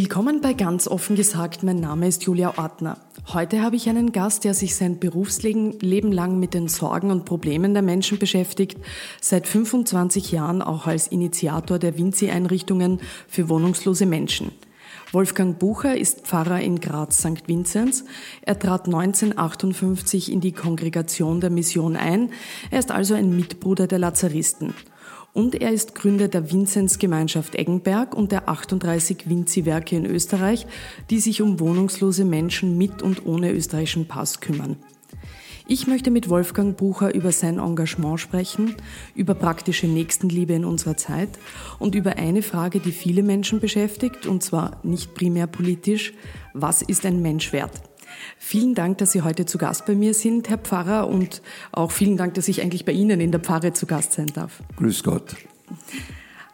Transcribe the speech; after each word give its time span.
Willkommen 0.00 0.40
bei 0.40 0.52
Ganz 0.52 0.86
offen 0.86 1.16
gesagt, 1.16 1.64
mein 1.64 1.80
Name 1.80 2.06
ist 2.06 2.22
Julia 2.22 2.56
Ortner. 2.56 2.98
Heute 3.32 3.62
habe 3.62 3.74
ich 3.74 3.88
einen 3.88 4.12
Gast, 4.12 4.44
der 4.44 4.54
sich 4.54 4.76
sein 4.76 5.00
Berufsleben 5.00 6.12
lang 6.12 6.38
mit 6.38 6.54
den 6.54 6.68
Sorgen 6.68 7.10
und 7.10 7.24
Problemen 7.24 7.72
der 7.72 7.82
Menschen 7.82 8.16
beschäftigt, 8.20 8.78
seit 9.20 9.48
25 9.48 10.30
Jahren 10.30 10.62
auch 10.62 10.86
als 10.86 11.08
Initiator 11.08 11.80
der 11.80 11.98
Vinci-Einrichtungen 11.98 13.00
für 13.26 13.48
wohnungslose 13.48 14.06
Menschen. 14.06 14.52
Wolfgang 15.10 15.58
Bucher 15.58 15.96
ist 15.96 16.28
Pfarrer 16.28 16.60
in 16.60 16.78
Graz 16.78 17.18
St. 17.18 17.48
Vinzenz. 17.48 18.04
Er 18.42 18.56
trat 18.56 18.86
1958 18.86 20.30
in 20.30 20.40
die 20.40 20.52
Kongregation 20.52 21.40
der 21.40 21.50
Mission 21.50 21.96
ein. 21.96 22.30
Er 22.70 22.78
ist 22.78 22.92
also 22.92 23.14
ein 23.14 23.34
Mitbruder 23.34 23.88
der 23.88 23.98
Lazaristen. 23.98 24.74
Und 25.38 25.54
er 25.54 25.70
ist 25.70 25.94
Gründer 25.94 26.26
der 26.26 26.50
Vinzenzgemeinschaft 26.50 27.54
Eggenberg 27.54 28.12
und 28.12 28.32
der 28.32 28.48
38 28.48 29.28
Vinzi-Werke 29.28 29.94
in 29.94 30.04
Österreich, 30.04 30.66
die 31.10 31.20
sich 31.20 31.42
um 31.42 31.60
wohnungslose 31.60 32.24
Menschen 32.24 32.76
mit 32.76 33.02
und 33.02 33.24
ohne 33.24 33.52
österreichischen 33.52 34.08
Pass 34.08 34.40
kümmern. 34.40 34.74
Ich 35.68 35.86
möchte 35.86 36.10
mit 36.10 36.28
Wolfgang 36.28 36.76
Bucher 36.76 37.14
über 37.14 37.30
sein 37.30 37.60
Engagement 37.60 38.18
sprechen, 38.18 38.74
über 39.14 39.34
praktische 39.34 39.86
Nächstenliebe 39.86 40.54
in 40.54 40.64
unserer 40.64 40.96
Zeit 40.96 41.38
und 41.78 41.94
über 41.94 42.16
eine 42.16 42.42
Frage, 42.42 42.80
die 42.80 42.90
viele 42.90 43.22
Menschen 43.22 43.60
beschäftigt, 43.60 44.26
und 44.26 44.42
zwar 44.42 44.80
nicht 44.82 45.14
primär 45.14 45.46
politisch, 45.46 46.14
was 46.52 46.82
ist 46.82 47.06
ein 47.06 47.22
Mensch 47.22 47.52
wert? 47.52 47.87
Vielen 48.38 48.74
Dank, 48.74 48.98
dass 48.98 49.12
Sie 49.12 49.22
heute 49.22 49.46
zu 49.46 49.58
Gast 49.58 49.86
bei 49.86 49.94
mir 49.94 50.14
sind, 50.14 50.48
Herr 50.48 50.58
Pfarrer, 50.58 51.08
und 51.08 51.42
auch 51.72 51.90
vielen 51.90 52.16
Dank, 52.16 52.34
dass 52.34 52.48
ich 52.48 52.62
eigentlich 52.62 52.84
bei 52.84 52.92
Ihnen 52.92 53.20
in 53.20 53.30
der 53.30 53.40
Pfarre 53.40 53.72
zu 53.72 53.86
Gast 53.86 54.12
sein 54.12 54.26
darf. 54.26 54.62
Grüß 54.76 55.02
Gott. 55.02 55.36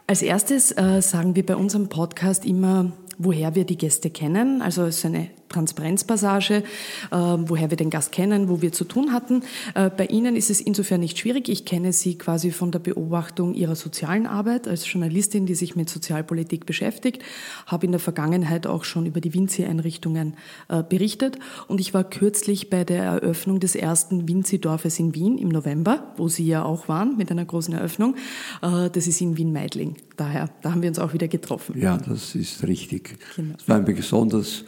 Als 0.07 0.21
erstes 0.21 0.71
äh, 0.71 1.01
sagen 1.01 1.35
wir 1.35 1.45
bei 1.45 1.55
unserem 1.55 1.89
Podcast 1.89 2.45
immer, 2.45 2.91
woher 3.17 3.55
wir 3.55 3.65
die 3.65 3.77
Gäste 3.77 4.09
kennen. 4.09 4.61
Also 4.61 4.83
es 4.83 4.99
ist 4.99 5.05
eine 5.05 5.29
Transparenzpassage, 5.55 6.55
äh, 6.55 6.63
woher 7.11 7.69
wir 7.69 7.77
den 7.77 7.89
Gast 7.89 8.11
kennen, 8.11 8.49
wo 8.49 8.61
wir 8.61 8.73
zu 8.73 8.83
tun 8.83 9.13
hatten. 9.13 9.43
Äh, 9.73 9.89
bei 9.89 10.05
Ihnen 10.07 10.35
ist 10.35 10.49
es 10.49 10.59
insofern 10.59 10.99
nicht 10.99 11.17
schwierig. 11.17 11.47
Ich 11.47 11.63
kenne 11.65 11.93
Sie 11.93 12.17
quasi 12.17 12.51
von 12.51 12.71
der 12.71 12.79
Beobachtung 12.79 13.53
Ihrer 13.53 13.75
sozialen 13.75 14.27
Arbeit 14.27 14.67
als 14.67 14.91
Journalistin, 14.91 15.45
die 15.45 15.55
sich 15.55 15.75
mit 15.75 15.89
Sozialpolitik 15.89 16.65
beschäftigt, 16.65 17.23
habe 17.67 17.85
in 17.85 17.93
der 17.93 18.01
Vergangenheit 18.01 18.67
auch 18.67 18.83
schon 18.83 19.05
über 19.05 19.21
die 19.21 19.33
Vinci-Einrichtungen 19.33 20.35
äh, 20.67 20.83
berichtet 20.83 21.39
und 21.67 21.79
ich 21.79 21.93
war 21.93 22.03
kürzlich 22.03 22.69
bei 22.69 22.83
der 22.83 23.03
Eröffnung 23.03 23.59
des 23.59 23.75
ersten 23.75 24.27
Vinci-Dorfes 24.27 24.99
in 24.99 25.15
Wien 25.15 25.37
im 25.37 25.49
November, 25.49 26.13
wo 26.17 26.27
Sie 26.27 26.45
ja 26.45 26.63
auch 26.63 26.89
waren 26.89 27.15
mit 27.17 27.31
einer 27.31 27.45
großen 27.45 27.73
Eröffnung. 27.73 28.15
Das 28.61 29.07
ist 29.07 29.21
in 29.21 29.37
Wien-Meidling. 29.37 29.95
Daher, 30.17 30.49
da 30.61 30.71
haben 30.71 30.81
wir 30.81 30.89
uns 30.89 30.99
auch 30.99 31.13
wieder 31.13 31.27
getroffen. 31.27 31.79
Ja, 31.79 31.97
das 31.97 32.35
ist 32.35 32.63
richtig. 32.63 33.17
Genau. 33.35 33.55
Es 33.57 33.67
war 33.67 33.77
ein 33.77 33.85
besonders 33.85 34.65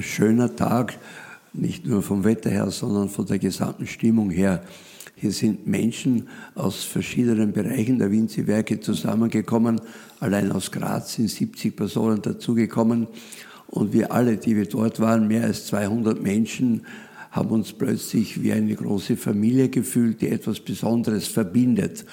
schöner 0.00 0.54
Tag, 0.54 0.98
nicht 1.52 1.86
nur 1.86 2.02
vom 2.02 2.24
Wetter 2.24 2.50
her, 2.50 2.70
sondern 2.70 3.08
von 3.08 3.26
der 3.26 3.38
gesamten 3.38 3.86
Stimmung 3.86 4.30
her. 4.30 4.62
Hier 5.16 5.32
sind 5.32 5.66
Menschen 5.66 6.28
aus 6.54 6.84
verschiedenen 6.84 7.52
Bereichen 7.52 7.98
der 7.98 8.10
Winzi-Werke 8.12 8.78
zusammengekommen. 8.78 9.80
Allein 10.20 10.52
aus 10.52 10.70
Graz 10.70 11.14
sind 11.14 11.28
70 11.28 11.74
Personen 11.74 12.22
dazugekommen. 12.22 13.08
Und 13.66 13.92
wir 13.92 14.12
alle, 14.12 14.36
die 14.36 14.56
wir 14.56 14.66
dort 14.66 15.00
waren, 15.00 15.26
mehr 15.26 15.44
als 15.44 15.66
200 15.66 16.22
Menschen, 16.22 16.86
haben 17.30 17.50
uns 17.50 17.72
plötzlich 17.72 18.42
wie 18.42 18.52
eine 18.52 18.74
große 18.74 19.16
Familie 19.16 19.68
gefühlt, 19.68 20.20
die 20.22 20.28
etwas 20.28 20.60
Besonderes 20.60 21.26
verbindet. 21.26 22.04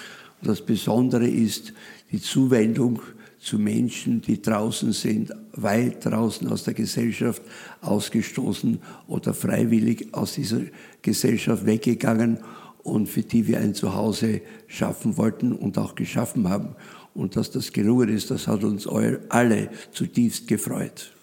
Und 0.41 0.49
das 0.49 0.61
Besondere 0.61 1.27
ist 1.27 1.73
die 2.11 2.19
Zuwendung 2.19 3.01
zu 3.45 3.59
Menschen, 3.59 4.21
die 4.21 4.41
draußen 4.41 4.91
sind, 4.91 5.31
weit 5.53 6.03
draußen 6.03 6.47
aus 6.47 6.63
der 6.63 6.73
Gesellschaft 6.73 7.43
ausgestoßen 7.81 8.79
oder 9.07 9.35
freiwillig 9.35 10.07
aus 10.13 10.33
dieser 10.33 10.61
Gesellschaft 11.03 11.63
weggegangen 11.67 12.39
und 12.81 13.07
für 13.07 13.21
die 13.21 13.45
wir 13.45 13.59
ein 13.59 13.75
Zuhause 13.75 14.41
schaffen 14.65 15.15
wollten 15.17 15.51
und 15.51 15.77
auch 15.77 15.93
geschaffen 15.93 16.49
haben. 16.49 16.75
Und 17.13 17.35
dass 17.35 17.51
das 17.51 17.71
gelungen 17.71 18.09
ist, 18.09 18.31
das 18.31 18.47
hat 18.47 18.63
uns 18.63 18.87
alle 18.87 19.69
zutiefst 19.91 20.47
gefreut. 20.47 21.14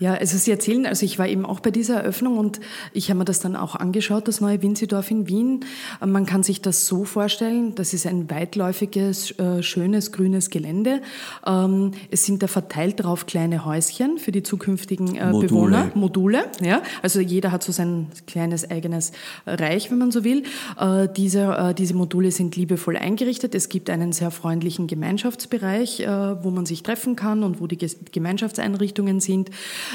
Ja, 0.00 0.14
also 0.14 0.36
Sie 0.36 0.50
erzählen, 0.50 0.86
also 0.86 1.06
ich 1.06 1.20
war 1.20 1.28
eben 1.28 1.46
auch 1.46 1.60
bei 1.60 1.70
dieser 1.70 2.00
Eröffnung 2.00 2.36
und 2.36 2.58
ich 2.92 3.10
habe 3.10 3.18
mir 3.18 3.24
das 3.24 3.38
dann 3.38 3.54
auch 3.54 3.76
angeschaut, 3.76 4.26
das 4.26 4.40
neue 4.40 4.60
Winzidorf 4.60 5.08
in 5.10 5.28
Wien. 5.28 5.60
Man 6.04 6.26
kann 6.26 6.42
sich 6.42 6.60
das 6.60 6.86
so 6.86 7.04
vorstellen, 7.04 7.76
das 7.76 7.94
ist 7.94 8.04
ein 8.04 8.28
weitläufiges, 8.28 9.38
äh, 9.38 9.62
schönes, 9.62 10.10
grünes 10.10 10.50
Gelände. 10.50 11.00
Ähm, 11.46 11.92
es 12.10 12.24
sind 12.24 12.42
da 12.42 12.48
verteilt 12.48 13.04
drauf 13.04 13.26
kleine 13.26 13.64
Häuschen 13.64 14.18
für 14.18 14.32
die 14.32 14.42
zukünftigen 14.42 15.14
äh, 15.14 15.26
Module. 15.30 15.48
Bewohner, 15.48 15.90
Module. 15.94 16.44
Ja, 16.60 16.82
also 17.02 17.20
jeder 17.20 17.52
hat 17.52 17.62
so 17.62 17.70
sein 17.70 18.08
kleines 18.26 18.68
eigenes 18.68 19.12
Reich, 19.46 19.92
wenn 19.92 19.98
man 19.98 20.10
so 20.10 20.24
will. 20.24 20.42
Äh, 20.76 21.08
diese, 21.16 21.72
diese 21.78 21.94
Module 21.94 22.32
sind 22.32 22.56
liebevoll 22.56 22.96
eingerichtet. 22.96 23.54
Es 23.54 23.68
gibt 23.68 23.88
einen 23.90 24.12
sehr 24.12 24.32
freundlichen 24.32 24.88
Gemeinschaftsbereich, 24.88 26.04
wo 26.42 26.50
man 26.50 26.66
sich 26.66 26.82
treffen 26.82 27.16
kann 27.16 27.42
und 27.42 27.60
wo 27.60 27.66
die 27.66 27.78
Gemeinschaftseinrichtungen 28.12 29.20
sind. 29.20 29.50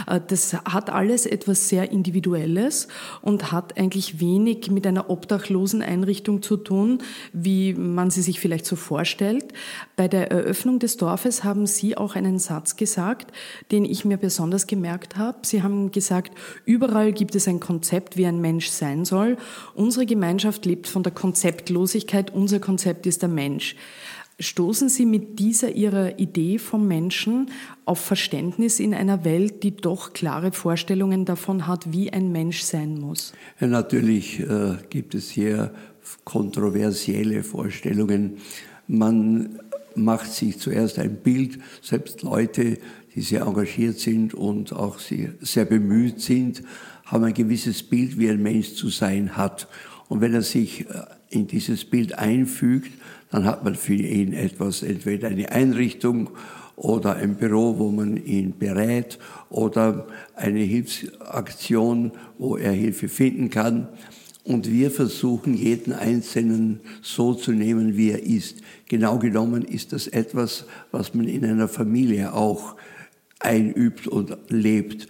Äh, 0.08 0.20
das 0.26 0.54
hat 0.54 0.90
alles 0.90 1.26
etwas 1.26 1.70
sehr 1.70 1.92
Individuelles 1.92 2.88
und 3.22 3.52
hat 3.52 3.78
eigentlich 3.78 4.20
wenig 4.20 4.72
mit 4.72 4.86
einer 4.88 5.10
obdachlosen 5.10 5.82
Einrichtung 5.82 6.42
zu 6.42 6.58
tun, 6.58 7.00
wie 7.34 7.74
man 7.74 8.10
sie 8.10 8.22
sich 8.22 8.40
vielleicht 8.40 8.66
so 8.66 8.76
vorstellt. 8.76 9.54
Bei 9.96 10.08
der 10.08 10.32
Eröffnung 10.32 10.80
des 10.80 10.98
Dorfes 10.98 11.44
haben 11.44 11.66
Sie 11.66 11.98
auch 11.98 12.16
einen 12.16 12.40
Satz 12.40 12.76
gesagt, 12.76 13.32
den 13.72 13.86
ich 13.86 14.06
mir 14.06 14.18
besonders 14.18 14.68
gemerkt 14.68 15.18
habe. 15.18 15.40
Sie 15.44 15.64
haben 15.64 15.92
gesagt, 15.92 16.38
überall 16.66 17.14
gibt 17.14 17.36
es 17.36 17.48
ein 17.48 17.60
Konzept, 17.60 18.18
wie 18.18 18.26
ein 18.26 18.42
Mensch 18.42 18.70
sein 18.70 19.06
soll. 19.06 19.38
Unsere 19.76 20.06
Gemeinschaft 20.06 20.66
lebt 20.66 20.88
von 20.88 21.04
der 21.04 21.12
Konzeptlosigkeit. 21.12 22.34
Unser 22.34 22.60
Konzept 22.60 23.06
ist 23.06 23.22
der 23.22 23.30
Mensch. 23.30 23.76
Stoßen 24.42 24.88
Sie 24.88 25.06
mit 25.06 25.38
dieser 25.40 25.72
Ihrer 25.72 26.18
Idee 26.18 26.60
vom 26.60 26.88
Menschen 26.88 27.52
auf 27.84 28.00
Verständnis 28.00 28.80
in 28.80 28.94
einer 28.94 29.26
Welt, 29.26 29.64
die 29.64 29.76
doch 29.76 30.14
klare 30.14 30.54
Vorstellungen 30.54 31.26
davon 31.26 31.68
hat, 31.68 31.92
wie 31.92 32.14
ein 32.14 32.32
Mensch 32.32 32.62
sein 32.62 32.98
muss? 32.98 33.34
Ja, 33.60 33.68
natürlich 33.68 34.40
äh, 34.40 34.78
gibt 34.90 35.14
es 35.14 35.30
hier 35.30 35.74
kontroversielle 36.24 37.44
Vorstellungen. 37.44 38.38
Man 38.88 39.60
macht 39.96 40.32
sich 40.32 40.58
zuerst 40.58 41.00
ein 41.00 41.18
Bild, 41.18 41.60
selbst 41.82 42.22
Leute, 42.22 42.78
die 43.16 43.22
sehr 43.22 43.42
engagiert 43.42 44.00
sind 44.00 44.34
und 44.34 44.72
auch 44.72 45.00
sehr, 45.00 45.34
sehr 45.42 45.66
bemüht 45.66 46.22
sind, 46.22 46.64
haben 47.04 47.26
ein 47.26 47.34
gewisses 47.34 47.84
Bild, 47.84 48.18
wie 48.18 48.30
ein 48.30 48.42
Mensch 48.42 48.76
zu 48.76 48.88
sein 48.88 49.36
hat. 49.36 49.68
Und 50.08 50.22
wenn 50.22 50.34
er 50.34 50.44
sich 50.44 50.88
äh, 50.90 51.04
in 51.30 51.48
dieses 51.48 51.84
Bild 51.84 52.18
einfügt, 52.18 52.92
dann 53.32 53.46
hat 53.46 53.64
man 53.64 53.76
für 53.76 53.94
ihn 53.94 54.34
etwas, 54.34 54.82
entweder 54.82 55.28
eine 55.28 55.52
Einrichtung 55.52 56.32
oder 56.76 57.18
ein 57.18 57.36
Büro, 57.36 57.78
wo 57.78 57.92
man 57.92 58.18
ihn 58.18 58.58
berät 58.58 59.20
oder 59.50 60.08
eine 60.36 60.60
Hilfsaktion, 60.60 62.12
wo 62.38 62.58
er 62.58 62.72
Hilfe 62.72 63.10
finden 63.10 63.50
kann. 63.50 63.90
Und 64.46 64.72
wir 64.72 64.90
versuchen, 64.90 65.54
jeden 65.54 65.94
Einzelnen 65.94 66.80
so 67.02 67.34
zu 67.34 67.52
nehmen, 67.52 67.98
wie 67.98 68.12
er 68.12 68.24
ist. 68.24 68.62
Genau 68.88 69.20
genommen 69.20 69.64
ist 69.64 69.94
das 69.94 70.08
etwas, 70.08 70.66
was 70.92 71.14
man 71.14 71.28
in 71.28 71.46
einer 71.46 71.68
Familie 71.68 72.34
auch 72.34 72.76
einübt 73.40 74.08
und 74.08 74.36
lebt. 74.48 75.08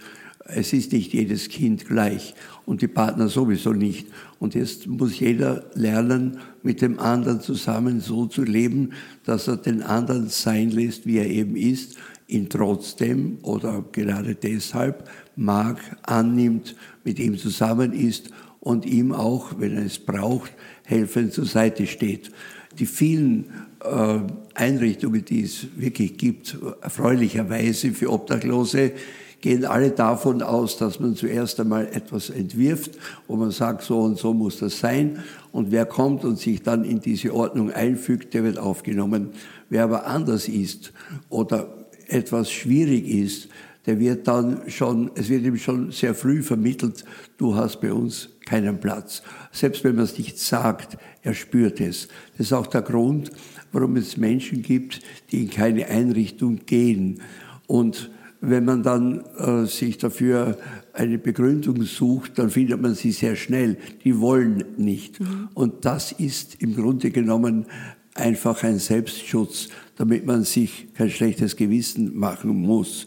Es 0.54 0.72
ist 0.72 0.92
nicht 0.92 1.12
jedes 1.12 1.48
Kind 1.48 1.86
gleich 1.86 2.34
und 2.66 2.82
die 2.82 2.88
Partner 2.88 3.28
sowieso 3.28 3.72
nicht. 3.72 4.06
Und 4.38 4.54
jetzt 4.54 4.86
muss 4.86 5.18
jeder 5.18 5.64
lernen, 5.74 6.38
mit 6.62 6.82
dem 6.82 6.98
anderen 6.98 7.40
zusammen 7.40 8.00
so 8.00 8.26
zu 8.26 8.42
leben, 8.42 8.90
dass 9.24 9.48
er 9.48 9.56
den 9.56 9.82
anderen 9.82 10.28
sein 10.28 10.70
lässt, 10.70 11.06
wie 11.06 11.18
er 11.18 11.28
eben 11.28 11.56
ist, 11.56 11.96
ihn 12.26 12.48
trotzdem 12.48 13.38
oder 13.42 13.84
gerade 13.92 14.34
deshalb 14.34 15.08
mag, 15.36 15.78
annimmt, 16.02 16.76
mit 17.04 17.18
ihm 17.18 17.36
zusammen 17.38 17.92
ist 17.92 18.30
und 18.60 18.86
ihm 18.86 19.12
auch, 19.12 19.58
wenn 19.58 19.76
er 19.76 19.84
es 19.84 19.98
braucht, 19.98 20.52
helfend 20.84 21.32
zur 21.32 21.46
Seite 21.46 21.86
steht. 21.86 22.30
Die 22.78 22.86
vielen 22.86 23.46
äh, 23.82 24.20
Einrichtungen, 24.54 25.24
die 25.24 25.42
es 25.42 25.66
wirklich 25.76 26.16
gibt, 26.16 26.56
erfreulicherweise 26.82 27.92
für 27.92 28.12
Obdachlose, 28.12 28.92
gehen 29.40 29.64
alle 29.64 29.90
davon 29.90 30.42
aus, 30.42 30.76
dass 30.76 31.00
man 31.00 31.16
zuerst 31.16 31.58
einmal 31.60 31.86
etwas 31.86 32.30
entwirft, 32.30 32.92
wo 33.26 33.36
man 33.36 33.50
sagt, 33.50 33.82
so 33.82 34.00
und 34.00 34.18
so 34.18 34.34
muss 34.34 34.58
das 34.58 34.78
sein. 34.78 35.22
Und 35.52 35.70
wer 35.70 35.86
kommt 35.86 36.24
und 36.24 36.38
sich 36.38 36.62
dann 36.62 36.84
in 36.84 37.00
diese 37.00 37.34
Ordnung 37.34 37.70
einfügt, 37.70 38.34
der 38.34 38.44
wird 38.44 38.58
aufgenommen. 38.58 39.30
Wer 39.68 39.84
aber 39.84 40.06
anders 40.06 40.48
ist 40.48 40.92
oder 41.28 41.74
etwas 42.08 42.50
schwierig 42.50 43.08
ist, 43.08 43.48
der 43.86 43.98
wird 43.98 44.28
dann 44.28 44.62
schon, 44.68 45.10
es 45.14 45.30
wird 45.30 45.44
ihm 45.44 45.56
schon 45.56 45.90
sehr 45.90 46.14
früh 46.14 46.42
vermittelt, 46.42 47.04
du 47.38 47.54
hast 47.54 47.80
bei 47.80 47.92
uns 47.92 48.28
keinen 48.44 48.78
Platz. 48.78 49.22
Selbst 49.52 49.84
wenn 49.84 49.94
man 49.94 50.04
es 50.04 50.18
nicht 50.18 50.38
sagt, 50.38 50.98
er 51.22 51.34
spürt 51.34 51.80
es. 51.80 52.08
Das 52.36 52.48
ist 52.48 52.52
auch 52.52 52.66
der 52.66 52.82
Grund, 52.82 53.32
warum 53.72 53.96
es 53.96 54.16
Menschen 54.16 54.62
gibt, 54.62 55.00
die 55.30 55.44
in 55.44 55.50
keine 55.50 55.86
Einrichtung 55.86 56.60
gehen. 56.66 57.22
Und 57.66 58.10
wenn 58.40 58.64
man 58.64 58.82
dann 58.82 59.22
äh, 59.36 59.66
sich 59.66 59.98
dafür 59.98 60.56
eine 60.92 61.18
Begründung 61.18 61.82
sucht, 61.82 62.38
dann 62.38 62.50
findet 62.50 62.80
man 62.80 62.94
sie 62.94 63.10
sehr 63.12 63.36
schnell. 63.36 63.76
Die 64.04 64.18
wollen 64.18 64.64
nicht. 64.76 65.20
Mhm. 65.20 65.48
Und 65.54 65.84
das 65.84 66.10
ist 66.12 66.62
im 66.62 66.74
Grunde 66.74 67.10
genommen 67.10 67.66
einfach 68.14 68.62
ein 68.64 68.78
Selbstschutz, 68.78 69.68
damit 69.96 70.24
man 70.26 70.44
sich 70.44 70.88
kein 70.94 71.10
schlechtes 71.10 71.56
Gewissen 71.56 72.18
machen 72.18 72.62
muss. 72.62 73.06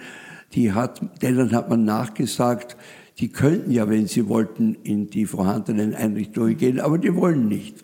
Die 0.54 0.74
hat, 0.74 1.02
denen 1.22 1.52
hat 1.52 1.70
man 1.70 1.86
nachgesagt, 1.86 2.78
die 3.20 3.30
könnten 3.30 3.72
ja, 3.72 3.90
wenn 3.90 4.08
sie 4.08 4.28
wollten, 4.28 4.76
in 4.84 5.10
die 5.10 5.26
vorhandenen 5.26 5.96
Einrichtungen 5.96 6.58
gehen, 6.58 6.80
aber 6.80 6.98
die 6.98 7.16
wollen 7.16 7.48
nicht. 7.48 7.84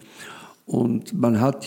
Und 0.65 1.13
man 1.13 1.39
hat 1.39 1.65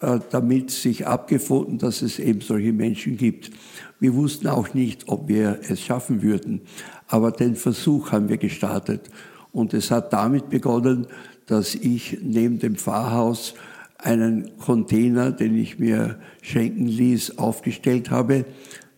äh, 0.00 0.18
damit 0.30 0.70
sich 0.70 1.06
abgefunden, 1.06 1.78
dass 1.78 2.02
es 2.02 2.18
eben 2.18 2.40
solche 2.40 2.72
Menschen 2.72 3.16
gibt. 3.16 3.50
Wir 3.98 4.14
wussten 4.14 4.46
auch 4.46 4.72
nicht, 4.74 5.08
ob 5.08 5.28
wir 5.28 5.60
es 5.68 5.80
schaffen 5.80 6.22
würden, 6.22 6.62
aber 7.06 7.32
den 7.32 7.54
Versuch 7.54 8.12
haben 8.12 8.28
wir 8.28 8.38
gestartet. 8.38 9.10
Und 9.52 9.74
es 9.74 9.90
hat 9.90 10.12
damit 10.12 10.48
begonnen, 10.48 11.06
dass 11.46 11.74
ich 11.74 12.18
neben 12.22 12.60
dem 12.60 12.76
Pfarrhaus 12.76 13.54
einen 14.02 14.56
Container, 14.58 15.32
den 15.32 15.56
ich 15.56 15.78
mir 15.78 16.18
schenken 16.42 16.86
ließ, 16.86 17.38
aufgestellt 17.38 18.10
habe. 18.10 18.44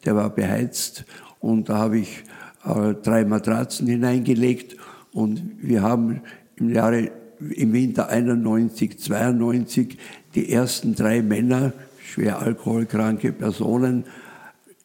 Der 0.04 0.16
war 0.16 0.30
beheizt 0.30 1.04
und 1.40 1.68
da 1.68 1.78
habe 1.78 1.98
ich 1.98 2.24
äh, 2.64 2.94
drei 2.94 3.24
Matratzen 3.24 3.86
hineingelegt 3.86 4.76
und 5.12 5.42
wir 5.60 5.82
haben 5.82 6.22
im 6.56 6.70
Jahre 6.70 7.10
im 7.38 7.72
Winter 7.72 8.08
91, 8.08 8.98
92 8.98 9.98
die 10.34 10.52
ersten 10.52 10.94
drei 10.94 11.22
Männer, 11.22 11.72
schwer 12.00 12.40
alkoholkranke 12.40 13.32
Personen, 13.32 14.04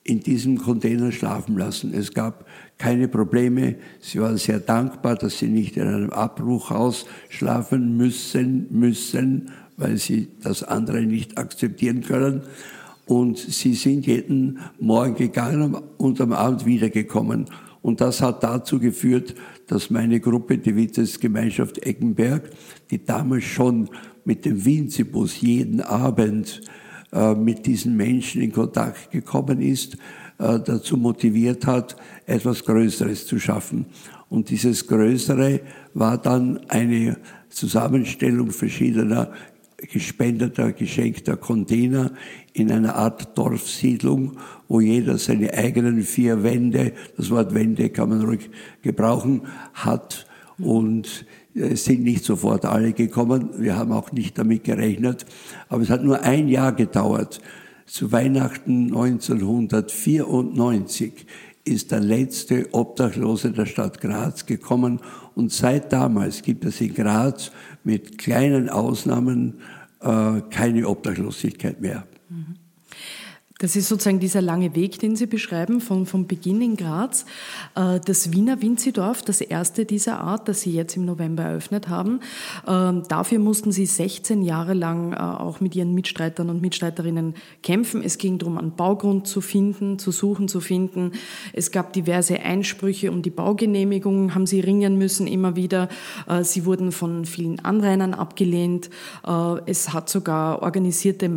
in 0.04 0.22
diesem 0.22 0.58
Container 0.58 1.12
schlafen 1.12 1.58
lassen. 1.58 1.94
Es 1.94 2.14
gab 2.14 2.46
keine 2.78 3.08
Probleme. 3.08 3.76
Sie 4.00 4.22
waren 4.22 4.38
sehr 4.38 4.60
dankbar, 4.60 5.16
dass 5.16 5.40
sie 5.40 5.50
nicht 5.50 5.76
in 5.76 5.88
einem 5.88 6.10
Abbruchhaus 6.12 7.06
schlafen 7.30 7.98
müssen, 7.98 8.68
müssen, 8.72 9.52
weil 9.78 9.98
sie 9.98 10.28
das 10.42 10.64
andere 10.64 11.02
nicht 11.04 11.38
akzeptieren 11.38 12.02
können. 12.02 12.42
Und 13.06 13.38
sie 13.38 13.74
sind 13.74 14.06
jeden 14.06 14.60
Morgen 14.80 15.16
gegangen 15.16 15.78
und 15.98 16.20
am 16.20 16.34
Abend 16.34 16.66
wiedergekommen. 16.66 17.46
Und 17.82 18.02
das 18.02 18.22
hat 18.22 18.44
dazu 18.44 18.80
geführt, 18.80 19.34
dass 19.68 19.90
meine 19.90 20.20
Gruppe, 20.20 20.58
die 20.58 20.76
Witzes 20.76 21.20
Gemeinschaft 21.20 21.78
Eckenberg, 21.86 22.50
die 22.92 23.06
damals 23.06 23.46
schon 23.46 23.90
mit 24.26 24.44
dem 24.44 24.66
Winzibus 24.66 25.40
jeden 25.40 25.80
Abend 25.80 26.62
äh, 27.14 27.34
mit 27.34 27.66
diesen 27.66 27.96
Menschen 27.96 28.42
in 28.42 28.52
Kontakt 28.52 29.12
gekommen 29.12 29.62
ist, 29.62 29.96
äh, 30.40 30.60
dazu 30.60 30.98
motiviert 30.98 31.66
hat, 31.66 31.96
etwas 32.26 32.66
Größeres 32.66 33.26
zu 33.26 33.40
schaffen. 33.40 33.86
Und 34.30 34.50
dieses 34.50 34.86
Größere 34.88 35.62
war 35.94 36.18
dann 36.18 36.60
eine 36.68 37.18
Zusammenstellung 37.50 38.52
verschiedener 38.52 39.32
gespendeter, 39.78 40.72
geschenkter 40.72 41.38
Container 41.38 42.12
in 42.54 42.72
einer 42.72 42.96
Art 42.96 43.38
Dorfsiedlung, 43.38 44.38
wo 44.68 44.82
jeder 44.82 45.20
seine 45.20 45.54
eigenen 45.54 46.02
vier 46.02 46.42
Wände, 46.44 46.94
das 47.16 47.30
Wort 47.30 47.54
Wände 47.54 47.90
kann 47.90 48.10
man 48.10 48.24
ruhig 48.24 48.50
gebrauchen, 48.82 49.44
hat. 49.74 50.26
Und 50.58 51.28
es 51.54 51.86
sind 51.86 52.04
nicht 52.04 52.26
sofort 52.26 52.66
alle 52.66 52.94
gekommen. 52.94 53.52
Wir 53.60 53.78
haben 53.78 53.92
auch 53.92 54.12
nicht 54.12 54.36
damit 54.38 54.64
gerechnet. 54.64 55.28
Aber 55.70 55.84
es 55.84 55.92
hat 55.92 56.04
nur 56.04 56.22
ein 56.22 56.48
Jahr 56.48 56.72
gedauert. 56.72 57.42
Zu 57.86 58.12
Weihnachten 58.12 58.88
1994 58.88 61.28
ist 61.64 61.92
der 61.92 62.00
letzte 62.00 62.74
Obdachlose 62.74 63.52
der 63.52 63.66
Stadt 63.66 64.00
Graz 64.00 64.46
gekommen 64.46 65.00
und 65.36 65.52
seit 65.52 65.92
damals 65.92 66.42
gibt 66.42 66.64
es 66.66 66.82
in 66.82 66.94
Graz 66.94 67.52
mit 67.88 68.18
kleinen 68.18 68.70
Ausnahmen 68.70 69.62
äh, 70.02 70.42
keine 70.50 70.90
Obdachlosigkeit 70.90 71.80
mehr. 71.80 72.06
Mhm. 72.30 72.56
Das 73.60 73.76
ist 73.76 73.88
sozusagen 73.88 74.20
dieser 74.20 74.42
lange 74.42 74.76
Weg, 74.76 75.00
den 75.00 75.16
Sie 75.16 75.26
beschreiben, 75.26 75.82
von, 75.82 76.06
vom 76.06 76.28
Beginn 76.28 76.62
in 76.62 76.78
Graz. 76.78 77.26
Äh, 77.76 78.00
das 78.06 78.32
Wiener 78.32 78.62
Winzidorf, 78.62 79.24
das 79.24 79.42
erste 79.42 79.86
dieser 79.86 80.20
Art, 80.20 80.48
das 80.48 80.62
Sie 80.62 80.72
jetzt 80.72 80.96
im 80.96 81.06
November 81.06 81.42
eröffnet 81.42 81.90
haben. 81.90 82.20
Ähm, 82.68 83.02
dafür 83.10 83.40
mussten 83.40 83.72
Sie 83.72 83.88
16 83.88 84.44
Jahre 84.44 84.76
lang 84.76 85.14
äh, 85.14 85.16
auch 85.16 85.60
mit 85.60 85.76
Ihren 85.76 85.96
Mitstreitern 85.96 86.52
und 86.52 86.62
Mitstreiterinnen 86.62 87.34
kämpfen. 87.64 88.04
Es 88.04 88.20
ging 88.20 88.38
darum, 88.38 88.60
einen 88.60 88.76
Baugrund 88.76 89.26
zu 89.26 89.42
finden, 89.42 89.98
zu 89.98 90.12
suchen, 90.12 90.48
zu 90.48 90.60
finden. 90.60 91.14
Es 91.52 91.72
gab 91.72 91.94
diverse 91.94 92.40
Einsprüche 92.40 93.12
um 93.12 93.24
die 93.24 93.32
Baugenehmigung, 93.32 94.36
haben 94.36 94.46
Sie 94.46 94.60
ringen 94.60 95.00
müssen 95.00 95.26
immer 95.26 95.56
wieder. 95.56 95.90
Äh, 96.28 96.44
sie 96.44 96.66
wurden 96.66 96.92
von 96.92 97.26
vielen 97.26 97.60
Anrainern 97.60 98.14
abgelehnt. 98.14 98.90
Es 99.66 99.94
hat 99.94 100.10
sogar 100.10 100.62
organisierte 100.62 101.28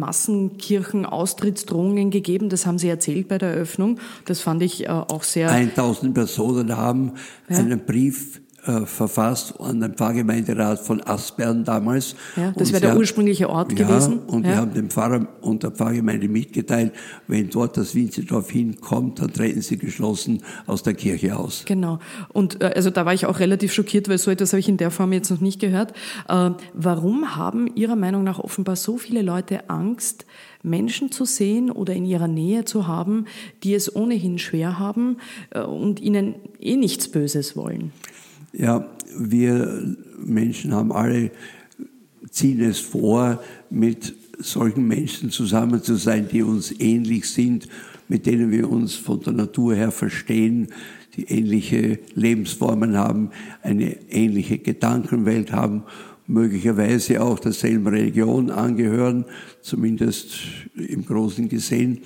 Massenkirchen-Austrittsdrohungen 2.11 2.11
gegeben, 2.11 2.49
das 2.49 2.67
haben 2.67 2.79
Sie 2.79 2.89
erzählt 2.89 3.29
bei 3.29 3.39
der 3.39 3.51
Eröffnung. 3.51 3.99
Das 4.27 4.41
fand 4.41 4.63
ich 4.63 4.85
äh, 4.85 4.89
auch 4.89 5.23
sehr. 5.23 5.51
1000 5.51 6.15
Personen 6.15 6.77
haben 6.77 7.13
ja. 7.49 7.59
einen 7.59 7.81
Brief 7.85 8.41
äh, 8.67 8.85
verfasst 8.85 9.59
an 9.59 9.81
den 9.81 9.95
Pfarrgemeinderat 9.95 10.81
von 10.81 11.01
Aspern 11.03 11.65
damals. 11.65 12.15
Ja, 12.37 12.53
das 12.55 12.73
wäre 12.73 12.83
der 12.83 12.97
ursprüngliche 12.97 13.49
Ort 13.49 13.73
ja, 13.73 13.87
gewesen. 13.87 14.19
Und 14.19 14.45
ja. 14.45 14.51
wir 14.51 14.57
haben 14.59 14.75
dem 14.75 14.91
Pfarrer 14.91 15.27
und 15.41 15.63
der 15.63 15.71
Pfarrgemeinde 15.71 16.29
mitgeteilt, 16.29 16.93
wenn 17.27 17.49
dort 17.49 17.79
das 17.79 17.95
Winzerdorf 17.95 18.51
hinkommt, 18.51 19.21
dann 19.21 19.33
treten 19.33 19.63
sie 19.63 19.79
geschlossen 19.79 20.43
aus 20.67 20.83
der 20.83 20.93
Kirche 20.93 21.39
aus. 21.39 21.63
Genau. 21.67 22.01
Und 22.29 22.61
äh, 22.61 22.73
also 22.77 22.91
da 22.91 23.07
war 23.07 23.15
ich 23.15 23.25
auch 23.25 23.41
relativ 23.41 23.73
schockiert, 23.73 24.11
weil 24.11 24.19
so 24.19 24.31
etwas 24.31 24.53
habe 24.53 24.61
ich 24.61 24.69
in 24.69 24.77
der 24.77 24.91
Form 24.91 25.15
jetzt 25.15 25.31
noch 25.31 25.41
nicht 25.41 25.59
gehört. 25.59 25.95
Äh, 26.29 26.51
warum 26.75 27.37
haben 27.37 27.67
Ihrer 27.75 27.97
Meinung 27.97 28.25
nach 28.25 28.39
offenbar 28.39 28.77
so 28.77 28.99
viele 28.99 29.23
Leute 29.23 29.71
Angst, 29.71 30.27
Menschen 30.63 31.11
zu 31.11 31.25
sehen 31.25 31.71
oder 31.71 31.95
in 31.95 32.05
ihrer 32.05 32.29
Nähe 32.29 32.65
zu 32.65 32.87
haben, 32.87 33.27
die 33.63 33.75
es 33.75 33.95
ohnehin 33.95 34.39
schwer 34.39 34.79
haben 34.79 35.17
äh, 35.51 35.61
und 35.61 36.01
ihnen 36.01 36.35
eh 36.61 36.77
nichts 36.77 37.09
Böses 37.09 37.57
wollen. 37.57 37.93
Ja, 38.53 38.87
wir 39.17 39.97
Menschen 40.19 40.75
haben 40.75 40.93
alle, 40.93 41.31
ziehen 42.31 42.61
es 42.61 42.79
vor, 42.79 43.43
mit 43.71 44.15
solchen 44.39 44.87
Menschen 44.87 45.31
zusammen 45.31 45.83
zu 45.83 45.97
sein, 45.97 46.29
die 46.31 46.43
uns 46.43 46.73
ähnlich 46.81 47.29
sind, 47.29 47.69
mit 48.09 48.27
denen 48.27 48.51
wir 48.51 48.71
uns 48.71 48.95
von 48.95 49.21
der 49.21 49.33
Natur 49.33 49.75
her 49.75 49.93
verstehen, 49.93 50.69
die 51.17 51.25
ähnliche 51.25 51.99
Lebensformen 52.15 52.97
haben, 52.97 53.31
eine 53.63 53.97
ähnliche 54.11 54.59
Gedankenwelt 54.59 55.53
haben 55.53 55.85
möglicherweise 56.31 57.23
auch 57.23 57.39
derselben 57.39 57.87
Religion 57.87 58.51
angehören, 58.51 59.25
zumindest 59.61 60.39
im 60.77 61.05
Großen 61.05 61.49
gesehen. 61.49 62.01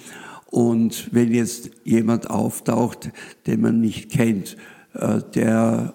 Und 0.46 1.08
wenn 1.12 1.32
jetzt 1.32 1.70
jemand 1.84 2.30
auftaucht, 2.30 3.10
den 3.46 3.60
man 3.60 3.80
nicht 3.80 4.10
kennt, 4.10 4.56
äh, 4.94 5.20
der 5.34 5.92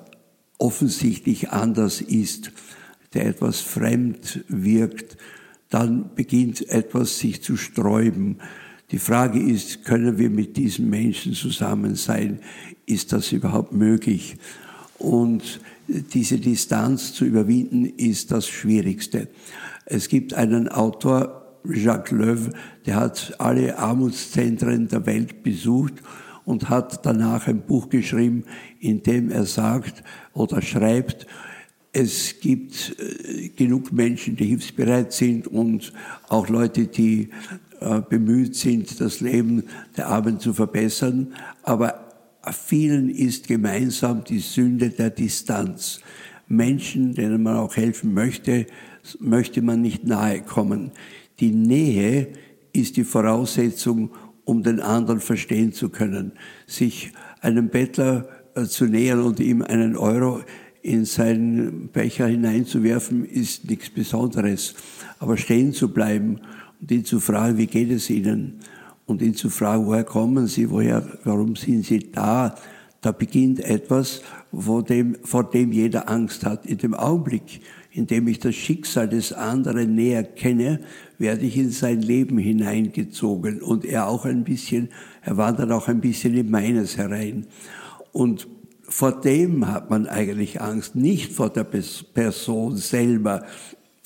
offensichtlich 0.58 1.50
anders 1.50 2.02
ist, 2.02 2.52
der 3.14 3.26
etwas 3.26 3.62
fremd 3.62 4.44
wirkt, 4.48 5.18
dann 5.70 6.14
beginnt 6.16 6.68
etwas 6.70 7.20
sich 7.20 7.42
zu 7.42 7.56
sträuben. 7.58 8.40
Die 8.92 9.00
Frage 9.00 9.40
ist, 9.40 9.86
können 9.86 10.18
wir 10.18 10.30
mit 10.30 10.58
diesem 10.58 10.90
Menschen 10.90 11.34
zusammen 11.34 11.96
sein? 11.96 12.40
Ist 12.86 13.14
das 13.14 13.32
überhaupt 13.32 13.72
möglich? 13.72 14.38
Und 14.98 15.62
diese 15.90 16.38
Distanz 16.38 17.14
zu 17.14 17.26
überwinden, 17.26 17.86
ist 17.86 18.32
das 18.32 18.48
Schwierigste. 18.48 19.28
Es 19.86 20.08
gibt 20.08 20.34
einen 20.34 20.68
Autor, 20.68 21.60
Jacques 21.66 22.12
Löw, 22.12 22.50
der 22.86 22.96
hat 22.96 23.36
alle 23.38 23.78
Armutszentren 23.78 24.88
der 24.88 25.06
Welt 25.06 25.44
besucht 25.44 25.94
und 26.46 26.70
hat 26.70 27.06
danach 27.06 27.48
ein 27.48 27.62
Buch 27.62 27.90
geschrieben, 27.90 28.46
in 28.80 29.04
dem 29.04 29.30
er 29.30 29.46
sagt 29.46 30.04
oder 30.34 30.62
schreibt, 30.62 31.28
es 31.92 32.40
gibt 32.40 32.96
äh, 33.00 33.50
genug 33.50 33.92
Menschen, 33.92 34.36
die 34.36 34.46
hilfsbereit 34.46 35.12
sind 35.12 35.48
und 35.48 35.92
auch 36.28 36.48
Leute, 36.48 36.88
die 36.88 37.30
äh, 37.82 38.02
bemüht 38.02 38.56
sind, 38.56 39.02
das 39.02 39.22
Leben 39.22 39.64
der 39.98 40.08
Armen 40.08 40.40
zu 40.40 40.54
verbessern. 40.54 41.34
Aber 41.64 42.09
vielen 42.52 43.10
ist 43.10 43.48
gemeinsam 43.48 44.24
die 44.24 44.40
Sünde 44.40 44.90
der 44.90 45.10
Distanz. 45.10 46.02
Menschen, 46.48 47.14
denen 47.14 47.44
man 47.44 47.58
auch 47.58 47.76
helfen 47.76 48.14
möchte, 48.14 48.66
möchte 49.20 49.62
man 49.62 49.82
nicht 49.82 50.06
nahe 50.06 50.42
kommen. 50.42 50.92
Die 51.40 51.52
Nähe 51.52 52.30
ist 52.74 52.98
die 52.98 53.04
Voraussetzung, 53.04 54.12
um 54.46 54.64
den 54.64 54.80
anderen 54.80 55.20
verstehen 55.20 55.74
zu 55.74 55.90
können. 55.90 56.34
Sich 56.66 57.12
einem 57.42 57.70
Bettler 57.70 58.28
äh, 58.56 58.64
zu 58.64 58.86
nähern 58.86 59.22
und 59.22 59.40
ihm 59.40 59.62
einen 59.62 59.96
Euro 59.96 60.42
in 60.82 61.06
seinen 61.06 61.90
Becher 61.90 62.28
hineinzuwerfen, 62.28 63.26
ist 63.26 63.70
nichts 63.70 63.90
Besonderes. 63.90 64.76
Aber 65.20 65.38
stehen 65.38 65.74
zu 65.74 65.94
bleiben 65.94 66.40
und 66.82 66.92
ihn 66.92 67.06
zu 67.06 67.20
fragen, 67.20 67.58
wie 67.58 67.68
geht 67.68 67.92
es 67.92 68.10
Ihnen? 68.10 68.60
Und 69.10 69.24
ihn 69.24 69.34
zu 69.34 69.50
fragen, 69.50 69.88
woher 69.88 70.04
kommen 70.04 70.46
Sie, 70.46 70.70
woher, 70.70 71.04
warum 71.24 71.56
sind 71.56 71.84
Sie 71.84 72.12
da? 72.12 72.54
Da 73.02 73.12
beginnt 73.12 73.60
etwas, 73.60 74.22
vor 74.54 74.84
dem, 74.84 75.18
vor 75.24 75.50
dem 75.50 75.72
jeder 75.72 76.08
Angst 76.08 76.46
hat. 76.46 76.68
In 76.68 76.78
dem 76.78 76.94
Augenblick, 76.94 77.62
in 77.90 78.06
dem 78.06 78.28
ich 78.28 78.38
das 78.38 78.54
Schicksal 78.54 79.10
des 79.10 79.34
anderen 79.34 79.96
näher 79.96 80.22
kenne, 80.22 80.82
werde 81.18 81.44
ich 81.48 81.58
in 81.58 81.72
sein 81.72 82.04
Leben 82.04 82.38
hineingezogen 82.38 83.64
und 83.64 83.84
er 83.84 84.08
auch 84.08 84.26
ein 84.26 84.44
bisschen, 84.44 84.90
er 85.24 85.38
wandert 85.38 85.72
auch 85.72 85.88
ein 85.88 86.02
bisschen 86.02 86.36
in 86.36 86.52
meines 86.52 86.96
herein. 86.98 87.48
Und 88.12 88.48
vor 88.88 89.22
dem 89.22 89.66
hat 89.70 89.90
man 89.90 90.06
eigentlich 90.06 90.62
Angst, 90.62 90.96
nicht 90.96 91.34
vor 91.34 91.50
der 91.50 91.64
Person 91.64 92.78
selber. 92.78 93.44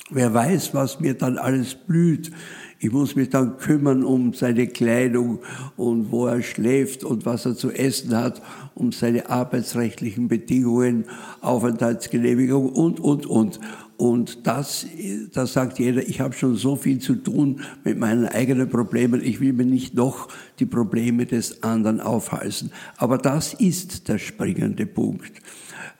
Wer 0.08 0.32
weiß, 0.32 0.72
was 0.72 1.00
mir 1.00 1.12
dann 1.12 1.36
alles 1.36 1.74
blüht. 1.74 2.30
Ich 2.84 2.92
muss 2.92 3.16
mich 3.16 3.30
dann 3.30 3.56
kümmern 3.56 4.04
um 4.04 4.34
seine 4.34 4.66
Kleidung 4.66 5.38
und 5.78 6.12
wo 6.12 6.26
er 6.26 6.42
schläft 6.42 7.02
und 7.02 7.24
was 7.24 7.46
er 7.46 7.56
zu 7.56 7.70
essen 7.70 8.14
hat, 8.14 8.42
um 8.74 8.92
seine 8.92 9.30
arbeitsrechtlichen 9.30 10.28
Bedingungen, 10.28 11.06
Aufenthaltsgenehmigung 11.40 12.68
und, 12.68 13.00
und, 13.00 13.24
und. 13.24 13.58
Und 13.96 14.46
das, 14.46 14.86
da 15.32 15.46
sagt 15.46 15.78
jeder, 15.78 16.06
ich 16.06 16.20
habe 16.20 16.34
schon 16.34 16.56
so 16.56 16.76
viel 16.76 16.98
zu 16.98 17.14
tun 17.14 17.62
mit 17.84 17.98
meinen 17.98 18.26
eigenen 18.26 18.68
Problemen, 18.68 19.24
ich 19.24 19.40
will 19.40 19.54
mir 19.54 19.64
nicht 19.64 19.94
noch 19.94 20.28
die 20.58 20.66
Probleme 20.66 21.24
des 21.24 21.62
anderen 21.62 22.02
aufhalsen. 22.02 22.70
Aber 22.98 23.16
das 23.16 23.54
ist 23.54 24.08
der 24.08 24.18
springende 24.18 24.84
Punkt. 24.84 25.32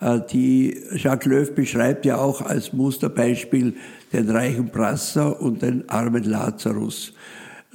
Äh, 0.00 0.20
die 0.30 0.78
Jacques 0.94 1.26
Löw 1.26 1.54
beschreibt 1.54 2.04
ja 2.04 2.18
auch 2.18 2.42
als 2.42 2.72
Musterbeispiel 2.72 3.74
den 4.12 4.30
reichen 4.30 4.70
Prasser 4.70 5.40
und 5.40 5.62
den 5.62 5.88
armen 5.88 6.24
Lazarus. 6.24 7.12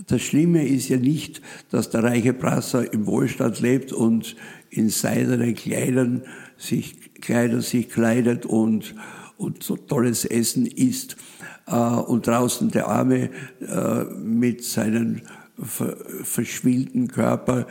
Das 0.07 0.21
Schlimme 0.21 0.65
ist 0.65 0.89
ja 0.89 0.97
nicht, 0.97 1.41
dass 1.71 1.89
der 1.89 2.03
reiche 2.03 2.33
Prasser 2.33 2.93
im 2.93 3.05
Wohlstand 3.05 3.59
lebt 3.59 3.91
und 3.91 4.35
in 4.69 4.89
seidenen 4.89 5.55
Kleidern 5.55 6.23
sich, 6.57 7.13
Kleider 7.21 7.61
sich 7.61 7.89
kleidet 7.89 8.45
und 8.45 8.95
und 9.39 9.63
so 9.63 9.77
tolles 9.77 10.25
Essen 10.25 10.65
isst 10.65 11.15
äh, 11.65 11.73
und 11.73 12.27
draußen 12.27 12.69
der 12.69 12.87
Arme 12.87 13.29
äh, 13.61 14.03
mit 14.13 14.63
seinen 14.63 15.21
ver 15.61 15.97
verschwillten 16.23 17.07
Körper, 17.07 17.65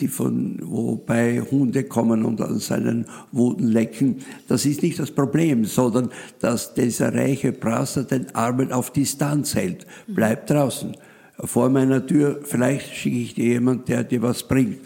die 0.00 0.08
von, 0.08 0.58
wobei 0.62 1.40
Hunde 1.40 1.84
kommen 1.84 2.24
und 2.24 2.40
an 2.40 2.58
seinen 2.58 3.06
Wuten 3.32 3.68
lecken. 3.68 4.18
Das 4.48 4.66
ist 4.66 4.82
nicht 4.82 4.98
das 4.98 5.10
Problem, 5.10 5.64
sondern 5.64 6.10
dass 6.40 6.74
dieser 6.74 7.14
reiche 7.14 7.52
Prasser 7.52 8.04
den 8.04 8.34
Armen 8.34 8.72
auf 8.72 8.90
Distanz 8.92 9.54
hält. 9.54 9.86
Bleib 10.06 10.46
draußen. 10.46 10.96
Vor 11.38 11.68
meiner 11.68 12.06
Tür, 12.06 12.40
vielleicht 12.42 12.94
schicke 12.94 13.18
ich 13.18 13.34
dir 13.34 13.44
jemand, 13.44 13.88
der 13.88 14.04
dir 14.04 14.22
was 14.22 14.42
bringt 14.42 14.78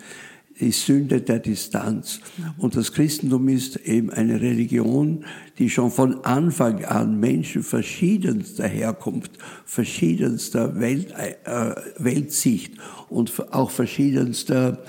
die 0.61 0.73
Sünde 0.73 1.23
der 1.23 1.39
Distanz. 1.39 2.21
Und 2.59 2.77
das 2.77 2.93
Christentum 2.93 3.49
ist 3.49 3.77
eben 3.77 4.11
eine 4.11 4.41
Religion, 4.41 5.25
die 5.59 5.71
schon 5.71 5.91
von 5.91 6.25
Anfang 6.25 6.85
an 6.85 7.19
Menschen 7.19 7.63
verschiedenster 7.63 8.69
Herkunft, 8.69 9.33
verschiedenster 9.65 10.79
Welt, 10.79 11.13
äh, 11.45 11.75
Weltsicht 11.99 12.75
und 13.09 13.33
auch 13.53 13.71
verschiedenster 13.71 14.83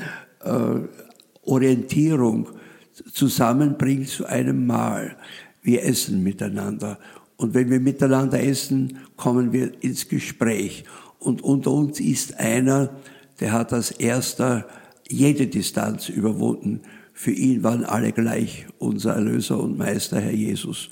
äh, 0.44 0.80
Orientierung 1.44 2.50
zusammenbringt 3.14 4.10
zu 4.10 4.26
einem 4.26 4.68
Mahl. 4.68 5.16
Wir 5.64 5.84
essen 5.86 6.22
miteinander. 6.22 7.00
Und 7.38 7.54
wenn 7.54 7.70
wir 7.70 7.80
miteinander 7.80 8.44
essen, 8.44 9.00
kommen 9.16 9.54
wir 9.54 9.72
ins 9.84 10.08
Gespräch. 10.08 10.84
Und 11.18 11.42
unter 11.42 11.72
uns 11.72 12.00
ist 12.00 12.40
einer, 12.40 12.90
der 13.40 13.54
hat 13.54 13.74
als 13.74 13.92
erster 13.92 14.68
jede 15.12 15.48
Distanz 15.48 16.10
überwunden. 16.10 16.82
Für 17.14 17.32
ihn 17.32 17.64
waren 17.64 17.84
alle 17.84 18.12
gleich, 18.12 18.66
unser 18.80 19.14
Erlöser 19.14 19.62
und 19.62 19.78
Meister, 19.78 20.20
Herr 20.20 20.34
Jesus. 20.34 20.90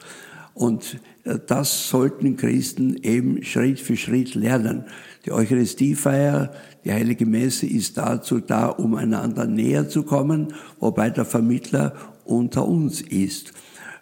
Und 0.53 0.99
äh, 1.23 1.39
das 1.45 1.89
sollten 1.89 2.35
Christen 2.35 2.97
eben 3.01 3.43
Schritt 3.43 3.79
für 3.79 3.95
Schritt 3.95 4.35
lernen. 4.35 4.85
Die 5.25 5.31
Eucharistiefeier, 5.31 6.51
die 6.83 6.91
Heilige 6.91 7.25
Messe 7.25 7.65
ist 7.65 7.97
dazu 7.97 8.39
da, 8.39 8.67
um 8.67 8.95
einander 8.95 9.45
näher 9.45 9.89
zu 9.89 10.03
kommen, 10.03 10.53
wobei 10.79 11.09
der 11.09 11.25
Vermittler 11.25 11.93
unter 12.25 12.67
uns 12.67 13.01
ist. 13.01 13.53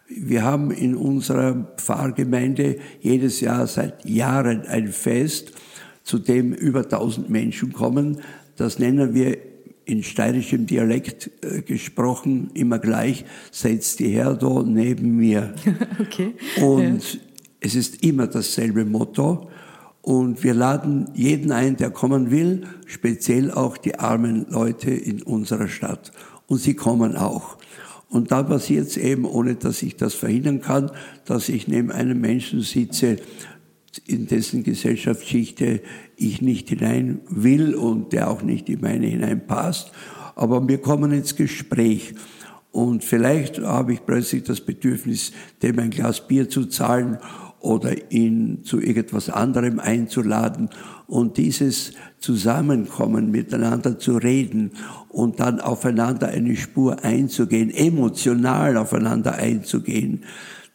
Wir 0.10 0.44
haben 0.44 0.72
in 0.72 0.96
unserer 0.96 1.68
Pfarrgemeinde 1.78 2.78
jedes 3.02 3.42
Jahr 3.42 3.68
seit 3.68 4.06
Jahren 4.06 4.62
ein 4.62 4.88
Fest, 4.88 5.52
zu 6.04 6.18
dem 6.18 6.54
über 6.54 6.84
1000 6.84 7.30
Menschen 7.30 7.74
kommen. 7.74 8.22
Das 8.56 8.80
nennen 8.80 9.14
wir 9.14 9.38
in 9.88 10.04
steirischem 10.04 10.66
Dialekt 10.66 11.32
äh, 11.42 11.62
gesprochen, 11.62 12.52
immer 12.54 12.80
gleich, 12.80 13.26
setzt 13.52 14.00
die 14.00 14.10
Herr 14.10 14.36
da 14.36 14.64
neben 14.64 15.16
mir. 15.16 15.54
okay. 16.00 16.36
Und 16.62 17.14
ja. 17.14 17.20
es 17.62 17.76
ist 17.76 18.04
immer 18.04 18.28
dasselbe 18.28 18.86
Motto. 18.86 19.50
Und 20.02 20.44
wir 20.44 20.54
laden 20.54 21.10
jeden 21.16 21.52
ein, 21.52 21.76
der 21.76 21.90
kommen 21.90 22.32
will, 22.32 22.64
speziell 22.86 23.52
auch 23.52 23.78
die 23.78 24.00
armen 24.00 24.46
Leute 24.50 24.92
in 24.92 25.22
unserer 25.22 25.68
Stadt. 25.68 26.12
Und 26.48 26.60
sie 26.60 26.76
kommen 26.76 27.16
auch. 27.16 27.58
Und 28.10 28.32
da 28.32 28.44
passiert 28.44 28.88
es 28.88 28.98
eben, 28.98 29.26
ohne 29.26 29.56
dass 29.56 29.82
ich 29.84 29.98
das 29.98 30.14
verhindern 30.14 30.62
kann, 30.62 30.92
dass 31.26 31.50
ich 31.50 31.68
neben 31.68 31.92
einem 31.92 32.22
Menschen 32.22 32.62
sitze, 32.62 33.18
in 33.98 34.28
dessen 34.28 34.64
Gesellschaftsschichte 34.64 35.82
ich 36.16 36.42
nicht 36.42 36.70
hinein 36.70 37.22
will 37.30 37.76
und 37.76 38.14
der 38.14 38.30
auch 38.30 38.42
nicht 38.42 38.70
in 38.70 38.82
meine 38.82 39.08
hineinpasst. 39.08 39.92
Aber 40.36 40.68
wir 40.68 40.80
kommen 40.80 41.12
ins 41.12 41.36
Gespräch. 41.36 42.14
Und 42.72 43.04
vielleicht 43.04 43.60
habe 43.60 43.94
ich 43.94 44.06
plötzlich 44.06 44.44
das 44.44 44.62
Bedürfnis, 44.62 45.32
dem 45.64 45.80
ein 45.80 45.90
Glas 45.90 46.28
Bier 46.28 46.50
zu 46.50 46.66
zahlen 46.66 47.18
oder 47.60 48.12
ihn 48.12 48.64
zu 48.64 48.80
irgendwas 48.80 49.30
anderem 49.30 49.80
einzuladen. 49.80 50.70
Und 51.08 51.38
dieses 51.38 51.94
Zusammenkommen, 52.20 53.32
miteinander 53.32 53.98
zu 53.98 54.18
reden 54.18 54.72
und 55.10 55.40
dann 55.40 55.60
aufeinander 55.60 56.28
eine 56.28 56.56
Spur 56.56 57.04
einzugehen, 57.04 57.72
emotional 57.72 58.78
aufeinander 58.78 59.36
einzugehen, 59.36 60.24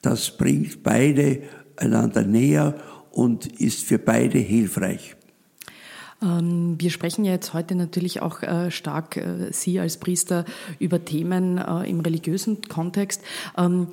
das 0.01 0.37
bringt 0.37 0.83
beide 0.83 1.43
einander 1.77 2.23
näher 2.23 2.75
und 3.13 3.47
ist 3.61 3.85
für 3.85 3.99
beide 3.99 4.39
hilfreich. 4.39 5.17
Ähm, 6.23 6.77
wir 6.79 6.91
sprechen 6.91 7.25
ja 7.25 7.33
jetzt 7.33 7.53
heute 7.53 7.75
natürlich 7.75 8.23
auch 8.23 8.43
äh, 8.43 8.71
stark, 8.71 9.17
äh, 9.17 9.53
Sie 9.53 9.81
als 9.81 9.99
Priester, 9.99 10.45
über 10.79 11.05
Themen 11.05 11.59
äh, 11.59 11.89
im 11.89 12.01
religiösen 12.01 12.63
Kontext. 12.63 13.23
Ähm, 13.59 13.89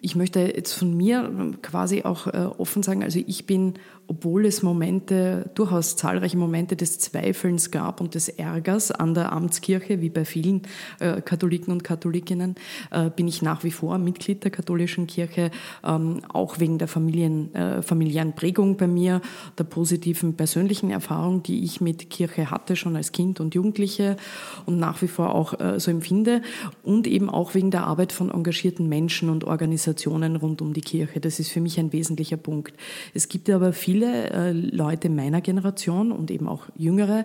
ich 0.00 0.16
möchte 0.16 0.40
jetzt 0.40 0.72
von 0.72 0.94
mir 0.94 1.54
quasi 1.62 2.02
auch 2.02 2.26
offen 2.26 2.82
sagen, 2.82 3.02
also 3.02 3.20
ich 3.26 3.46
bin 3.46 3.74
obwohl 4.08 4.46
es 4.46 4.62
Momente, 4.62 5.50
durchaus 5.54 5.94
zahlreiche 5.96 6.38
Momente 6.38 6.76
des 6.76 6.98
Zweifelns 6.98 7.70
gab 7.70 8.00
und 8.00 8.14
des 8.14 8.30
Ärgers 8.30 8.90
an 8.90 9.12
der 9.12 9.32
Amtskirche, 9.32 10.00
wie 10.00 10.08
bei 10.08 10.24
vielen 10.24 10.62
äh, 10.98 11.20
Katholiken 11.20 11.72
und 11.72 11.84
Katholikinnen, 11.84 12.54
äh, 12.90 13.10
bin 13.10 13.28
ich 13.28 13.42
nach 13.42 13.64
wie 13.64 13.70
vor 13.70 13.98
Mitglied 13.98 14.44
der 14.44 14.50
katholischen 14.50 15.06
Kirche, 15.06 15.50
ähm, 15.84 16.22
auch 16.32 16.58
wegen 16.58 16.78
der 16.78 16.88
Familien, 16.88 17.54
äh, 17.54 17.82
familiären 17.82 18.34
Prägung 18.34 18.78
bei 18.78 18.86
mir, 18.86 19.20
der 19.58 19.64
positiven 19.64 20.34
persönlichen 20.34 20.90
Erfahrung, 20.90 21.42
die 21.42 21.62
ich 21.62 21.82
mit 21.82 22.08
Kirche 22.08 22.50
hatte, 22.50 22.76
schon 22.76 22.96
als 22.96 23.12
Kind 23.12 23.40
und 23.40 23.54
Jugendliche 23.54 24.16
und 24.64 24.78
nach 24.78 25.02
wie 25.02 25.08
vor 25.08 25.34
auch 25.34 25.60
äh, 25.60 25.78
so 25.78 25.90
empfinde 25.90 26.40
und 26.82 27.06
eben 27.06 27.28
auch 27.28 27.54
wegen 27.54 27.70
der 27.70 27.86
Arbeit 27.86 28.12
von 28.12 28.30
engagierten 28.30 28.88
Menschen 28.88 29.28
und 29.28 29.44
Organisationen 29.44 30.36
rund 30.36 30.62
um 30.62 30.72
die 30.72 30.80
Kirche. 30.80 31.20
Das 31.20 31.38
ist 31.38 31.50
für 31.50 31.60
mich 31.60 31.78
ein 31.78 31.92
wesentlicher 31.92 32.38
Punkt. 32.38 32.72
Es 33.12 33.28
gibt 33.28 33.50
aber 33.50 33.74
viele 33.74 33.97
viele 33.98 34.30
äh, 34.30 34.52
Leute 34.52 35.10
meiner 35.10 35.40
Generation 35.40 36.12
und 36.12 36.30
eben 36.30 36.48
auch 36.48 36.66
jüngere, 36.76 37.24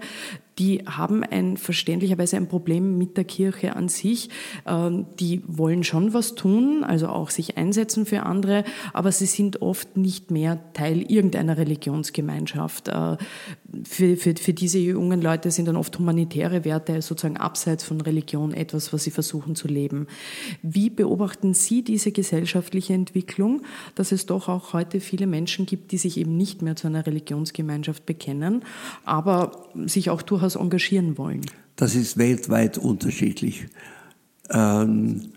die 0.60 0.84
haben 0.86 1.24
ein 1.24 1.58
verständlicherweise 1.58 2.38
ein 2.38 2.48
Problem 2.48 2.98
mit 2.98 3.18
der 3.18 3.24
Kirche 3.24 3.76
an 3.76 3.90
sich. 3.90 4.30
Ähm, 4.66 5.06
die 5.20 5.42
wollen 5.48 5.84
schon 5.84 6.14
was 6.14 6.36
tun, 6.36 6.84
also 6.84 7.08
auch 7.08 7.30
sich 7.30 7.58
einsetzen 7.58 8.06
für 8.06 8.24
andere, 8.24 8.64
aber 8.94 9.12
sie 9.12 9.26
sind 9.26 9.62
oft 9.62 9.98
nicht 9.98 10.32
mehr 10.32 10.60
Teil 10.74 11.02
irgendeiner 11.02 11.58
Religionsgemeinschaft. 11.58 12.88
Äh, 12.90 13.18
für, 13.84 14.18
für, 14.18 14.36
für 14.36 14.54
diese 14.54 14.78
jungen 14.78 15.22
Leute 15.22 15.50
sind 15.50 15.68
dann 15.68 15.76
oft 15.76 15.98
humanitäre 15.98 16.64
Werte 16.64 17.02
sozusagen 17.02 17.38
abseits 17.38 17.84
von 17.84 18.02
Religion 18.02 18.54
etwas, 18.54 18.94
was 18.94 19.04
sie 19.04 19.12
versuchen 19.12 19.56
zu 19.56 19.68
leben. 19.68 20.08
Wie 20.62 20.90
beobachten 20.90 21.54
Sie 21.54 21.84
diese 21.84 22.12
gesellschaftliche 22.12 22.94
Entwicklung, 22.94 23.64
dass 23.96 24.12
es 24.12 24.28
doch 24.28 24.48
auch 24.48 24.74
heute 24.74 25.00
viele 25.00 25.26
Menschen 25.26 25.66
gibt, 25.66 25.92
die 25.92 25.98
sich 25.98 26.18
eben 26.18 26.38
nicht 26.38 26.62
mehr 26.62 26.76
zu 26.76 26.88
einer 26.88 27.06
Religionsgemeinschaft 27.06 28.06
bekennen, 28.06 28.64
aber 29.06 29.70
sich 29.86 30.10
auch 30.10 30.22
durchaus 30.22 30.43
durchaus 30.44 30.56
engagieren 30.56 31.18
wollen? 31.18 31.42
Das 31.76 31.96
ist 31.96 32.18
weltweit 32.18 32.78
unterschiedlich. 32.78 33.68
Ähm, 34.50 35.32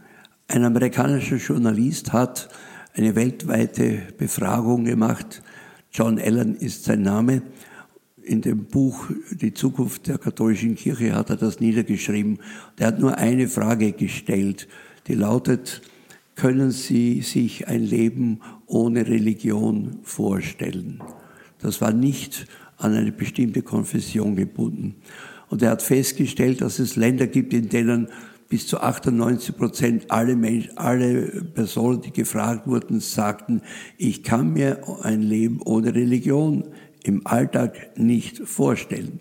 ein 0.49 0.65
amerikanischer 0.65 1.37
Journalist 1.37 2.13
hat 2.13 2.49
eine 2.95 3.15
weltweite 3.15 4.03
Befragung 4.19 4.85
gemacht. 4.85 5.43
John 5.93 6.19
Allen 6.19 6.57
ist 6.57 6.85
sein 6.85 7.03
Name. 7.03 7.43
In 8.23 8.41
dem 8.41 8.65
Buch 8.65 9.09
Die 9.31 9.55
Zukunft 9.55 10.09
der 10.09 10.19
katholischen 10.19 10.75
Kirche 10.75 11.15
hat 11.15 11.31
er 11.31 11.37
das 11.37 11.61
niedergeschrieben. 11.61 12.41
Er 12.77 12.89
hat 12.89 12.99
nur 12.99 13.17
eine 13.17 13.49
Frage 13.49 13.93
gestellt, 13.93 14.67
die 15.07 15.15
lautet, 15.15 15.83
können 16.35 16.71
Sie 16.71 17.23
sich 17.23 17.69
ein 17.69 17.83
Leben 17.83 18.41
ohne 18.67 19.07
Religion 19.07 20.01
vorstellen? 20.03 21.01
Das 21.61 21.81
war 21.81 21.93
nicht 21.93 22.47
an 22.77 22.95
eine 22.95 23.13
bestimmte 23.13 23.63
Konfession 23.63 24.37
gebunden. 24.37 24.97
Und 25.49 25.63
er 25.63 25.71
hat 25.71 25.83
festgestellt, 25.83 26.61
dass 26.61 26.79
es 26.79 26.97
Länder 26.97 27.27
gibt, 27.27 27.53
in 27.53 27.69
denen 27.69 28.09
bis 28.49 28.67
zu 28.67 28.81
98 28.81 29.57
Prozent 29.57 30.11
alle, 30.11 30.37
Menschen, 30.37 30.77
alle 30.77 31.43
Personen, 31.55 32.01
die 32.03 32.13
gefragt 32.13 32.67
wurden, 32.67 33.01
sagten, 33.01 33.63
ich 33.99 34.23
kann 34.23 34.53
mir 34.53 34.81
ein 35.03 35.23
Leben 35.23 35.61
ohne 35.65 35.95
Religion 35.95 36.65
im 37.03 37.27
Alltag 37.27 37.97
nicht 37.97 38.39
vorstellen. 38.39 39.21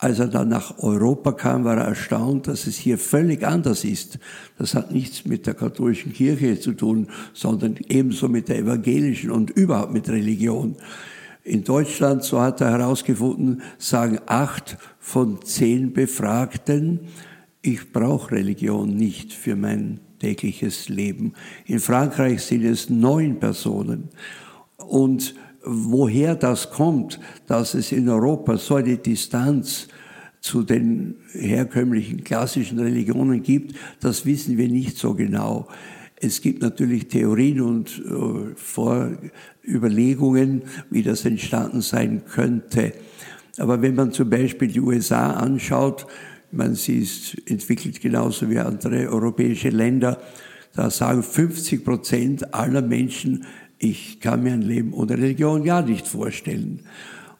Als 0.00 0.20
er 0.20 0.28
dann 0.28 0.48
nach 0.48 0.78
Europa 0.78 1.32
kam, 1.32 1.64
war 1.64 1.76
er 1.76 1.86
erstaunt, 1.86 2.46
dass 2.46 2.68
es 2.68 2.76
hier 2.76 2.98
völlig 2.98 3.44
anders 3.44 3.84
ist. 3.84 4.20
Das 4.56 4.74
hat 4.74 4.92
nichts 4.92 5.24
mit 5.24 5.46
der 5.46 5.54
katholischen 5.54 6.12
Kirche 6.12 6.60
zu 6.60 6.72
tun, 6.72 7.08
sondern 7.32 7.76
ebenso 7.88 8.28
mit 8.28 8.48
der 8.48 8.58
evangelischen 8.58 9.32
und 9.32 9.50
überhaupt 9.50 9.92
mit 9.92 10.08
Religion. 10.08 10.76
In 11.48 11.64
Deutschland, 11.64 12.24
so 12.24 12.42
hat 12.42 12.60
er 12.60 12.72
herausgefunden, 12.72 13.62
sagen 13.78 14.18
acht 14.26 14.76
von 14.98 15.40
zehn 15.42 15.94
Befragten, 15.94 17.00
ich 17.62 17.90
brauche 17.90 18.32
Religion 18.32 18.94
nicht 18.94 19.32
für 19.32 19.56
mein 19.56 20.00
tägliches 20.18 20.90
Leben. 20.90 21.32
In 21.64 21.80
Frankreich 21.80 22.42
sind 22.42 22.66
es 22.66 22.90
neun 22.90 23.40
Personen. 23.40 24.10
Und 24.76 25.34
woher 25.64 26.34
das 26.34 26.70
kommt, 26.70 27.18
dass 27.46 27.72
es 27.72 27.92
in 27.92 28.10
Europa 28.10 28.58
so 28.58 28.74
eine 28.74 28.98
Distanz 28.98 29.88
zu 30.40 30.62
den 30.62 31.16
herkömmlichen 31.32 32.24
klassischen 32.24 32.78
Religionen 32.78 33.42
gibt, 33.42 33.74
das 34.00 34.26
wissen 34.26 34.58
wir 34.58 34.68
nicht 34.68 34.98
so 34.98 35.14
genau. 35.14 35.66
Es 36.20 36.40
gibt 36.40 36.62
natürlich 36.62 37.08
Theorien 37.08 37.60
und 37.60 38.02
äh, 38.04 38.54
Vorüberlegungen, 38.56 40.62
wie 40.90 41.02
das 41.02 41.24
entstanden 41.24 41.80
sein 41.80 42.22
könnte. 42.26 42.92
Aber 43.58 43.82
wenn 43.82 43.94
man 43.94 44.12
zum 44.12 44.28
Beispiel 44.28 44.68
die 44.68 44.80
USA 44.80 45.32
anschaut, 45.32 46.06
man 46.50 46.74
sie 46.74 47.00
ist 47.00 47.36
entwickelt 47.48 48.00
genauso 48.00 48.48
wie 48.50 48.58
andere 48.58 49.08
europäische 49.08 49.68
Länder, 49.68 50.20
da 50.74 50.90
sagen 50.90 51.22
50 51.22 51.84
Prozent 51.84 52.54
aller 52.54 52.82
Menschen, 52.82 53.44
ich 53.78 54.20
kann 54.20 54.42
mir 54.42 54.52
ein 54.52 54.62
Leben 54.62 54.92
ohne 54.92 55.18
Religion 55.18 55.64
gar 55.64 55.82
nicht 55.82 56.06
vorstellen. 56.06 56.80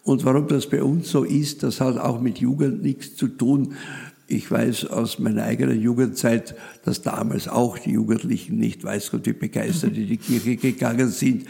Und 0.02 0.24
warum 0.24 0.48
das 0.48 0.68
bei 0.68 0.82
uns 0.82 1.10
so 1.10 1.24
ist, 1.24 1.62
das 1.62 1.80
hat 1.80 1.98
auch 1.98 2.20
mit 2.20 2.38
Jugend 2.38 2.82
nichts 2.82 3.16
zu 3.16 3.28
tun. 3.28 3.74
Ich 4.30 4.50
weiß 4.50 4.90
aus 4.90 5.18
meiner 5.18 5.44
eigenen 5.44 5.80
Jugendzeit, 5.80 6.54
dass 6.84 7.00
damals 7.00 7.48
auch 7.48 7.78
die 7.78 7.92
Jugendlichen 7.92 8.58
nicht 8.58 8.84
weiß 8.84 9.10
Gott 9.10 9.24
wie 9.24 9.32
begeistert 9.32 9.96
in 9.96 10.06
die 10.06 10.18
Kirche 10.18 10.56
gegangen 10.56 11.08
sind. 11.08 11.46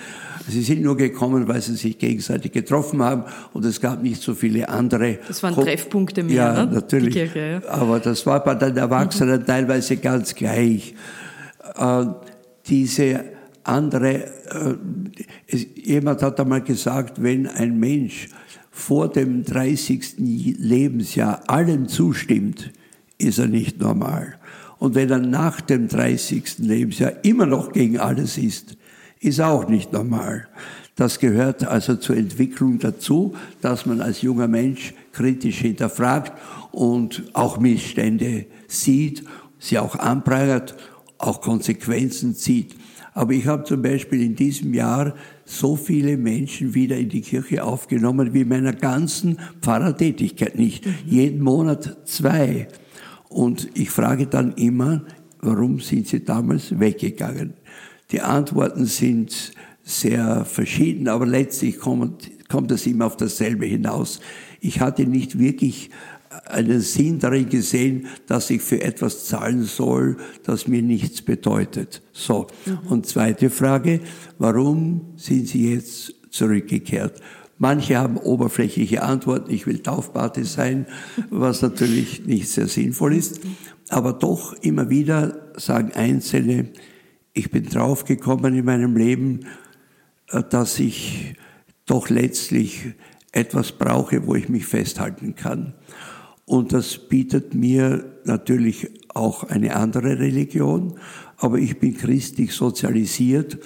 Sie 0.49 0.63
sind 0.63 0.83
nur 0.83 0.97
gekommen, 0.97 1.49
weil 1.49 1.61
sie 1.61 1.75
sich 1.75 1.99
gegenseitig 1.99 2.53
getroffen 2.53 3.03
haben 3.03 3.25
und 3.53 3.65
es 3.65 3.81
gab 3.81 4.01
nicht 4.01 4.23
so 4.23 4.33
viele 4.33 4.69
andere. 4.69 5.19
Das 5.27 5.43
waren 5.43 5.55
Treffpunkte 5.55 6.23
mehr, 6.23 6.37
ja, 6.37 6.65
ne? 6.67 6.73
natürlich. 6.73 7.15
Kirche, 7.15 7.61
ja. 7.65 7.69
Aber 7.69 7.99
das 7.99 8.25
war 8.27 8.45
bei 8.45 8.55
den 8.55 8.77
Erwachsenen 8.77 9.45
teilweise 9.45 9.97
ganz 9.97 10.33
gleich. 10.33 10.95
Äh, 11.77 12.05
diese 12.69 13.25
andere, 13.65 14.25
äh, 14.25 14.75
es, 15.49 15.67
jemand 15.75 16.23
hat 16.23 16.39
einmal 16.39 16.63
gesagt, 16.63 17.21
wenn 17.21 17.49
ein 17.49 17.77
Mensch 17.79 18.29
vor 18.79 19.09
dem 19.09 19.43
30. 19.43 20.15
Lebensjahr 20.19 21.43
allem 21.51 21.89
zustimmt, 21.89 22.71
ist 23.19 23.41
er 23.41 23.49
nicht 23.49 23.81
normal. 23.81 24.39
Und 24.79 24.95
wenn 24.95 25.11
er 25.11 25.19
nach 25.19 25.61
dem 25.61 25.89
30. 25.89 26.61
Lebensjahr 26.61 27.25
immer 27.25 27.45
noch 27.45 27.73
gegen 27.73 27.99
alles 27.99 28.39
ist, 28.39 28.77
ist 29.19 29.41
er 29.41 29.49
auch 29.49 29.69
nicht 29.69 29.93
normal. 29.93 30.47
Das 30.95 31.19
gehört 31.19 31.65
also 31.65 31.97
zur 31.97 32.17
Entwicklung 32.17 32.79
dazu, 32.79 33.35
dass 33.61 33.85
man 33.85 34.01
als 34.01 34.23
junger 34.23 34.47
Mensch 34.47 34.95
kritisch 35.13 35.59
hinterfragt 35.59 36.33
und 36.71 37.25
auch 37.33 37.59
Missstände 37.59 38.47
sieht, 38.69 39.25
sie 39.59 39.81
auch 39.81 39.97
anprangert, 39.97 40.77
auch 41.19 41.41
Konsequenzen 41.41 42.37
zieht. 42.37 42.77
Aber 43.13 43.33
ich 43.33 43.49
habe 43.49 43.65
zum 43.65 43.83
Beispiel 43.83 44.23
in 44.23 44.37
diesem 44.37 44.73
Jahr 44.73 45.15
so 45.49 45.77
viele 45.77 46.19
Menschen 46.19 46.75
wieder 46.75 46.99
in 46.99 47.09
die 47.09 47.23
Kirche 47.23 47.65
aufgenommen 47.65 48.35
wie 48.35 48.43
in 48.43 48.49
meiner 48.49 48.75
ganzen 48.75 49.39
Pfarrertätigkeit 49.63 50.59
nicht. 50.59 50.85
Mhm. 50.85 50.95
Jeden 51.07 51.41
Monat 51.43 51.97
zwei. 52.05 52.69
Und 53.31 53.69
ich 53.75 53.91
frage 53.91 54.27
dann 54.27 54.53
immer, 54.55 55.05
warum 55.41 55.81
sind 55.81 56.07
sie 56.07 56.23
damals 56.23 56.79
weggegangen? 56.79 57.55
Die 58.11 58.21
Antworten 58.21 58.85
sind 58.85 59.53
sehr 59.83 60.45
verschieden, 60.45 61.09
aber 61.09 61.25
letztlich 61.27 61.79
kommt, 61.79 62.31
kommt 62.49 62.71
es 62.71 62.87
immer 62.87 63.07
auf 63.07 63.17
dasselbe 63.17 63.65
hinaus. 63.65 64.21
Ich 64.61 64.81
hatte 64.81 65.07
nicht 65.07 65.39
wirklich 65.39 65.89
einen 66.47 66.81
Sinn 66.81 67.19
darin 67.19 67.49
gesehen, 67.49 68.07
dass 68.27 68.51
ich 68.51 68.63
für 68.63 68.83
etwas 68.83 69.27
zahlen 69.27 69.65
soll, 69.65 70.17
das 70.45 70.67
mir 70.67 70.83
nichts 70.83 71.23
bedeutet. 71.23 72.03
So. 72.13 72.47
Mhm. 72.67 72.79
Und 72.89 73.07
zweite 73.07 73.51
Frage, 73.51 74.01
warum 74.39 75.13
sind 75.17 75.49
Sie 75.49 75.75
jetzt 75.75 76.15
zurückgekehrt? 76.31 77.21
Manche 77.59 77.99
haben 77.99 78.17
oberflächliche 78.17 79.03
Antworten, 79.03 79.53
ich 79.53 79.67
will 79.67 79.81
Taufpate 79.81 80.45
sein, 80.45 80.87
was 81.31 81.61
natürlich 81.61 82.25
nicht 82.25 82.49
sehr 82.49 82.69
sinnvoll 82.69 83.15
ist. 83.15 83.41
Aber 83.89 84.13
doch 84.13 84.53
immer 84.63 84.91
wieder 84.91 85.51
sagen 85.57 85.93
Einzelne, 85.93 86.69
ich 87.33 87.51
bin 87.51 87.65
draufgekommen 87.65 88.55
in 88.55 88.65
meinem 88.65 88.97
Leben, 88.97 89.41
äh, 90.31 90.43
dass 90.49 90.79
ich 90.79 91.35
doch 91.87 92.11
letztlich 92.11 92.95
etwas 93.33 93.73
brauche, 93.73 94.27
wo 94.27 94.35
ich 94.35 94.49
mich 94.49 94.67
festhalten 94.67 95.35
kann. 95.35 95.75
Und 96.49 96.73
das 96.73 96.97
bietet 96.97 97.53
mir 97.53 98.07
natürlich 98.25 98.89
auch 99.09 99.45
eine 99.45 99.77
andere 99.77 100.19
Religion, 100.19 100.95
aber 101.37 101.59
ich 101.59 101.79
bin 101.79 101.95
christlich 101.95 102.55
sozialisiert 102.55 103.59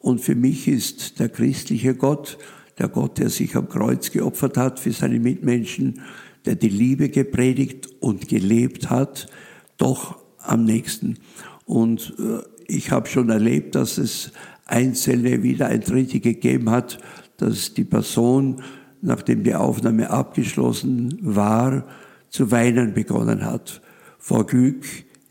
und 0.00 0.20
für 0.20 0.34
mich 0.34 0.66
ist 0.66 1.20
der 1.20 1.28
christliche 1.28 1.94
Gott, 1.94 2.36
der 2.76 2.88
Gott, 2.88 3.18
der 3.18 3.30
sich 3.30 3.54
am 3.54 3.68
Kreuz 3.68 4.10
geopfert 4.10 4.56
hat 4.56 4.80
für 4.80 4.90
seine 4.90 5.20
Mitmenschen, 5.20 6.00
der 6.44 6.56
die 6.56 6.70
Liebe 6.70 7.08
gepredigt 7.08 7.86
und 8.00 8.26
gelebt 8.26 8.90
hat, 8.90 9.28
doch 9.76 10.18
am 10.38 10.64
nächsten. 10.64 11.18
Und 11.66 12.14
äh, 12.18 12.42
ich 12.66 12.90
habe 12.90 13.06
schon 13.06 13.30
erlebt, 13.30 13.76
dass 13.76 13.96
es 13.96 14.32
einzelne 14.66 15.44
Wiedereintritte 15.44 16.18
gegeben 16.18 16.70
hat, 16.70 16.98
dass 17.36 17.74
die 17.74 17.84
Person, 17.84 18.60
nachdem 19.02 19.44
die 19.44 19.54
Aufnahme 19.54 20.10
abgeschlossen 20.10 21.16
war, 21.22 21.86
zu 22.34 22.50
weinen 22.50 22.94
begonnen 22.94 23.44
hat. 23.44 23.80
Vor 24.18 24.44
Glück, 24.44 24.84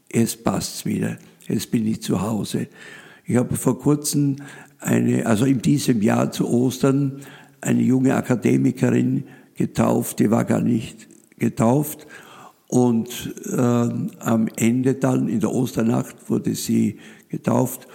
es 0.10 0.42
passt 0.42 0.86
wieder, 0.86 1.18
jetzt 1.50 1.70
bin 1.70 1.86
ich 1.86 2.02
zu 2.02 2.22
Hause. 2.22 2.68
Ich 3.26 3.36
habe 3.36 3.58
vor 3.58 3.78
kurzem 3.78 4.38
eine, 4.80 5.26
also 5.26 5.44
in 5.44 5.62
diesem 5.62 6.02
Jahr 6.02 6.32
zu 6.32 6.48
Ostern, 6.48 7.20
eine 7.60 7.82
junge 7.82 8.16
Akademikerin 8.16 9.26
getauft, 9.54 10.20
die 10.20 10.32
war 10.32 10.46
gar 10.46 10.62
nicht 10.62 11.10
getauft. 11.38 12.08
Und 12.70 13.36
äh, 13.52 13.58
am 13.58 14.48
Ende 14.56 14.94
dann, 14.94 15.28
in 15.28 15.42
der 15.42 15.52
Osternacht, 15.52 16.30
wurde 16.30 16.56
sie 16.56 17.00
getauft. 17.28 17.86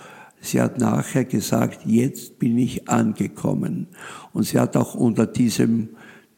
Sie 0.42 0.60
hat 0.60 0.78
nachher 0.78 1.24
gesagt, 1.24 1.86
jetzt 1.86 2.38
bin 2.38 2.58
ich 2.58 2.90
angekommen. 2.90 3.86
Und 4.34 4.42
sie 4.42 4.60
hat 4.60 4.76
auch 4.76 4.94
unter 4.94 5.26
diesem 5.26 5.88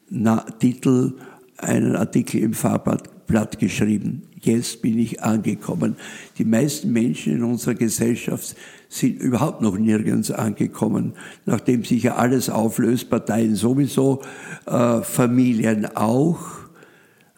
Na 0.09 0.45
Titel 0.57 1.15
einen 1.63 1.95
Artikel 1.95 2.41
im 2.41 2.53
Fahrblatt 2.53 3.59
geschrieben. 3.59 4.23
Jetzt 4.41 4.81
bin 4.81 4.97
ich 4.97 5.21
angekommen. 5.21 5.95
Die 6.37 6.45
meisten 6.45 6.91
Menschen 6.91 7.33
in 7.33 7.43
unserer 7.43 7.75
Gesellschaft 7.75 8.55
sind 8.89 9.21
überhaupt 9.21 9.61
noch 9.61 9.77
nirgends 9.77 10.31
angekommen, 10.31 11.13
nachdem 11.45 11.83
sich 11.83 12.03
ja 12.03 12.15
alles 12.15 12.49
auflöst, 12.49 13.09
Parteien 13.09 13.55
sowieso, 13.55 14.21
äh, 14.65 15.01
Familien 15.01 15.85
auch. 15.95 16.39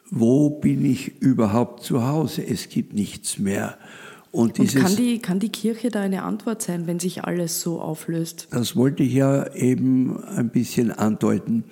Wo 0.10 0.50
bin 0.50 0.86
ich 0.86 1.22
überhaupt 1.22 1.84
zu 1.84 2.08
Hause? 2.08 2.46
Es 2.46 2.70
gibt 2.70 2.94
nichts 2.94 3.38
mehr. 3.38 3.78
Und, 4.32 4.60
Und 4.60 4.76
kann, 4.76 4.96
die, 4.96 5.20
kann 5.20 5.40
die 5.40 5.50
Kirche 5.50 5.92
da 5.92 6.02
eine 6.02 6.24
Antwort 6.24 6.62
sein, 6.64 6.88
wenn 6.88 7.00
sich 7.00 7.24
alles 7.24 7.62
so 7.62 7.80
auflöst? 7.80 8.48
Das 8.50 8.76
wollte 8.76 9.04
ich 9.04 9.14
ja 9.14 9.54
eben 9.54 10.24
ein 10.24 10.50
bisschen 10.50 10.92
andeuten. 10.92 11.66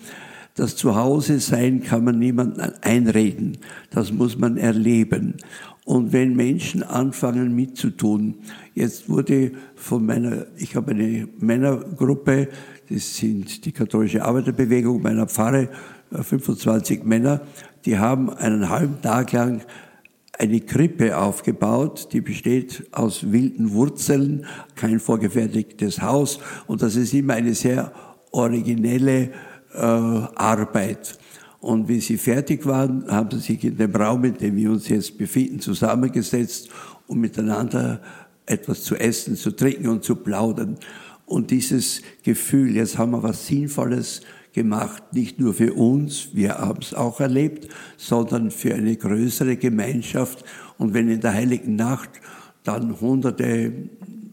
Das 0.61 0.75
Zuhause 0.75 1.39
sein 1.39 1.81
kann 1.81 2.03
man 2.03 2.19
niemandem 2.19 2.73
einreden. 2.81 3.57
Das 3.89 4.11
muss 4.11 4.37
man 4.37 4.57
erleben. 4.57 5.37
Und 5.85 6.13
wenn 6.13 6.35
Menschen 6.35 6.83
anfangen 6.83 7.55
mitzutun, 7.55 8.35
jetzt 8.75 9.09
wurde 9.09 9.53
von 9.73 10.05
meiner, 10.05 10.45
ich 10.57 10.75
habe 10.75 10.91
eine 10.91 11.27
Männergruppe, 11.39 12.47
das 12.87 13.17
sind 13.17 13.65
die 13.65 13.71
katholische 13.71 14.23
Arbeiterbewegung 14.23 15.01
meiner 15.01 15.25
Pfarre, 15.25 15.67
25 16.11 16.99
äh, 16.99 17.03
Männer, 17.05 17.41
die 17.85 17.97
haben 17.97 18.29
einen 18.29 18.69
halben 18.69 19.01
Tag 19.01 19.31
lang 19.31 19.63
eine 20.37 20.59
Krippe 20.59 21.17
aufgebaut, 21.17 22.09
die 22.11 22.21
besteht 22.21 22.87
aus 22.91 23.31
wilden 23.31 23.71
Wurzeln, 23.71 24.45
kein 24.75 24.99
vorgefertigtes 24.99 26.03
Haus 26.03 26.37
und 26.67 26.83
das 26.83 26.95
ist 26.97 27.15
immer 27.15 27.33
eine 27.33 27.55
sehr 27.55 27.91
originelle 28.31 29.31
äh, 29.73 29.77
Arbeit. 29.77 31.17
Und 31.59 31.87
wie 31.87 31.99
sie 31.99 32.17
fertig 32.17 32.65
waren, 32.65 33.05
haben 33.07 33.29
sie 33.31 33.39
sich 33.39 33.63
in 33.63 33.77
dem 33.77 33.95
Raum, 33.95 34.23
in 34.23 34.35
dem 34.35 34.55
wir 34.55 34.71
uns 34.71 34.89
jetzt 34.89 35.17
befinden, 35.17 35.59
zusammengesetzt, 35.59 36.69
um 37.07 37.19
miteinander 37.19 38.01
etwas 38.45 38.83
zu 38.83 38.95
essen, 38.95 39.35
zu 39.35 39.51
trinken 39.51 39.87
und 39.87 40.03
zu 40.03 40.15
plaudern. 40.15 40.77
Und 41.25 41.51
dieses 41.51 42.01
Gefühl, 42.23 42.75
jetzt 42.75 42.97
haben 42.97 43.11
wir 43.11 43.23
was 43.23 43.47
Sinnvolles 43.47 44.21
gemacht, 44.53 45.13
nicht 45.13 45.39
nur 45.39 45.53
für 45.53 45.73
uns, 45.73 46.29
wir 46.33 46.57
haben 46.57 46.81
es 46.81 46.93
auch 46.93 47.19
erlebt, 47.19 47.69
sondern 47.95 48.51
für 48.51 48.73
eine 48.73 48.95
größere 48.95 49.55
Gemeinschaft. 49.55 50.43
Und 50.77 50.93
wenn 50.93 51.09
in 51.09 51.21
der 51.21 51.33
heiligen 51.33 51.75
Nacht 51.75 52.09
dann 52.63 52.99
Hunderte, 52.99 53.71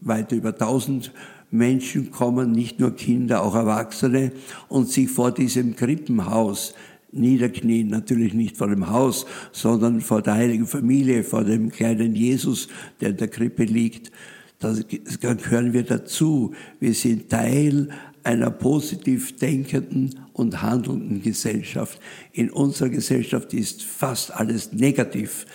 weit 0.01 0.31
über 0.31 0.55
tausend 0.55 1.11
Menschen 1.51 2.11
kommen, 2.11 2.51
nicht 2.51 2.79
nur 2.79 2.95
Kinder, 2.95 3.43
auch 3.43 3.55
Erwachsene, 3.55 4.31
und 4.67 4.89
sich 4.89 5.09
vor 5.09 5.31
diesem 5.31 5.75
Krippenhaus 5.75 6.73
niederknien, 7.11 7.87
natürlich 7.87 8.33
nicht 8.33 8.57
vor 8.57 8.67
dem 8.67 8.89
Haus, 8.89 9.25
sondern 9.51 10.01
vor 10.01 10.21
der 10.21 10.35
heiligen 10.35 10.67
Familie, 10.67 11.23
vor 11.23 11.43
dem 11.43 11.71
kleinen 11.71 12.15
Jesus, 12.15 12.67
der 13.01 13.09
in 13.09 13.17
der 13.17 13.27
Krippe 13.27 13.63
liegt. 13.63 14.11
Dann 14.59 14.83
gehören 15.19 15.73
wir 15.73 15.83
dazu. 15.83 16.53
Wir 16.79 16.93
sind 16.93 17.29
Teil 17.29 17.89
einer 18.23 18.51
positiv 18.51 19.37
denkenden 19.37 20.19
und 20.33 20.61
handelnden 20.61 21.21
Gesellschaft. 21.21 21.99
In 22.33 22.51
unserer 22.51 22.89
Gesellschaft 22.89 23.53
ist 23.53 23.83
fast 23.83 24.33
alles 24.35 24.73
negativ. 24.73 25.45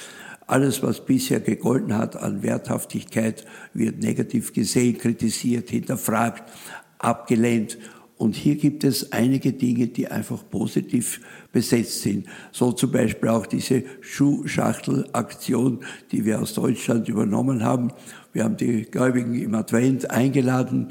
Alles, 0.46 0.82
was 0.82 1.04
bisher 1.04 1.40
gegolten 1.40 1.96
hat 1.96 2.16
an 2.16 2.42
Werthaftigkeit, 2.42 3.46
wird 3.72 4.02
negativ 4.02 4.52
gesehen, 4.52 4.98
kritisiert, 4.98 5.70
hinterfragt, 5.70 6.50
abgelehnt. 6.98 7.78
Und 8.16 8.36
hier 8.36 8.56
gibt 8.56 8.84
es 8.84 9.12
einige 9.12 9.52
Dinge, 9.52 9.88
die 9.88 10.08
einfach 10.08 10.48
positiv 10.48 11.20
besetzt 11.50 12.02
sind. 12.02 12.26
So 12.52 12.72
zum 12.72 12.92
Beispiel 12.92 13.30
auch 13.30 13.46
diese 13.46 13.84
Schuhschachtelaktion, 14.02 15.80
die 16.12 16.24
wir 16.24 16.40
aus 16.40 16.54
Deutschland 16.54 17.08
übernommen 17.08 17.64
haben. 17.64 17.90
Wir 18.32 18.44
haben 18.44 18.56
die 18.56 18.82
Gläubigen 18.82 19.34
im 19.34 19.54
Advent 19.54 20.10
eingeladen, 20.10 20.88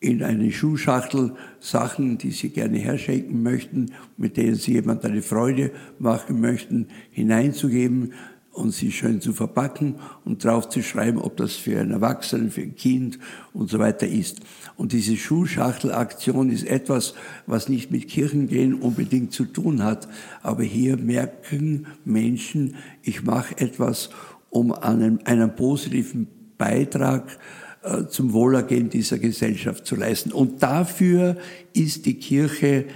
in 0.00 0.22
eine 0.22 0.52
Schuhschachtel 0.52 1.34
Sachen, 1.58 2.18
die 2.18 2.30
sie 2.30 2.50
gerne 2.50 2.78
herschenken 2.78 3.42
möchten, 3.42 3.92
mit 4.16 4.36
denen 4.36 4.54
sie 4.54 4.74
jemand 4.74 5.04
eine 5.04 5.22
Freude 5.22 5.72
machen 5.98 6.40
möchten, 6.40 6.86
hineinzugeben 7.10 8.12
und 8.58 8.72
sie 8.72 8.90
schön 8.92 9.20
zu 9.20 9.32
verpacken 9.32 9.94
und 10.24 10.44
drauf 10.44 10.68
zu 10.68 10.82
schreiben, 10.82 11.18
ob 11.18 11.36
das 11.36 11.54
für 11.54 11.78
einen 11.78 11.92
Erwachsenen, 11.92 12.50
für 12.50 12.62
ein 12.62 12.74
Kind 12.74 13.18
und 13.52 13.70
so 13.70 13.78
weiter 13.78 14.06
ist. 14.06 14.40
Und 14.76 14.92
diese 14.92 15.16
Schuhschachtelaktion 15.16 16.50
ist 16.50 16.66
etwas, 16.66 17.14
was 17.46 17.68
nicht 17.68 17.90
mit 17.90 18.08
Kirchengehen 18.08 18.74
unbedingt 18.74 19.32
zu 19.32 19.44
tun 19.44 19.84
hat. 19.84 20.08
Aber 20.42 20.64
hier 20.64 20.96
merken 20.96 21.86
Menschen, 22.04 22.74
ich 23.02 23.22
mache 23.22 23.58
etwas, 23.58 24.10
um 24.50 24.72
einen, 24.72 25.24
einen 25.26 25.54
positiven 25.54 26.26
Beitrag 26.58 27.38
äh, 27.82 28.06
zum 28.06 28.32
Wohlergehen 28.32 28.90
dieser 28.90 29.18
Gesellschaft 29.18 29.86
zu 29.86 29.94
leisten. 29.94 30.32
Und 30.32 30.62
dafür 30.62 31.36
ist 31.72 32.06
die 32.06 32.14
Kirche, 32.14 32.86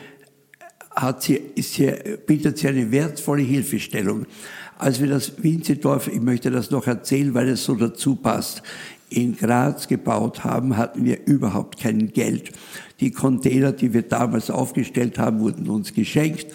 hat 0.90 1.22
sie, 1.22 1.40
ist 1.54 1.74
sie, 1.74 1.92
bietet 2.26 2.58
sie 2.58 2.68
eine 2.68 2.90
wertvolle 2.90 3.42
Hilfestellung. 3.42 4.26
Als 4.82 5.00
wir 5.00 5.06
das 5.06 5.40
Winzedorf, 5.40 6.08
ich 6.08 6.20
möchte 6.20 6.50
das 6.50 6.72
noch 6.72 6.88
erzählen, 6.88 7.34
weil 7.34 7.48
es 7.50 7.62
so 7.62 7.76
dazu 7.76 8.16
passt, 8.16 8.64
in 9.10 9.36
Graz 9.36 9.86
gebaut 9.86 10.42
haben, 10.42 10.76
hatten 10.76 11.04
wir 11.04 11.24
überhaupt 11.24 11.78
kein 11.78 12.08
Geld. 12.08 12.50
Die 12.98 13.12
Container, 13.12 13.70
die 13.70 13.94
wir 13.94 14.02
damals 14.02 14.50
aufgestellt 14.50 15.20
haben, 15.20 15.38
wurden 15.38 15.68
uns 15.68 15.94
geschenkt. 15.94 16.48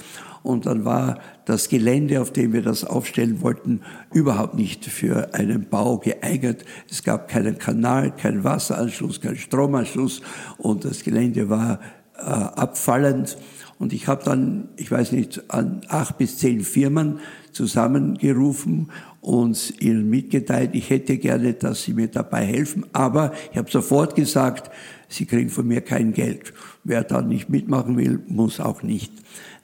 Und 0.44 0.66
dann 0.66 0.84
war 0.84 1.20
das 1.46 1.70
Gelände, 1.70 2.22
auf 2.22 2.34
dem 2.34 2.52
wir 2.52 2.64
das 2.64 2.84
aufstellen 2.84 3.42
wollten, 3.42 3.80
überhaupt 4.14 4.56
nicht 4.56 4.84
für 4.84 5.34
einen 5.34 5.70
Bau 5.70 5.98
geeignet. 5.98 6.66
Es 6.92 7.04
gab 7.04 7.30
keinen 7.30 7.58
Kanal, 7.58 8.14
keinen 8.14 8.44
Wasseranschluss, 8.44 9.22
keinen 9.22 9.38
Stromanschluss 9.38 10.22
und 10.58 10.84
das 10.84 11.06
Gelände 11.06 11.50
war 11.50 11.80
abfallend. 12.32 13.38
Und 13.80 13.94
ich 13.94 14.08
habe 14.08 14.24
dann, 14.24 14.70
ich 14.76 14.92
weiß 14.92 15.12
nicht, 15.12 15.52
an 15.52 15.82
acht 15.88 16.18
bis 16.18 16.38
zehn 16.38 16.62
Firmen 16.62 17.20
zusammengerufen 17.52 18.90
und 19.22 19.74
ihnen 19.82 20.10
mitgeteilt, 20.10 20.72
ich 20.74 20.90
hätte 20.90 21.18
gerne, 21.18 21.54
dass 21.54 21.84
sie 21.84 21.94
mir 21.94 22.08
dabei 22.08 22.46
helfen, 22.46 22.86
aber 22.94 23.34
ich 23.52 23.58
habe 23.58 23.70
sofort 23.70 24.16
gesagt, 24.16 24.72
sie 25.10 25.26
kriegen 25.26 25.50
von 25.50 25.68
mir 25.68 25.82
kein 25.82 26.14
Geld. 26.14 26.54
Wer 26.84 27.04
dann 27.04 27.28
nicht 27.28 27.50
mitmachen 27.50 27.98
will, 27.98 28.20
muss 28.28 28.60
auch 28.60 28.84
nicht. 28.84 29.12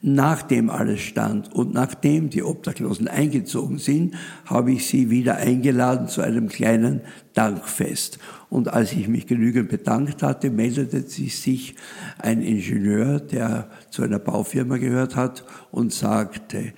Nachdem 0.05 0.69
alles 0.69 0.99
stand 0.99 1.55
und 1.55 1.73
nachdem 1.73 2.29
die 2.29 2.43
Obdachlosen 2.43 3.07
eingezogen 3.07 3.77
sind, 3.77 4.15
habe 4.43 4.73
ich 4.73 4.85
sie 4.85 5.09
wieder 5.09 5.37
eingeladen 5.37 6.09
zu 6.09 6.19
einem 6.21 6.49
kleinen 6.49 6.99
Dankfest. 7.33 8.19
Und 8.49 8.67
als 8.67 8.91
ich 8.91 9.07
mich 9.07 9.27
genügend 9.27 9.69
bedankt 9.69 10.21
hatte, 10.21 10.49
meldete 10.49 11.03
sich 11.03 11.75
ein 12.19 12.41
Ingenieur, 12.41 13.21
der 13.21 13.69
zu 13.91 14.03
einer 14.03 14.19
Baufirma 14.19 14.75
gehört 14.75 15.15
hat 15.15 15.45
und 15.71 15.93
sagte, 15.93 16.73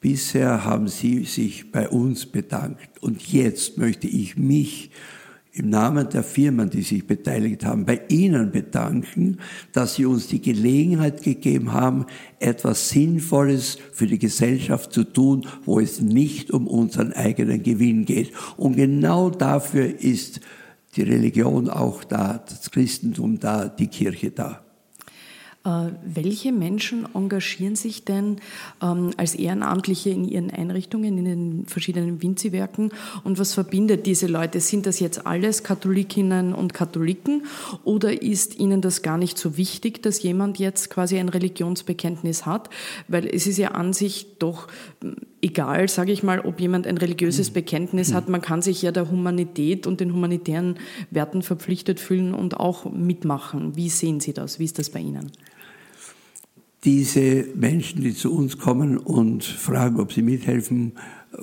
bisher 0.00 0.64
haben 0.64 0.86
Sie 0.86 1.24
sich 1.24 1.72
bei 1.72 1.88
uns 1.88 2.26
bedankt 2.26 3.02
und 3.02 3.32
jetzt 3.32 3.76
möchte 3.76 4.06
ich 4.06 4.36
mich 4.36 4.92
im 5.54 5.68
Namen 5.68 6.08
der 6.08 6.22
Firmen, 6.22 6.70
die 6.70 6.82
sich 6.82 7.06
beteiligt 7.06 7.64
haben, 7.66 7.84
bei 7.84 8.00
Ihnen 8.08 8.50
bedanken, 8.50 9.38
dass 9.72 9.96
Sie 9.96 10.06
uns 10.06 10.26
die 10.28 10.40
Gelegenheit 10.40 11.22
gegeben 11.22 11.72
haben, 11.72 12.06
etwas 12.38 12.88
Sinnvolles 12.88 13.76
für 13.92 14.06
die 14.06 14.18
Gesellschaft 14.18 14.92
zu 14.92 15.04
tun, 15.04 15.46
wo 15.66 15.78
es 15.78 16.00
nicht 16.00 16.50
um 16.50 16.66
unseren 16.66 17.12
eigenen 17.12 17.62
Gewinn 17.62 18.06
geht. 18.06 18.32
Und 18.56 18.76
genau 18.76 19.28
dafür 19.28 20.00
ist 20.00 20.40
die 20.96 21.02
Religion 21.02 21.68
auch 21.68 22.02
da, 22.02 22.42
das 22.48 22.70
Christentum 22.70 23.38
da, 23.38 23.68
die 23.68 23.88
Kirche 23.88 24.30
da. 24.30 24.64
Äh, 25.64 25.92
welche 26.04 26.50
Menschen 26.50 27.06
engagieren 27.14 27.76
sich 27.76 28.04
denn 28.04 28.38
ähm, 28.82 29.10
als 29.16 29.36
Ehrenamtliche 29.36 30.10
in 30.10 30.24
ihren 30.24 30.50
Einrichtungen, 30.50 31.16
in 31.18 31.24
den 31.24 31.66
verschiedenen 31.66 32.20
Winzi-Werken 32.20 32.90
und 33.22 33.38
was 33.38 33.54
verbindet 33.54 34.06
diese 34.06 34.26
Leute? 34.26 34.58
Sind 34.58 34.86
das 34.86 34.98
jetzt 34.98 35.24
alles 35.24 35.62
Katholikinnen 35.62 36.52
und 36.52 36.74
Katholiken 36.74 37.44
oder 37.84 38.22
ist 38.22 38.58
ihnen 38.58 38.80
das 38.80 39.02
gar 39.02 39.18
nicht 39.18 39.38
so 39.38 39.56
wichtig, 39.56 40.02
dass 40.02 40.20
jemand 40.20 40.58
jetzt 40.58 40.90
quasi 40.90 41.18
ein 41.18 41.28
Religionsbekenntnis 41.28 42.44
hat? 42.44 42.68
Weil 43.06 43.28
es 43.28 43.46
ist 43.46 43.58
ja 43.58 43.68
an 43.68 43.92
sich 43.92 44.38
doch 44.40 44.66
hm, 45.00 45.14
egal, 45.42 45.88
sage 45.88 46.10
ich 46.10 46.24
mal, 46.24 46.40
ob 46.40 46.60
jemand 46.60 46.88
ein 46.88 46.98
religiöses 46.98 47.50
mhm. 47.50 47.54
Bekenntnis 47.54 48.12
hat. 48.12 48.28
Man 48.28 48.40
kann 48.40 48.62
sich 48.62 48.82
ja 48.82 48.90
der 48.90 49.10
Humanität 49.10 49.86
und 49.86 50.00
den 50.00 50.12
humanitären 50.12 50.80
Werten 51.10 51.42
verpflichtet 51.42 52.00
fühlen 52.00 52.34
und 52.34 52.58
auch 52.58 52.90
mitmachen. 52.90 53.76
Wie 53.76 53.90
sehen 53.90 54.18
Sie 54.18 54.32
das? 54.32 54.58
Wie 54.58 54.64
ist 54.64 54.80
das 54.80 54.90
bei 54.90 54.98
Ihnen? 54.98 55.30
Diese 56.84 57.46
Menschen, 57.54 58.02
die 58.02 58.14
zu 58.14 58.32
uns 58.34 58.58
kommen 58.58 58.98
und 58.98 59.44
fragen, 59.44 60.00
ob 60.00 60.12
sie 60.12 60.22
mithelfen 60.22 60.92
äh, 61.32 61.36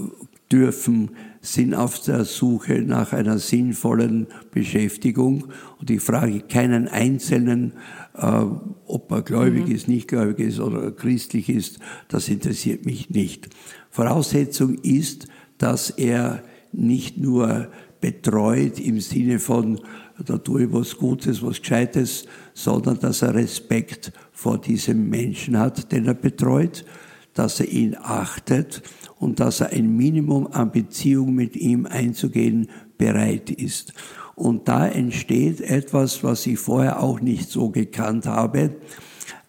dürfen, 0.52 1.12
sind 1.42 1.74
auf 1.74 2.02
der 2.02 2.26
Suche 2.26 2.82
nach 2.82 3.14
einer 3.14 3.40
sinnvollen 3.40 4.28
Beschäftigung. 4.52 5.46
Und 5.80 5.90
ich 5.90 6.02
frage 6.02 6.42
keinen 6.42 6.88
Einzelnen, 6.88 7.74
äh, 8.16 8.44
ob 8.86 9.12
er 9.12 9.22
gläubig 9.22 9.68
mhm. 9.68 9.76
ist, 9.76 9.88
nicht 9.88 10.10
gläubig 10.10 10.40
ist 10.40 10.60
oder 10.60 10.92
christlich 10.92 11.50
ist. 11.50 11.80
Das 12.10 12.28
interessiert 12.28 12.86
mich 12.86 13.10
nicht. 13.10 13.50
Voraussetzung 13.90 14.76
ist, 14.80 15.28
dass 15.58 15.90
er 15.90 16.44
nicht 16.72 17.18
nur 17.18 17.70
betreut 18.02 18.80
im 18.80 19.00
Sinne 19.00 19.40
von, 19.40 19.80
da 20.24 20.38
tue 20.38 20.64
ich 20.64 20.74
was 20.74 20.98
Gutes, 20.98 21.42
was 21.44 21.62
Gescheites, 21.62 22.26
sondern 22.54 23.00
dass 23.00 23.22
er 23.22 23.34
Respekt 23.34 24.12
vor 24.32 24.60
diesem 24.60 25.10
Menschen 25.10 25.58
hat, 25.58 25.92
den 25.92 26.06
er 26.06 26.14
betreut, 26.14 26.86
dass 27.34 27.60
er 27.60 27.68
ihn 27.68 27.96
achtet 28.02 28.82
und 29.18 29.40
dass 29.40 29.62
er 29.62 29.72
ein 29.72 29.96
Minimum 29.96 30.48
an 30.48 30.72
Beziehung 30.72 31.34
mit 31.36 31.56
ihm 31.56 31.86
einzugehen 31.86 32.70
bereit 32.98 33.50
ist. 33.50 33.94
Und 34.36 34.68
da 34.68 34.88
entsteht 34.88 35.62
etwas, 35.62 36.24
was 36.24 36.46
ich 36.48 36.60
vorher 36.60 37.02
auch 37.02 37.20
nicht 37.20 37.50
so 37.50 37.70
gekannt 37.70 38.26
habe, 38.26 38.78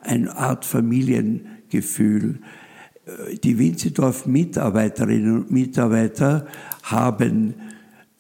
eine 0.00 0.37
Art 0.37 0.64
Familiengefühl. 0.64 2.40
Die 3.42 3.59
Winzedorf-Mitarbeiterinnen 3.59 5.42
und 5.42 5.50
Mitarbeiter 5.50 6.46
haben 6.83 7.54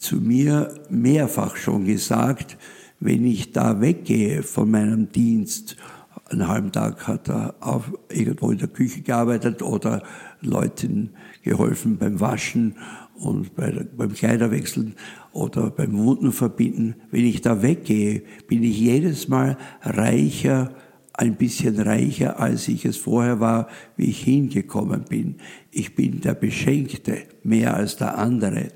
zu 0.00 0.16
mir 0.16 0.74
mehrfach 0.88 1.56
schon 1.56 1.84
gesagt, 1.84 2.56
wenn 3.00 3.24
ich 3.24 3.52
da 3.52 3.80
weggehe 3.80 4.42
von 4.42 4.70
meinem 4.70 5.12
Dienst, 5.12 5.76
einen 6.24 6.48
halben 6.48 6.72
Tag 6.72 7.06
hat 7.06 7.28
er 7.28 7.54
auch 7.60 7.84
irgendwo 8.08 8.50
in 8.50 8.58
der 8.58 8.68
Küche 8.68 9.02
gearbeitet 9.02 9.62
oder 9.62 10.02
Leuten 10.40 11.10
geholfen 11.42 11.98
beim 11.98 12.18
Waschen 12.18 12.76
und 13.14 13.54
bei, 13.56 13.86
beim 13.96 14.14
Kleiderwechseln 14.14 14.94
oder 15.32 15.70
beim 15.70 15.96
Wundenverbinden. 15.98 16.94
Wenn 17.10 17.26
ich 17.26 17.42
da 17.42 17.62
weggehe, 17.62 18.22
bin 18.48 18.62
ich 18.62 18.78
jedes 18.78 19.28
Mal 19.28 19.58
reicher, 19.82 20.74
ein 21.12 21.36
bisschen 21.36 21.78
reicher, 21.78 22.40
als 22.40 22.68
ich 22.68 22.86
es 22.86 22.96
vorher 22.96 23.40
war, 23.40 23.68
wie 23.96 24.06
ich 24.06 24.22
hingekommen 24.22 25.04
bin. 25.08 25.36
Ich 25.70 25.94
bin 25.94 26.20
der 26.22 26.34
Beschenkte 26.34 27.18
mehr 27.42 27.74
als 27.74 27.96
der 27.96 28.16
andere. 28.16 28.68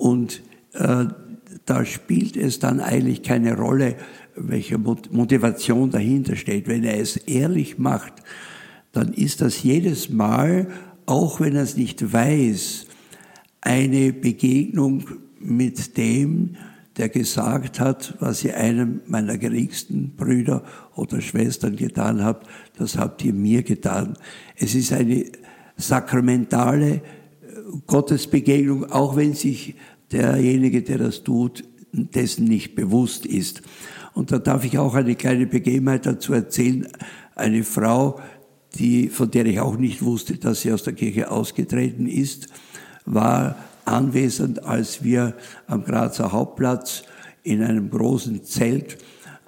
Und 0.00 0.42
äh, 0.72 1.04
da 1.66 1.84
spielt 1.84 2.34
es 2.34 2.58
dann 2.58 2.80
eigentlich 2.80 3.22
keine 3.22 3.54
Rolle, 3.54 3.96
welche 4.34 4.78
Motivation 4.78 5.90
dahinter 5.90 6.36
steht. 6.36 6.68
Wenn 6.68 6.84
er 6.84 6.98
es 6.98 7.18
ehrlich 7.18 7.78
macht, 7.78 8.14
dann 8.92 9.12
ist 9.12 9.42
das 9.42 9.62
jedes 9.62 10.08
Mal, 10.08 10.68
auch 11.04 11.38
wenn 11.38 11.54
er 11.54 11.64
es 11.64 11.76
nicht 11.76 12.14
weiß, 12.14 12.86
eine 13.60 14.14
Begegnung 14.14 15.04
mit 15.38 15.98
dem, 15.98 16.56
der 16.96 17.10
gesagt 17.10 17.78
hat, 17.78 18.14
was 18.20 18.42
ihr 18.42 18.56
einem 18.56 19.02
meiner 19.06 19.36
geringsten 19.36 20.16
Brüder 20.16 20.64
oder 20.96 21.20
Schwestern 21.20 21.76
getan 21.76 22.24
habt, 22.24 22.48
das 22.78 22.96
habt 22.96 23.22
ihr 23.22 23.34
mir 23.34 23.62
getan. 23.62 24.16
Es 24.56 24.74
ist 24.74 24.94
eine 24.94 25.26
sakramentale 25.76 26.94
äh, 26.94 27.00
Gottesbegegnung, 27.86 28.90
auch 28.90 29.14
wenn 29.16 29.34
sich 29.34 29.74
derjenige, 30.12 30.82
der 30.82 30.98
das 30.98 31.22
tut, 31.22 31.64
dessen 31.92 32.44
nicht 32.44 32.74
bewusst 32.74 33.26
ist. 33.26 33.62
Und 34.14 34.32
da 34.32 34.38
darf 34.38 34.64
ich 34.64 34.78
auch 34.78 34.94
eine 34.94 35.14
kleine 35.14 35.46
Begebenheit 35.46 36.06
dazu 36.06 36.32
erzählen. 36.32 36.88
Eine 37.36 37.64
Frau, 37.64 38.20
die, 38.74 39.08
von 39.08 39.30
der 39.30 39.46
ich 39.46 39.60
auch 39.60 39.76
nicht 39.76 40.02
wusste, 40.02 40.36
dass 40.36 40.62
sie 40.62 40.72
aus 40.72 40.82
der 40.82 40.92
Kirche 40.94 41.30
ausgetreten 41.30 42.06
ist, 42.06 42.48
war 43.04 43.56
anwesend, 43.84 44.64
als 44.64 45.02
wir 45.02 45.34
am 45.66 45.84
Grazer 45.84 46.32
Hauptplatz 46.32 47.04
in 47.42 47.62
einem 47.62 47.90
großen 47.90 48.44
Zelt 48.44 48.98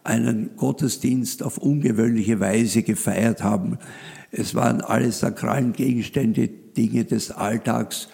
einen 0.05 0.57
Gottesdienst 0.57 1.43
auf 1.43 1.59
ungewöhnliche 1.59 2.41
Weise 2.41 2.83
gefeiert 2.83 3.43
haben. 3.45 3.79
Es 4.31 4.55
waren 4.55 4.81
alle 4.81 5.13
sakralen 5.13 5.73
Gegenstände, 5.73 6.49
Dinge 6.49 7.05
des 7.05 7.31
Alltags. 7.31 8.09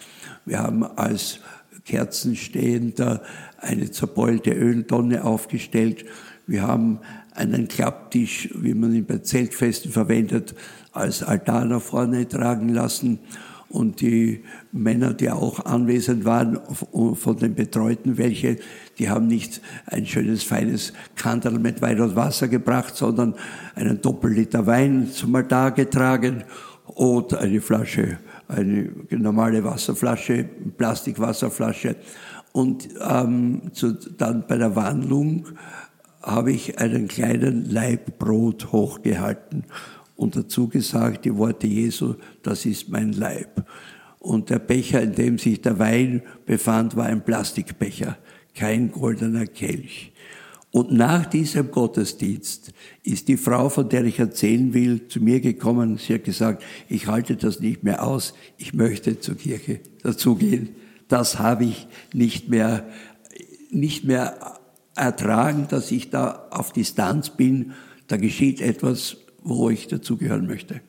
Wir 0.45 0.59
haben 0.59 0.83
als 0.83 1.39
Kerzenstehender 1.89 3.23
eine 3.57 3.89
zerbeulte 3.89 4.51
Öltonne 4.51 5.23
aufgestellt. 5.23 6.05
Wir 6.45 6.61
haben 6.61 6.99
einen 7.33 7.67
Klapptisch, 7.67 8.49
wie 8.53 8.75
man 8.75 8.93
ihn 8.93 9.05
bei 9.05 9.17
Zeltfesten 9.17 9.91
verwendet, 9.91 10.53
als 10.91 11.23
Altar 11.23 11.65
nach 11.65 11.81
vorne 11.81 12.27
tragen 12.27 12.69
lassen. 12.69 13.19
Und 13.69 14.01
die 14.01 14.43
Männer, 14.71 15.13
die 15.13 15.31
auch 15.31 15.65
anwesend 15.65 16.25
waren, 16.25 16.59
von 17.15 17.37
den 17.37 17.55
Betreuten, 17.55 18.17
welche, 18.17 18.57
die 18.99 19.09
haben 19.09 19.27
nicht 19.27 19.61
ein 19.87 20.05
schönes, 20.05 20.43
feines 20.43 20.93
Kantel 21.15 21.57
mit 21.57 21.81
Wein 21.81 22.01
und 22.01 22.15
Wasser 22.15 22.47
gebracht, 22.47 22.95
sondern 22.95 23.35
einen 23.73 24.01
Doppelliter 24.01 24.67
Wein 24.67 25.07
zum 25.11 25.35
Altar 25.35 25.71
getragen 25.71 26.43
und 26.85 27.33
eine 27.33 27.61
Flasche, 27.61 28.17
eine 28.49 28.89
normale 29.11 29.63
Wasserflasche, 29.63 30.43
Plastikwasserflasche. 30.77 31.95
Und 32.51 32.89
ähm, 33.07 33.71
zu, 33.73 33.93
dann 33.93 34.45
bei 34.47 34.57
der 34.57 34.75
Wandlung 34.75 35.45
habe 36.21 36.51
ich 36.51 36.79
einen 36.79 37.07
kleinen 37.07 37.69
Laib 37.69 38.19
Brot 38.19 38.71
hochgehalten 38.71 39.63
und 40.15 40.35
dazu 40.35 40.67
gesagt 40.67 41.23
die 41.23 41.37
Worte 41.37 41.67
Jesu, 41.67 42.15
das 42.43 42.65
ist 42.65 42.89
mein 42.89 43.13
Leib. 43.13 43.65
Und 44.19 44.49
der 44.49 44.59
Becher, 44.59 45.01
in 45.01 45.13
dem 45.13 45.37
sich 45.37 45.61
der 45.61 45.79
Wein 45.79 46.23
befand, 46.45 46.97
war 46.97 47.05
ein 47.05 47.23
Plastikbecher, 47.23 48.17
kein 48.53 48.91
goldener 48.91 49.45
Kelch. 49.45 50.11
Und 50.71 50.91
nach 50.91 51.25
diesem 51.25 51.71
Gottesdienst 51.71 52.73
ist 53.03 53.27
die 53.27 53.37
Frau, 53.37 53.69
von 53.69 53.89
der 53.89 54.05
ich 54.05 54.19
erzählen 54.19 54.73
will, 54.73 55.07
zu 55.07 55.19
mir 55.19 55.39
gekommen. 55.39 55.97
Sie 55.97 56.13
hat 56.13 56.23
gesagt, 56.23 56.63
ich 56.87 57.07
halte 57.07 57.35
das 57.35 57.59
nicht 57.59 57.83
mehr 57.83 58.05
aus, 58.05 58.35
ich 58.57 58.73
möchte 58.73 59.19
zur 59.19 59.35
Kirche 59.35 59.79
dazugehen. 60.03 60.69
Das 61.07 61.39
habe 61.39 61.65
ich 61.65 61.87
nicht 62.13 62.49
mehr, 62.49 62.87
nicht 63.71 64.03
mehr 64.03 64.59
ertragen, 64.95 65.67
dass 65.69 65.91
ich 65.91 66.11
da 66.11 66.47
auf 66.51 66.71
Distanz 66.71 67.31
bin. 67.31 67.71
Da 68.07 68.17
geschieht 68.17 68.61
etwas, 68.61 69.17
wo 69.41 69.71
ich 69.71 69.87
dazugehören 69.87 70.45
möchte. 70.45 70.81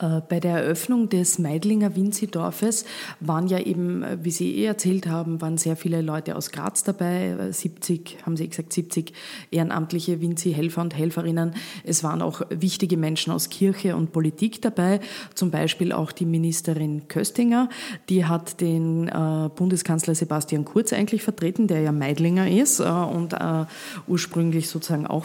Äh, 0.00 0.20
bei 0.28 0.38
der 0.38 0.58
Eröffnung 0.58 1.08
des 1.08 1.38
Meidlinger 1.38 1.96
Winzidorfes 1.96 2.84
waren 3.18 3.48
ja 3.48 3.58
eben, 3.58 4.02
äh, 4.02 4.18
wie 4.22 4.30
Sie 4.30 4.56
eh 4.56 4.64
erzählt 4.64 5.08
haben, 5.08 5.40
waren 5.40 5.58
sehr 5.58 5.76
viele 5.76 6.02
Leute 6.02 6.36
aus 6.36 6.52
Graz 6.52 6.84
dabei, 6.84 7.50
70, 7.50 8.14
äh, 8.14 8.22
haben 8.22 8.36
Sie 8.36 8.48
gesagt, 8.48 8.72
70 8.72 9.12
ehrenamtliche 9.50 10.20
Winzi-Helfer 10.20 10.82
und 10.82 10.96
Helferinnen. 10.96 11.54
Es 11.82 12.04
waren 12.04 12.22
auch 12.22 12.42
wichtige 12.50 12.96
Menschen 12.96 13.32
aus 13.32 13.48
Kirche 13.48 13.96
und 13.96 14.12
Politik 14.12 14.62
dabei, 14.62 15.00
zum 15.34 15.50
Beispiel 15.50 15.92
auch 15.92 16.12
die 16.12 16.26
Ministerin 16.26 17.08
Köstinger, 17.08 17.68
die 18.08 18.24
hat 18.24 18.60
den 18.60 19.10
Bundeskanzler 19.56 20.14
Sebastian 20.14 20.64
Kurz 20.64 20.92
eigentlich 20.92 21.22
vertreten, 21.22 21.66
der 21.66 21.80
ja 21.80 21.92
Meidlinger 21.92 22.50
ist 22.50 22.80
und 22.80 23.34
ursprünglich 24.06 24.68
sozusagen 24.68 25.06
auch 25.06 25.24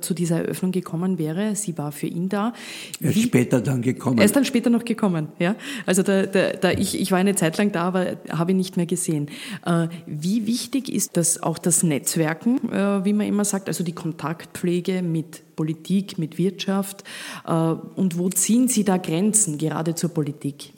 zu 0.00 0.14
dieser 0.14 0.42
Eröffnung 0.42 0.72
gekommen 0.72 1.18
wäre. 1.18 1.54
Sie 1.54 1.78
war 1.78 1.92
für 1.92 2.06
ihn 2.06 2.28
da. 2.28 2.52
Er 3.00 3.10
ist 3.10 3.22
später 3.22 3.60
dann 3.60 3.82
gekommen 3.82 4.01
gekommen. 4.02 4.18
Er 4.18 4.24
ist 4.24 4.34
dann 4.34 4.44
später 4.44 4.70
noch 4.70 4.84
gekommen, 4.84 5.28
ja. 5.38 5.54
Also 5.86 6.02
da, 6.02 6.26
da, 6.26 6.52
da 6.52 6.70
ich, 6.72 7.00
ich 7.00 7.12
war 7.12 7.18
eine 7.18 7.34
Zeit 7.34 7.56
lang 7.58 7.72
da, 7.72 7.84
aber 7.84 8.16
habe 8.30 8.50
ihn 8.50 8.56
nicht 8.56 8.76
mehr 8.76 8.86
gesehen. 8.86 9.28
Äh, 9.64 9.88
wie 10.06 10.46
wichtig 10.46 10.92
ist 10.92 11.16
das 11.16 11.42
auch 11.42 11.58
das 11.58 11.82
Netzwerken, 11.82 12.58
äh, 12.70 13.04
wie 13.04 13.12
man 13.12 13.26
immer 13.26 13.44
sagt, 13.44 13.68
also 13.68 13.84
die 13.84 13.92
Kontaktpflege 13.92 15.02
mit 15.02 15.42
Politik, 15.56 16.18
mit 16.18 16.38
Wirtschaft 16.38 17.04
äh, 17.46 17.52
und 17.52 18.18
wo 18.18 18.28
ziehen 18.28 18.68
Sie 18.68 18.84
da 18.84 18.96
Grenzen, 18.96 19.58
gerade 19.58 19.94
zur 19.94 20.10
Politik? 20.10 20.72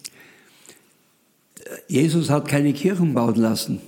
Jesus 1.89 2.29
hat 2.29 2.47
keine 2.47 2.75
Kirchen 2.75 3.15
bauen 3.15 3.37
lassen. 3.37 3.81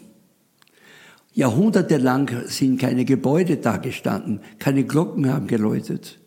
Jahrhundertelang 1.35 2.31
sind 2.47 2.81
keine 2.81 3.05
Gebäude 3.05 3.59
da 3.59 3.77
gestanden, 3.77 4.41
keine 4.59 4.85
Glocken 4.85 5.31
haben 5.31 5.47
geläutet. 5.47 6.19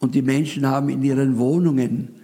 Und 0.00 0.14
die 0.14 0.20
Menschen 0.20 0.66
haben 0.66 0.90
in 0.90 1.02
ihren 1.02 1.38
Wohnungen 1.38 2.16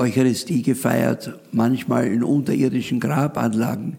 Eucharistie 0.00 0.62
gefeiert, 0.62 1.38
manchmal 1.52 2.06
in 2.06 2.24
unterirdischen 2.24 3.00
Grabanlagen. 3.00 3.98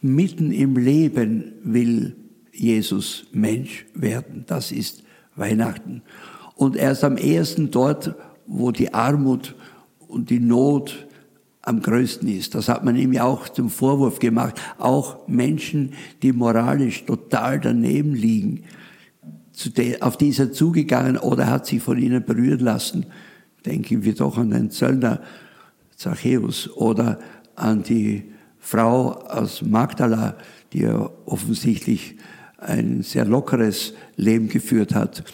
Mitten 0.00 0.50
im 0.50 0.76
Leben 0.76 1.52
will 1.62 2.16
Jesus 2.52 3.26
Mensch 3.32 3.86
werden. 3.94 4.44
Das 4.48 4.72
ist 4.72 5.04
Weihnachten. 5.36 6.02
Und 6.56 6.74
erst 6.74 7.04
am 7.04 7.16
ersten 7.16 7.70
dort, 7.70 8.16
wo 8.48 8.72
die 8.72 8.92
Armut 8.92 9.54
und 10.08 10.30
die 10.30 10.40
Not 10.40 11.06
am 11.62 11.82
größten 11.82 12.28
ist. 12.28 12.56
Das 12.56 12.68
hat 12.68 12.84
man 12.84 12.96
ihm 12.96 13.12
ja 13.12 13.22
auch 13.22 13.48
zum 13.48 13.70
Vorwurf 13.70 14.18
gemacht. 14.18 14.60
Auch 14.78 15.28
Menschen, 15.28 15.92
die 16.22 16.32
moralisch 16.32 17.04
total 17.04 17.60
daneben 17.60 18.14
liegen, 18.14 18.64
auf 20.00 20.16
die 20.16 20.34
er 20.36 20.50
zugegangen 20.50 21.16
oder 21.16 21.46
hat 21.46 21.66
sich 21.66 21.80
von 21.80 21.96
ihnen 21.98 22.24
berühren 22.24 22.60
lassen 22.60 23.06
denken 23.68 24.02
wir 24.02 24.14
doch 24.14 24.38
an 24.38 24.50
den 24.50 24.70
Zöllner 24.70 25.20
Zachäus 25.94 26.70
oder 26.70 27.18
an 27.54 27.82
die 27.82 28.32
Frau 28.58 29.12
aus 29.12 29.62
Magdala, 29.62 30.36
die 30.72 30.80
ja 30.80 31.10
offensichtlich 31.26 32.16
ein 32.56 33.02
sehr 33.02 33.26
lockeres 33.26 33.92
Leben 34.16 34.48
geführt 34.48 34.94
hat. 34.94 35.24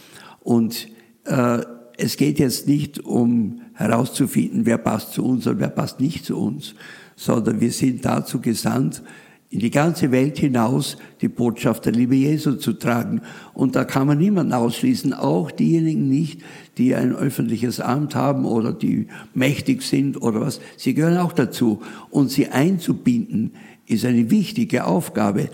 Und 0.41 0.89
äh, 1.25 1.61
es 1.97 2.17
geht 2.17 2.41
jetzt 2.41 2.67
nicht 2.67 2.99
um 2.99 3.63
herauszufinden, 3.75 4.67
wer 4.67 4.79
passt 4.79 5.13
zu 5.13 5.25
uns 5.25 5.47
und 5.47 5.61
wer 5.61 5.69
passt 5.69 6.01
nicht 6.01 6.25
zu 6.25 6.37
uns, 6.37 6.75
sondern 7.15 7.61
wir 7.61 7.71
sind 7.71 8.05
dazu 8.05 8.41
gesandt, 8.41 9.03
in 9.51 9.61
die 9.61 9.71
ganze 9.71 10.11
Welt 10.11 10.39
hinaus 10.39 10.97
die 11.21 11.29
Botschaft 11.29 11.85
der 11.85 11.93
Liebe 11.93 12.17
Jesu 12.17 12.55
zu 12.55 12.73
tragen. 12.73 13.21
Und 13.53 13.77
da 13.77 13.85
kann 13.85 14.07
man 14.07 14.19
niemanden 14.19 14.53
ausschließen, 14.53 15.13
auch 15.13 15.51
diejenigen 15.51 16.09
nicht, 16.09 16.41
die 16.77 16.95
ein 16.95 17.15
öffentliches 17.15 17.79
Amt 17.79 18.17
haben 18.17 18.47
oder 18.47 18.73
die 18.73 19.07
mächtig 19.33 19.83
sind 19.83 20.21
oder 20.21 20.41
was. 20.41 20.61
Sie 20.77 20.95
gehören 20.95 21.19
auch 21.19 21.33
dazu. 21.33 21.83
Und 22.11 22.31
sie 22.31 22.49
einzubinden 22.49 23.53
ist 23.87 24.05
eine 24.05 24.31
wichtige 24.31 24.87
Aufgabe. 24.87 25.51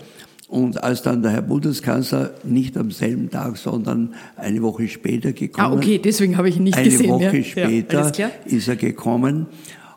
Und 0.47 0.83
als 0.83 1.01
dann 1.01 1.21
der 1.21 1.31
Herr 1.31 1.43
Bundeskanzler 1.43 2.33
nicht 2.43 2.77
am 2.77 2.91
selben 2.91 3.29
Tag, 3.29 3.55
sondern 3.55 4.15
eine 4.35 4.61
Woche 4.61 4.87
später 4.87 5.31
gekommen. 5.31 5.73
Ah, 5.73 5.77
okay, 5.77 5.97
deswegen 5.97 6.37
habe 6.37 6.49
ich 6.49 6.57
ihn 6.57 6.63
nicht 6.63 6.77
eine 6.77 6.89
gesehen. 6.89 7.11
Eine 7.11 7.25
Woche 7.27 7.37
ja. 7.37 7.43
später 7.43 8.11
ja, 8.17 8.31
ist 8.45 8.67
er 8.67 8.75
gekommen. 8.75 9.45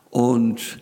Und 0.09 0.79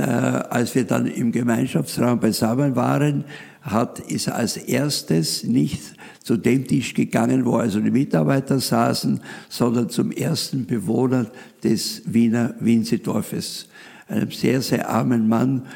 da, 0.00 0.40
als 0.50 0.74
wir 0.74 0.84
dann 0.84 1.06
im 1.06 1.32
Gemeinschaftsraum 1.32 2.20
beisammen 2.20 2.74
waren, 2.74 3.24
hat, 3.60 3.98
ist 3.98 4.28
als 4.28 4.56
erstes 4.56 5.44
nicht 5.44 5.94
zu 6.22 6.36
dem 6.36 6.66
Tisch 6.66 6.94
gegangen, 6.94 7.44
wo 7.44 7.56
also 7.56 7.80
die 7.80 7.90
Mitarbeiter 7.90 8.60
saßen, 8.60 9.20
sondern 9.48 9.90
zum 9.90 10.10
ersten 10.10 10.66
Bewohner 10.66 11.26
des 11.62 12.02
Wiener 12.06 12.54
Winzedorfes. 12.60 13.68
Einem 14.08 14.30
sehr, 14.30 14.62
sehr 14.62 14.88
armen 14.88 15.28
Mann, 15.28 15.66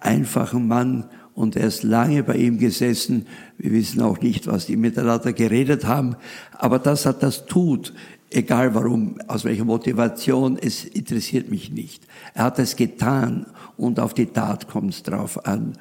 einfachen 0.00 0.68
Mann, 0.68 1.04
und 1.34 1.56
er 1.56 1.66
ist 1.66 1.82
lange 1.82 2.22
bei 2.22 2.36
ihm 2.36 2.58
gesessen. 2.58 3.26
Wir 3.58 3.72
wissen 3.72 4.00
auch 4.02 4.20
nicht, 4.20 4.46
was 4.46 4.66
die 4.66 4.76
miteinander 4.76 5.32
geredet 5.32 5.84
haben, 5.84 6.14
aber 6.52 6.78
dass 6.78 7.06
er 7.06 7.12
das 7.12 7.46
tut, 7.46 7.92
egal 8.34 8.74
warum, 8.74 9.16
aus 9.28 9.44
welcher 9.44 9.64
Motivation, 9.64 10.58
es 10.60 10.84
interessiert 10.84 11.50
mich 11.50 11.70
nicht. 11.70 12.06
Er 12.34 12.44
hat 12.44 12.58
es 12.58 12.76
getan 12.76 13.46
und 13.76 14.00
auf 14.00 14.14
die 14.14 14.26
Tat 14.26 14.68
kommt 14.68 14.94
es 14.94 15.02
drauf 15.02 15.46
an. 15.46 15.74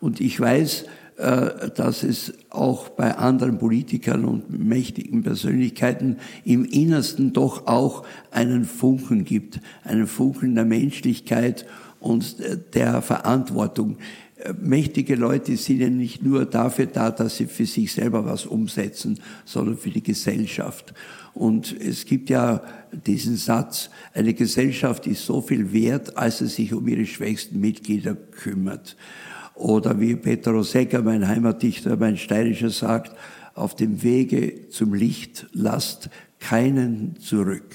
Und 0.00 0.20
ich 0.20 0.38
weiß, 0.38 0.86
äh, 1.16 1.70
dass 1.74 2.02
es 2.02 2.34
auch 2.50 2.90
bei 2.90 3.16
anderen 3.16 3.58
Politikern 3.58 4.24
und 4.24 4.50
mächtigen 4.50 5.22
Persönlichkeiten 5.22 6.18
im 6.44 6.64
Innersten 6.64 7.32
doch 7.32 7.66
auch 7.66 8.06
einen 8.30 8.64
Funken 8.64 9.24
gibt, 9.24 9.60
einen 9.84 10.06
Funken 10.06 10.54
der 10.54 10.64
Menschlichkeit 10.64 11.66
und 12.00 12.36
der 12.74 13.02
Verantwortung 13.02 13.96
mächtige 14.60 15.14
Leute 15.14 15.56
sind 15.56 15.80
ja 15.80 15.88
nicht 15.88 16.22
nur 16.22 16.44
dafür 16.44 16.86
da, 16.86 17.10
dass 17.10 17.36
sie 17.36 17.46
für 17.46 17.66
sich 17.66 17.92
selber 17.92 18.24
was 18.24 18.46
umsetzen, 18.46 19.18
sondern 19.44 19.78
für 19.78 19.90
die 19.90 20.02
Gesellschaft. 20.02 20.92
Und 21.32 21.74
es 21.80 22.04
gibt 22.06 22.30
ja 22.30 22.62
diesen 22.90 23.36
Satz, 23.36 23.90
eine 24.14 24.34
Gesellschaft 24.34 25.06
ist 25.06 25.24
so 25.24 25.40
viel 25.40 25.72
wert, 25.72 26.16
als 26.16 26.38
sie 26.38 26.46
sich 26.46 26.72
um 26.72 26.86
ihre 26.86 27.06
schwächsten 27.06 27.60
Mitglieder 27.60 28.14
kümmert. 28.14 28.96
Oder 29.54 30.00
wie 30.00 30.16
Peter 30.16 30.50
Rosegger, 30.50 31.02
mein 31.02 31.26
Heimatdichter, 31.26 31.96
mein 31.96 32.18
Steirischer 32.18 32.70
sagt, 32.70 33.16
auf 33.54 33.74
dem 33.74 34.02
Wege 34.02 34.68
zum 34.68 34.92
Licht 34.92 35.46
lasst 35.52 36.10
keinen 36.38 37.16
zurück. 37.20 37.74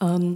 Ähm 0.00 0.34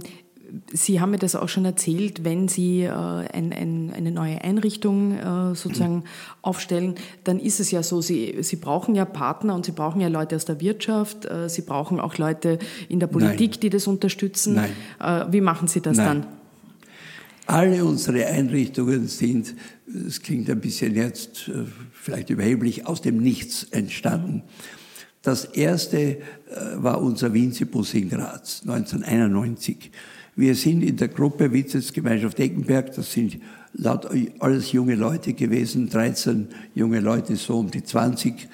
Sie 0.73 0.99
haben 0.99 1.11
mir 1.11 1.17
das 1.17 1.35
auch 1.35 1.49
schon 1.49 1.65
erzählt, 1.65 2.23
wenn 2.23 2.47
Sie 2.47 2.83
äh, 2.83 2.89
ein, 2.89 3.53
ein, 3.53 3.93
eine 3.95 4.11
neue 4.11 4.41
Einrichtung 4.41 5.17
äh, 5.17 5.55
sozusagen 5.55 6.03
aufstellen, 6.41 6.95
dann 7.23 7.39
ist 7.39 7.59
es 7.59 7.71
ja 7.71 7.83
so, 7.83 8.01
Sie, 8.01 8.37
Sie 8.41 8.55
brauchen 8.55 8.95
ja 8.95 9.05
Partner 9.05 9.55
und 9.55 9.65
Sie 9.65 9.71
brauchen 9.71 10.01
ja 10.01 10.07
Leute 10.07 10.35
aus 10.35 10.45
der 10.45 10.59
Wirtschaft, 10.61 11.25
äh, 11.25 11.49
Sie 11.49 11.61
brauchen 11.61 11.99
auch 11.99 12.17
Leute 12.17 12.59
in 12.87 12.99
der 12.99 13.07
Politik, 13.07 13.51
Nein. 13.51 13.59
die 13.61 13.69
das 13.69 13.87
unterstützen. 13.87 14.55
Nein. 14.55 14.71
Äh, 14.99 15.31
wie 15.31 15.41
machen 15.41 15.67
Sie 15.67 15.81
das 15.81 15.97
Nein. 15.97 16.05
dann? 16.05 16.25
Alle 17.45 17.83
unsere 17.83 18.27
Einrichtungen 18.27 19.07
sind, 19.07 19.55
es 20.07 20.21
klingt 20.21 20.49
ein 20.49 20.61
bisschen 20.61 20.95
jetzt 20.95 21.47
äh, 21.47 21.65
vielleicht 21.91 22.29
überheblich, 22.29 22.85
aus 22.85 23.01
dem 23.01 23.17
Nichts 23.17 23.63
entstanden. 23.71 24.43
Das 25.21 25.45
erste 25.45 25.99
äh, 25.99 26.17
war 26.75 27.01
unser 27.01 27.33
Winzibus 27.33 27.93
in 27.93 28.09
Graz, 28.09 28.61
1991. 28.61 29.91
Wir 30.39 30.55
sind 30.55 30.83
in 30.83 30.95
der 30.95 31.09
Gruppe 31.09 31.51
Witzelsgemeinschaft 31.51 32.39
Eckenberg, 32.39 32.95
das 32.95 33.11
sind 33.11 33.39
laut 33.73 34.07
alles 34.39 34.71
junge 34.71 34.95
Leute 34.95 35.33
gewesen, 35.33 35.89
13 35.89 36.47
junge 36.73 37.01
Leute, 37.01 37.35
so 37.35 37.59
um 37.59 37.69
die 37.69 37.83
20, 37.83 38.47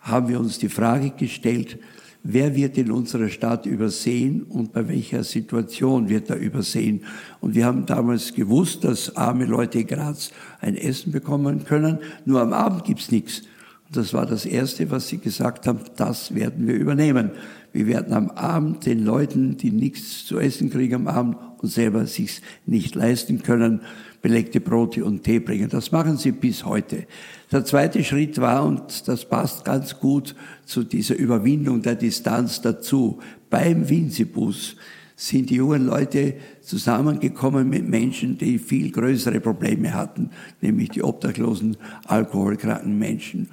haben 0.00 0.28
wir 0.28 0.40
uns 0.40 0.58
die 0.58 0.70
Frage 0.70 1.10
gestellt, 1.10 1.78
wer 2.22 2.56
wird 2.56 2.78
in 2.78 2.90
unserer 2.90 3.28
Stadt 3.28 3.66
übersehen 3.66 4.44
und 4.44 4.72
bei 4.72 4.88
welcher 4.88 5.22
Situation 5.22 6.08
wird 6.08 6.30
er 6.30 6.36
übersehen. 6.36 7.02
Und 7.40 7.54
wir 7.54 7.66
haben 7.66 7.84
damals 7.84 8.32
gewusst, 8.32 8.84
dass 8.84 9.14
arme 9.14 9.44
Leute 9.44 9.80
in 9.80 9.86
Graz 9.86 10.32
ein 10.62 10.78
Essen 10.78 11.12
bekommen 11.12 11.62
können, 11.66 11.98
nur 12.24 12.40
am 12.40 12.54
Abend 12.54 12.84
gibt's 12.84 13.10
nichts. 13.10 13.42
Und 13.86 13.98
das 13.98 14.14
war 14.14 14.24
das 14.24 14.46
Erste, 14.46 14.90
was 14.90 15.08
sie 15.08 15.18
gesagt 15.18 15.66
haben, 15.66 15.80
das 15.96 16.34
werden 16.34 16.66
wir 16.66 16.74
übernehmen. 16.74 17.32
Wir 17.72 17.86
werden 17.86 18.12
am 18.12 18.30
Abend 18.30 18.86
den 18.86 19.04
Leuten, 19.04 19.56
die 19.56 19.70
nichts 19.70 20.24
zu 20.26 20.38
essen 20.38 20.70
kriegen 20.70 20.94
am 20.94 21.08
Abend 21.08 21.36
und 21.58 21.68
selber 21.68 22.06
sich's 22.06 22.40
nicht 22.66 22.94
leisten 22.94 23.42
können, 23.42 23.80
belegte 24.22 24.60
Brote 24.60 25.04
und 25.04 25.22
Tee 25.22 25.38
bringen. 25.38 25.68
Das 25.68 25.92
machen 25.92 26.16
sie 26.16 26.32
bis 26.32 26.64
heute. 26.64 27.06
Der 27.52 27.64
zweite 27.64 28.02
Schritt 28.04 28.40
war, 28.40 28.64
und 28.64 29.06
das 29.06 29.24
passt 29.28 29.64
ganz 29.64 29.98
gut 29.98 30.34
zu 30.64 30.82
dieser 30.82 31.16
Überwindung 31.16 31.82
der 31.82 31.94
Distanz 31.94 32.60
dazu, 32.60 33.20
beim 33.50 33.88
Winzibus 33.88 34.76
sind 35.16 35.50
die 35.50 35.56
jungen 35.56 35.84
Leute 35.84 36.34
zusammengekommen 36.60 37.68
mit 37.68 37.88
Menschen, 37.88 38.38
die 38.38 38.58
viel 38.58 38.92
größere 38.92 39.40
Probleme 39.40 39.92
hatten, 39.92 40.30
nämlich 40.60 40.90
die 40.90 41.02
obdachlosen, 41.02 41.76
alkoholkranken 42.06 42.96
Menschen. 42.96 43.48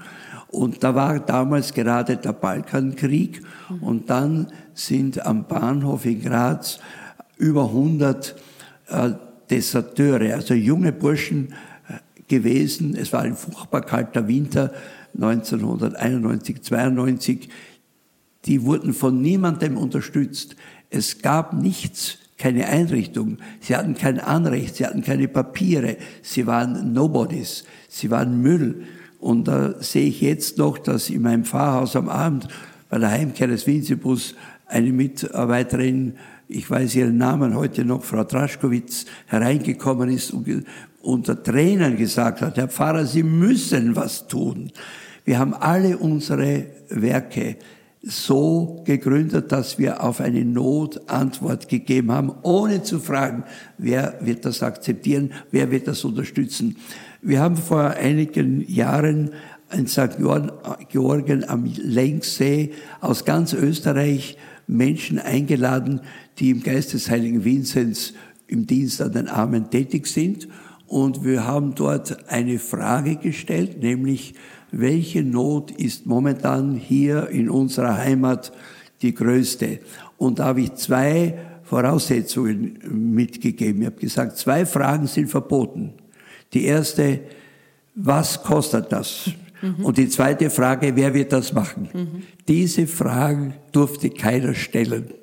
Und 0.55 0.85
da 0.85 0.95
war 0.95 1.19
damals 1.19 1.73
gerade 1.73 2.15
der 2.15 2.31
Balkankrieg 2.31 3.41
und 3.81 4.09
dann 4.09 4.47
sind 4.73 5.25
am 5.25 5.47
Bahnhof 5.47 6.05
in 6.05 6.21
Graz 6.21 6.79
über 7.37 7.65
100 7.65 8.35
äh, 8.87 9.11
Deserteure, 9.49 10.33
also 10.33 10.53
junge 10.53 10.93
Burschen 10.93 11.53
äh, 11.89 11.99
gewesen. 12.29 12.95
Es 12.95 13.11
war 13.11 13.23
ein 13.23 13.35
furchtbar 13.35 13.81
kalter 13.81 14.29
Winter 14.29 14.71
1991, 15.15 16.61
92. 16.61 17.49
Die 18.45 18.63
wurden 18.63 18.93
von 18.93 19.21
niemandem 19.21 19.77
unterstützt. 19.77 20.55
Es 20.89 21.21
gab 21.21 21.51
nichts, 21.51 22.17
keine 22.37 22.67
Einrichtung. 22.67 23.39
Sie 23.59 23.75
hatten 23.75 23.95
kein 23.95 24.21
Anrecht, 24.21 24.77
sie 24.77 24.85
hatten 24.85 25.01
keine 25.01 25.27
Papiere. 25.27 25.97
Sie 26.21 26.47
waren 26.47 26.93
Nobodies. 26.93 27.65
Sie 27.89 28.09
waren 28.09 28.41
Müll. 28.41 28.85
Und 29.19 29.47
da 29.47 29.75
sehe 29.81 30.07
ich 30.07 30.21
jetzt 30.21 30.57
noch, 30.57 30.77
dass 30.77 31.09
in 31.09 31.21
meinem 31.21 31.45
Pfarrhaus 31.45 31.95
am 31.95 32.09
Abend 32.09 32.47
bei 32.89 32.99
der 32.99 33.11
Heimkehr 33.11 33.47
des 33.47 33.67
Winzibus 33.67 34.35
eine 34.67 34.91
Mitarbeiterin, 34.91 36.15
ich 36.47 36.69
weiß 36.69 36.95
ihren 36.95 37.17
Namen 37.17 37.55
heute 37.55 37.85
noch, 37.85 38.03
Frau 38.03 38.23
Draschkowitz, 38.23 39.05
hereingekommen 39.27 40.09
ist 40.09 40.31
und 40.31 40.47
unter 41.01 41.41
Tränen 41.41 41.97
gesagt 41.97 42.41
hat, 42.41 42.57
Herr 42.57 42.67
Pfarrer, 42.67 43.05
Sie 43.05 43.23
müssen 43.23 43.95
was 43.95 44.27
tun. 44.27 44.71
Wir 45.23 45.39
haben 45.39 45.53
alle 45.53 45.97
unsere 45.97 46.65
Werke 46.89 47.57
so 48.01 48.83
gegründet, 48.85 49.51
dass 49.51 49.79
wir 49.79 50.03
auf 50.03 50.21
eine 50.21 50.45
Not 50.45 51.09
Antwort 51.09 51.67
gegeben 51.67 52.11
haben, 52.11 52.31
ohne 52.43 52.83
zu 52.83 52.99
fragen, 52.99 53.43
wer 53.79 54.19
wird 54.21 54.45
das 54.45 54.61
akzeptieren, 54.61 55.33
wer 55.49 55.71
wird 55.71 55.87
das 55.87 56.05
unterstützen. 56.05 56.75
Wir 57.27 57.39
haben 57.39 57.57
vor 57.57 57.89
einigen 57.89 58.63
Jahren 58.71 59.31
in 59.73 59.87
St. 59.87 60.19
Georgen 60.91 61.49
am 61.49 61.65
Lenksee 61.75 62.73
aus 63.01 63.25
ganz 63.25 63.51
Österreich 63.51 64.37
Menschen 64.67 65.17
eingeladen, 65.17 66.01
die 66.37 66.51
im 66.51 66.61
Geist 66.61 66.93
des 66.93 67.09
Heiligen 67.09 67.43
Vinzenz 67.43 68.13
im 68.45 68.67
Dienst 68.67 69.01
an 69.01 69.13
den 69.13 69.27
Armen 69.27 69.71
tätig 69.71 70.05
sind. 70.05 70.47
Und 70.85 71.25
wir 71.25 71.47
haben 71.47 71.73
dort 71.73 72.29
eine 72.29 72.59
Frage 72.59 73.15
gestellt, 73.15 73.81
nämlich, 73.81 74.35
welche 74.71 75.23
Not 75.23 75.71
ist 75.71 76.05
momentan 76.05 76.75
hier 76.75 77.29
in 77.29 77.49
unserer 77.49 77.97
Heimat 77.97 78.51
die 79.01 79.15
größte? 79.15 79.79
Und 80.17 80.37
da 80.37 80.45
habe 80.45 80.61
ich 80.61 80.75
zwei 80.75 81.39
Voraussetzungen 81.63 82.77
mitgegeben. 83.15 83.81
Ich 83.81 83.87
habe 83.87 83.99
gesagt, 83.99 84.37
zwei 84.37 84.67
Fragen 84.67 85.07
sind 85.07 85.31
verboten. 85.31 85.95
Die 86.55 86.65
erste, 86.65 87.19
was 87.95 88.41
kostet 88.41 88.91
das? 88.91 89.29
Mhm. 89.61 89.85
Und 89.85 89.97
die 89.97 90.07
zweite 90.07 90.49
Frage, 90.49 90.95
wer 90.95 91.13
wird 91.13 91.33
das 91.33 91.53
machen? 91.53 91.89
Mhm. 91.93 92.23
Diese 92.47 92.87
Fragen 92.87 93.55
durfte 93.73 94.09
keiner 94.09 94.53
stellen. 94.53 95.13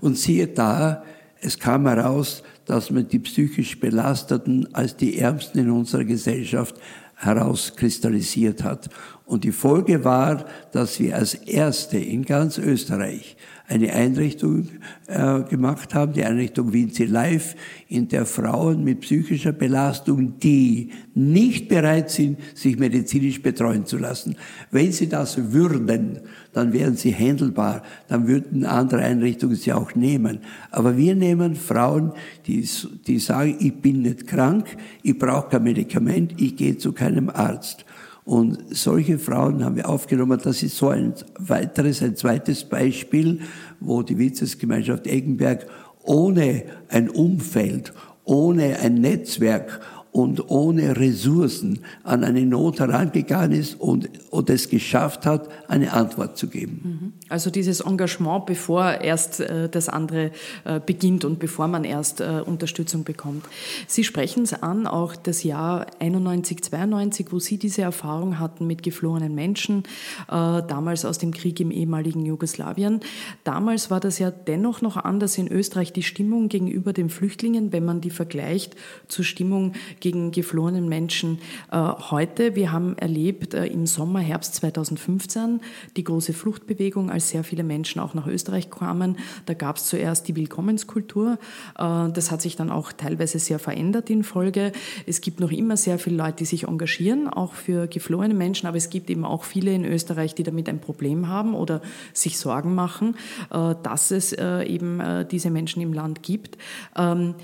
Und 0.00 0.18
siehe 0.18 0.46
da, 0.46 1.02
es 1.40 1.58
kam 1.58 1.86
heraus, 1.86 2.42
dass 2.66 2.90
man 2.90 3.08
die 3.08 3.18
psychisch 3.18 3.80
Belasteten 3.80 4.74
als 4.74 4.96
die 4.96 5.18
Ärmsten 5.18 5.60
in 5.60 5.70
unserer 5.70 6.04
Gesellschaft 6.04 6.74
herauskristallisiert 7.16 8.62
hat. 8.62 8.90
Und 9.24 9.44
die 9.44 9.52
Folge 9.52 10.04
war, 10.04 10.44
dass 10.72 11.00
wir 11.00 11.16
als 11.16 11.34
Erste 11.34 11.96
in 11.96 12.24
ganz 12.24 12.58
Österreich 12.58 13.36
eine 13.66 13.94
Einrichtung 13.94 14.68
äh, 15.06 15.42
gemacht 15.42 15.94
haben, 15.94 16.12
die 16.12 16.24
Einrichtung 16.24 16.72
Vinci 16.72 17.06
Life, 17.06 17.56
in 17.88 18.08
der 18.08 18.26
Frauen 18.26 18.84
mit 18.84 19.00
psychischer 19.00 19.52
Belastung, 19.52 20.38
die 20.38 20.90
nicht 21.14 21.68
bereit 21.68 22.10
sind, 22.10 22.38
sich 22.54 22.78
medizinisch 22.78 23.40
betreuen 23.40 23.86
zu 23.86 23.96
lassen, 23.96 24.36
wenn 24.70 24.92
sie 24.92 25.08
das 25.08 25.52
würden, 25.52 26.20
dann 26.52 26.74
wären 26.74 26.96
sie 26.96 27.10
händelbar, 27.10 27.82
dann 28.08 28.26
würden 28.28 28.66
andere 28.66 29.00
Einrichtungen 29.00 29.56
sie 29.56 29.72
auch 29.72 29.94
nehmen. 29.94 30.40
Aber 30.70 30.98
wir 30.98 31.14
nehmen 31.14 31.54
Frauen, 31.54 32.12
die, 32.46 32.68
die 33.06 33.18
sagen, 33.18 33.56
ich 33.60 33.74
bin 33.80 34.02
nicht 34.02 34.26
krank, 34.26 34.66
ich 35.02 35.18
brauche 35.18 35.48
kein 35.48 35.62
Medikament, 35.62 36.34
ich 36.38 36.56
gehe 36.56 36.76
zu 36.76 36.92
keinem 36.92 37.30
Arzt. 37.30 37.86
Und 38.24 38.74
solche 38.74 39.18
Frauen 39.18 39.64
haben 39.64 39.76
wir 39.76 39.88
aufgenommen. 39.88 40.40
Das 40.42 40.62
ist 40.62 40.76
so 40.76 40.88
ein 40.88 41.14
weiteres, 41.38 42.02
ein 42.02 42.16
zweites 42.16 42.64
Beispiel, 42.64 43.40
wo 43.80 44.02
die 44.02 44.18
Witzesgemeinschaft 44.18 45.06
Eggenberg 45.06 45.66
ohne 46.02 46.64
ein 46.88 47.10
Umfeld, 47.10 47.92
ohne 48.24 48.78
ein 48.80 48.94
Netzwerk 48.94 49.80
und 50.10 50.48
ohne 50.48 50.96
Ressourcen 50.96 51.80
an 52.02 52.24
eine 52.24 52.46
Not 52.46 52.78
herangegangen 52.78 53.58
ist 53.58 53.78
und, 53.80 54.08
und 54.30 54.48
es 54.48 54.68
geschafft 54.68 55.26
hat, 55.26 55.48
eine 55.68 55.92
Antwort 55.92 56.38
zu 56.38 56.46
geben. 56.48 57.14
Also 57.34 57.50
dieses 57.50 57.80
Engagement, 57.80 58.46
bevor 58.46 59.00
erst 59.00 59.40
äh, 59.40 59.68
das 59.68 59.88
andere 59.88 60.30
äh, 60.62 60.78
beginnt 60.78 61.24
und 61.24 61.40
bevor 61.40 61.66
man 61.66 61.82
erst 61.82 62.20
äh, 62.20 62.42
Unterstützung 62.46 63.02
bekommt. 63.02 63.44
Sie 63.88 64.04
sprechen 64.04 64.44
es 64.44 64.52
an, 64.52 64.86
auch 64.86 65.16
das 65.16 65.42
Jahr 65.42 65.88
91, 65.98 66.62
92, 66.62 67.32
wo 67.32 67.40
Sie 67.40 67.58
diese 67.58 67.82
Erfahrung 67.82 68.38
hatten 68.38 68.68
mit 68.68 68.84
geflohenen 68.84 69.34
Menschen, 69.34 69.82
damals 70.28 71.04
aus 71.04 71.18
dem 71.18 71.32
Krieg 71.32 71.58
im 71.60 71.70
ehemaligen 71.70 72.24
Jugoslawien. 72.24 73.00
Damals 73.42 73.90
war 73.90 74.00
das 74.00 74.18
ja 74.18 74.30
dennoch 74.30 74.80
noch 74.80 74.96
anders 74.96 75.38
in 75.38 75.50
Österreich, 75.50 75.92
die 75.92 76.02
Stimmung 76.02 76.48
gegenüber 76.48 76.92
den 76.92 77.10
Flüchtlingen, 77.10 77.72
wenn 77.72 77.84
man 77.84 78.00
die 78.00 78.10
vergleicht 78.10 78.76
zur 79.08 79.24
Stimmung 79.24 79.72
gegen 80.00 80.30
geflohenen 80.30 80.88
Menschen 80.88 81.38
heute. 81.72 82.54
Wir 82.54 82.72
haben 82.72 82.96
erlebt 82.98 83.54
im 83.54 83.86
Sommer, 83.86 84.20
Herbst 84.20 84.54
2015 84.56 85.60
die 85.96 86.04
große 86.04 86.32
Fluchtbewegung, 86.32 87.10
als 87.10 87.23
sehr 87.24 87.44
viele 87.44 87.64
Menschen 87.64 88.00
auch 88.00 88.14
nach 88.14 88.26
Österreich 88.26 88.70
kamen. 88.70 89.18
Da 89.46 89.54
gab 89.54 89.76
es 89.76 89.86
zuerst 89.86 90.28
die 90.28 90.36
Willkommenskultur. 90.36 91.38
Äh, 91.78 92.10
das 92.10 92.30
hat 92.30 92.42
sich 92.42 92.56
dann 92.56 92.70
auch 92.70 92.92
teilweise 92.92 93.38
sehr 93.38 93.58
verändert 93.58 94.10
in 94.10 94.24
Folge. 94.24 94.72
Es 95.06 95.20
gibt 95.20 95.40
noch 95.40 95.50
immer 95.50 95.76
sehr 95.76 95.98
viele 95.98 96.16
Leute, 96.16 96.36
die 96.38 96.44
sich 96.44 96.68
engagieren, 96.68 97.28
auch 97.28 97.54
für 97.54 97.86
geflohene 97.86 98.34
Menschen, 98.34 98.66
aber 98.66 98.76
es 98.76 98.90
gibt 98.90 99.10
eben 99.10 99.24
auch 99.24 99.44
viele 99.44 99.74
in 99.74 99.84
Österreich, 99.84 100.34
die 100.34 100.42
damit 100.42 100.68
ein 100.68 100.80
Problem 100.80 101.28
haben 101.28 101.54
oder 101.54 101.82
sich 102.12 102.38
Sorgen 102.38 102.74
machen, 102.74 103.16
äh, 103.50 103.74
dass 103.82 104.10
es 104.10 104.32
äh, 104.32 104.64
eben 104.64 105.02
diese 105.30 105.50
Menschen 105.50 105.82
im 105.82 105.92
Land 105.92 106.22
gibt. 106.22 106.58
Ähm, 106.96 107.34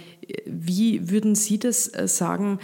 wie 0.47 1.11
würden 1.11 1.35
Sie 1.35 1.59
das 1.59 1.91
sagen? 2.07 2.59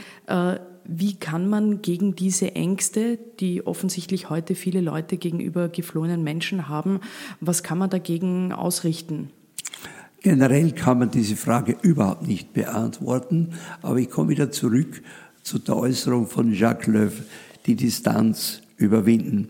Wie 0.89 1.15
kann 1.15 1.49
man 1.49 1.83
gegen 1.83 2.15
diese 2.15 2.55
Ängste, 2.55 3.19
die 3.41 3.67
offensichtlich 3.67 4.31
heute 4.31 4.55
viele 4.55 4.81
Leute 4.81 5.17
gegenüber 5.17 5.69
geflohenen 5.69 6.23
Menschen 6.23 6.69
haben, 6.69 7.01
was 7.41 7.63
kann 7.63 7.79
man 7.79 7.91
dagegen 7.91 8.53
ausrichten? 8.53 9.31
Generell 10.23 10.73
kann 10.73 10.99
man 10.99 11.11
diese 11.11 11.37
Frage 11.37 11.77
überhaupt 11.83 12.27
nicht 12.27 12.53
beantworten, 12.53 13.51
aber 13.83 13.99
ich 13.99 14.11
komme 14.11 14.31
wieder 14.31 14.51
zurück 14.51 15.03
zu 15.43 15.59
der 15.59 15.77
Äußerung 15.77 16.27
von 16.27 16.53
Jacques 16.53 16.87
Löw, 16.89 17.13
die 17.67 17.77
Distanz 17.77 18.63
überwinden. 18.77 19.49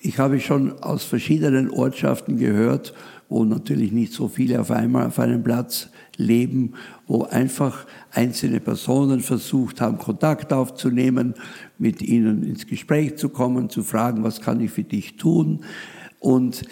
Ich 0.00 0.18
habe 0.18 0.40
schon 0.40 0.82
aus 0.82 1.04
verschiedenen 1.04 1.70
Ortschaften 1.70 2.38
gehört, 2.38 2.94
wo 3.28 3.44
natürlich 3.44 3.92
nicht 3.92 4.12
so 4.12 4.28
viele 4.28 4.60
auf 4.60 4.70
einmal 4.70 5.06
auf 5.06 5.18
einem 5.18 5.42
Platz 5.42 5.88
leben, 6.16 6.74
wo 7.06 7.24
einfach 7.24 7.86
einzelne 8.10 8.60
Personen 8.60 9.20
versucht 9.20 9.80
haben, 9.80 9.98
Kontakt 9.98 10.52
aufzunehmen, 10.52 11.34
mit 11.78 12.02
ihnen 12.02 12.42
ins 12.42 12.66
Gespräch 12.66 13.16
zu 13.16 13.28
kommen, 13.28 13.70
zu 13.70 13.82
fragen, 13.82 14.24
was 14.24 14.40
kann 14.40 14.60
ich 14.60 14.70
für 14.70 14.84
dich 14.84 15.16
tun. 15.16 15.64
Und 16.18 16.62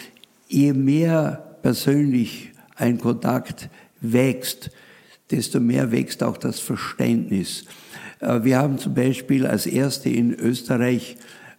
je 0.49 0.72
mehr 0.72 1.57
persönlich 1.62 2.53
ein 2.76 2.99
Kontakt 2.99 3.68
wächst, 4.01 4.70
desto 5.30 5.61
mehr 5.61 5.92
wächst 5.92 6.22
auch 6.22 6.36
das 6.36 6.61
Verständnis. 6.61 7.64
Äh, 8.20 8.45
wir 8.45 8.59
haben 8.59 8.78
zum 8.78 8.95
Beispiel 8.95 9.47
als 9.47 9.66
erste 9.66 10.11
in 10.11 10.32
Österreich 10.34 11.16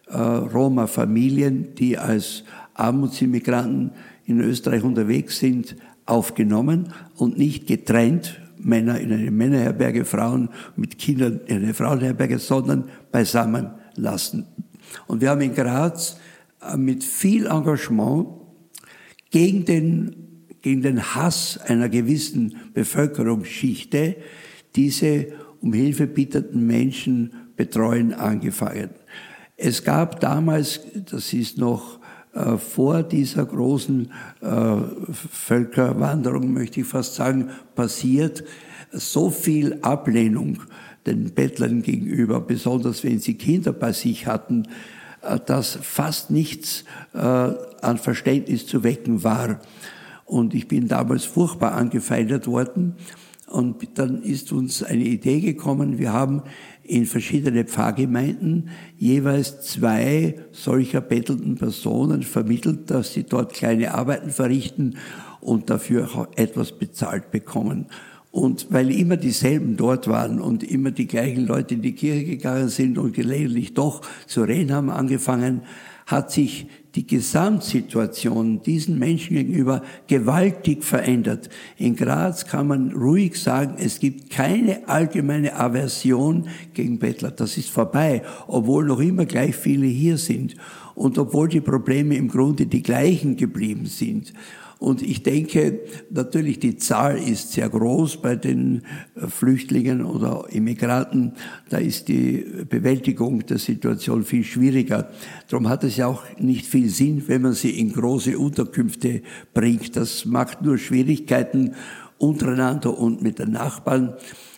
äh, 0.08 0.18
Roma-Familien, 0.18 1.76
die 1.76 1.98
als 1.98 2.44
Armutsimigranten 2.74 3.92
in 4.26 4.40
Österreich 4.42 4.84
unterwegs 4.84 5.40
sind, 5.40 5.76
aufgenommen 6.06 6.94
und 7.16 7.38
nicht 7.38 7.68
getrennt, 7.68 8.40
Männer 8.58 9.00
in 9.00 9.12
eine 9.12 9.32
Männerherberge, 9.32 10.06
Frauen 10.06 10.50
mit 10.76 10.98
Kindern 10.98 11.42
in 11.46 11.58
eine 11.58 11.74
Frauenherberge, 11.74 12.40
sondern 12.40 12.90
beisammen 13.12 13.72
lassen. 13.96 14.48
Und 15.08 15.22
wir 15.22 15.30
haben 15.30 15.42
in 15.42 15.54
Graz 15.54 16.18
äh, 16.62 16.78
mit 16.78 17.04
viel 17.04 17.48
Engagement 17.48 18.28
gegen 19.30 19.66
den, 19.66 20.16
gegen 20.62 20.82
den 20.82 21.16
Hass 21.16 21.60
einer 21.66 21.90
gewissen 21.90 22.56
Bevölkerungsschichte 22.74 24.18
diese 24.76 25.28
um 25.62 25.74
Hilfe 25.74 26.08
bittenden 26.08 26.68
Menschen 26.68 27.32
betreuen 27.56 28.14
angefangen. 28.14 28.90
Es 29.58 29.84
gab 29.84 30.20
damals, 30.20 30.82
das 31.10 31.34
ist 31.34 31.58
noch 31.58 32.00
äh, 32.36 32.58
vor 32.58 33.02
dieser 33.02 33.46
großen 33.46 34.12
äh, 34.42 34.76
Völkerwanderung, 35.32 36.52
möchte 36.52 36.82
ich 36.82 36.86
fast 36.86 37.16
sagen, 37.16 37.50
passiert, 37.76 38.44
so 38.92 39.30
viel 39.30 39.80
Ablehnung 39.82 40.58
den 41.06 41.34
Bettlern 41.34 41.82
gegenüber, 41.82 42.42
besonders 42.42 43.06
wenn 43.06 43.20
sie 43.20 43.36
Kinder 43.36 43.72
bei 43.72 43.94
sich 43.94 44.28
hatten, 44.28 44.68
äh, 45.22 45.40
dass 45.46 45.80
fast 45.82 46.30
nichts 46.30 46.84
an 47.14 47.98
Verständnis 47.98 48.68
zu 48.68 48.84
wecken 48.84 49.24
war. 49.24 49.62
Und 50.26 50.54
ich 50.54 50.68
bin 50.68 50.90
damals 50.90 51.24
furchtbar 51.24 51.72
angefeindet 51.72 52.48
worden. 52.48 52.96
Und 53.48 53.98
dann 53.98 54.22
ist 54.22 54.52
uns 54.52 54.84
eine 54.84 55.06
Idee 55.06 55.40
gekommen, 55.40 55.98
wir 55.98 56.12
haben 56.12 56.42
in 56.88 57.06
verschiedene 57.06 57.66
Pfarrgemeinden 57.66 58.70
jeweils 58.98 59.62
zwei 59.62 60.36
solcher 60.52 61.02
bettelnden 61.02 61.56
Personen 61.56 62.24
vermittelt, 62.24 62.92
dass 62.92 63.14
sie 63.14 63.24
dort 63.24 63.54
kleine 63.54 63.94
Arbeiten 63.94 64.30
verrichten 64.30 64.98
und 65.42 65.70
dafür 65.70 66.10
auch 66.16 66.28
etwas 66.36 66.74
bezahlt 66.74 67.32
bekommen. 67.32 67.88
Und 68.32 68.68
weil 68.70 68.92
immer 68.92 69.18
dieselben 69.18 69.78
dort 69.78 70.08
waren 70.08 70.42
und 70.42 70.64
immer 70.64 70.92
die 70.92 71.08
gleichen 71.08 71.48
Leute 71.48 71.76
in 71.76 71.82
die 71.82 71.96
Kirche 71.96 72.26
gegangen 72.26 72.70
sind 72.70 72.98
und 72.98 73.14
gelegentlich 73.14 73.74
doch 73.74 74.02
zu 74.28 74.44
reden 74.44 74.74
haben 74.74 74.90
angefangen, 74.90 75.62
hat 76.06 76.32
sich 76.32 76.68
die 76.96 77.06
Gesamtsituation 77.06 78.62
diesen 78.62 78.98
Menschen 78.98 79.36
gegenüber 79.36 79.82
gewaltig 80.08 80.84
verändert. 80.84 81.50
In 81.78 81.96
Graz 81.96 82.46
kann 82.46 82.68
man 82.68 82.92
ruhig 82.94 83.42
sagen, 83.42 83.76
es 83.78 84.00
gibt 84.00 84.30
keine 84.30 84.88
allgemeine 84.88 85.56
Aversion 85.56 86.48
gegen 86.74 86.98
Bettler. 87.00 87.32
Das 87.32 87.58
ist 87.58 87.70
vorbei, 87.70 88.24
obwohl 88.48 88.86
noch 88.86 89.00
immer 89.00 89.26
gleich 89.26 89.56
viele 89.56 89.88
hier 89.88 90.18
sind 90.18 90.56
und 90.96 91.18
obwohl 91.18 91.50
die 91.50 91.62
Probleme 91.62 92.16
im 92.16 92.30
Grunde 92.30 92.66
die 92.66 92.82
gleichen 92.82 93.36
geblieben 93.36 93.86
sind. 93.86 94.34
Und 94.86 95.02
ich 95.02 95.24
denke, 95.24 95.80
natürlich 96.12 96.60
die 96.60 96.78
Zahl 96.78 97.18
ist 97.18 97.54
sehr 97.54 97.70
groß 97.70 98.18
bei 98.18 98.36
den 98.36 98.84
äh, 99.16 99.26
Flüchtlingen 99.26 100.06
oder 100.06 100.46
Immigranten. 100.52 101.34
Da 101.70 101.78
ist 101.80 102.08
die 102.08 102.46
Bewältigung 102.70 103.44
der 103.48 103.58
Situation 103.58 104.24
viel 104.24 104.44
schwieriger. 104.44 105.10
Darum 105.50 105.70
hat 105.70 105.84
es 105.84 105.98
ja 105.98 106.06
auch 106.06 106.22
nicht 106.38 106.68
viel 106.68 106.90
Sinn, 106.90 107.24
wenn 107.26 107.42
man 107.42 107.54
sie 107.54 107.80
in 107.80 107.94
große 107.94 108.38
Unterkünfte 108.38 109.24
bringt. 109.56 109.96
Das 109.96 110.24
macht 110.26 110.62
nur 110.62 110.78
Schwierigkeiten 110.78 111.74
untereinander 112.20 112.96
und 112.96 113.24
mit 113.24 113.40
den 113.40 113.54
Nachbarn. 113.54 114.14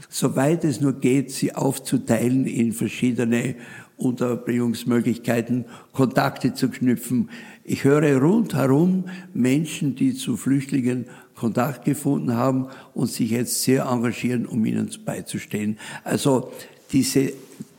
Soweit 0.10 0.66
es 0.66 0.82
nur 0.82 1.00
geht, 1.00 1.32
sie 1.32 1.56
aufzuteilen 1.56 2.46
in 2.48 2.74
verschiedene 2.74 3.56
Unterbringungsmöglichkeiten, 3.98 5.66
Kontakte 5.92 6.54
zu 6.54 6.70
knüpfen. 6.70 7.30
Ich 7.70 7.84
höre 7.84 8.18
rundherum 8.22 9.10
Menschen, 9.34 9.94
die 9.98 10.14
zu 10.14 10.38
Flüchtlingen 10.38 11.04
Kontakt 11.36 11.84
gefunden 11.84 12.34
haben 12.34 12.68
und 12.94 13.08
sich 13.12 13.32
jetzt 13.32 13.62
sehr 13.62 13.88
engagieren, 13.88 14.46
um 14.46 14.64
ihnen 14.66 14.90
beizustehen. 15.04 15.78
Also 16.06 16.50
diese 16.94 17.34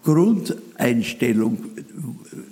Grundeinstellung, 0.05 1.65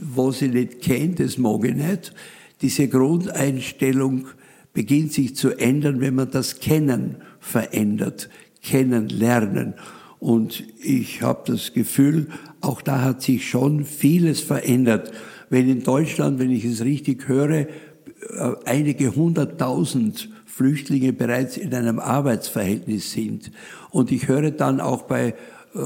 wo 0.01 0.33
sie 0.33 0.49
nicht 0.49 0.81
kennt, 0.81 1.21
das 1.21 1.37
mag 1.37 1.63
ich 1.67 1.75
nicht. 1.75 2.15
Diese 2.63 2.89
Grundeinstellung 2.89 4.29
beginnt 4.73 5.13
sich 5.13 5.37
zu 5.37 5.51
ändern, 5.51 6.01
wenn 6.01 6.15
man 6.15 6.31
das 6.31 6.59
Kennen 6.59 7.17
verändert, 7.39 8.31
kennenlernen. 8.63 9.75
Und 10.21 10.65
ich 10.83 11.21
habe 11.21 11.53
das 11.53 11.75
Gefühl, 11.75 12.29
auch 12.63 12.81
da 12.81 13.03
hat 13.03 13.21
sich 13.21 13.47
schon 13.47 13.85
vieles 13.85 14.41
verändert. 14.41 15.13
Wenn 15.51 15.69
in 15.69 15.83
Deutschland, 15.83 16.39
wenn 16.39 16.51
ich 16.51 16.65
es 16.65 16.85
richtig 16.85 17.29
höre, 17.29 17.51
äh, 17.51 17.67
einige 18.65 19.15
hunderttausend 19.15 20.31
Flüchtlinge 20.47 21.13
bereits 21.13 21.57
in 21.57 21.75
einem 21.75 21.99
Arbeitsverhältnis 21.99 23.13
sind. 23.13 23.51
Und 23.91 24.11
ich 24.11 24.27
höre 24.27 24.51
dann 24.51 24.81
auch 24.81 25.03
bei 25.03 25.35
äh, 25.75 25.81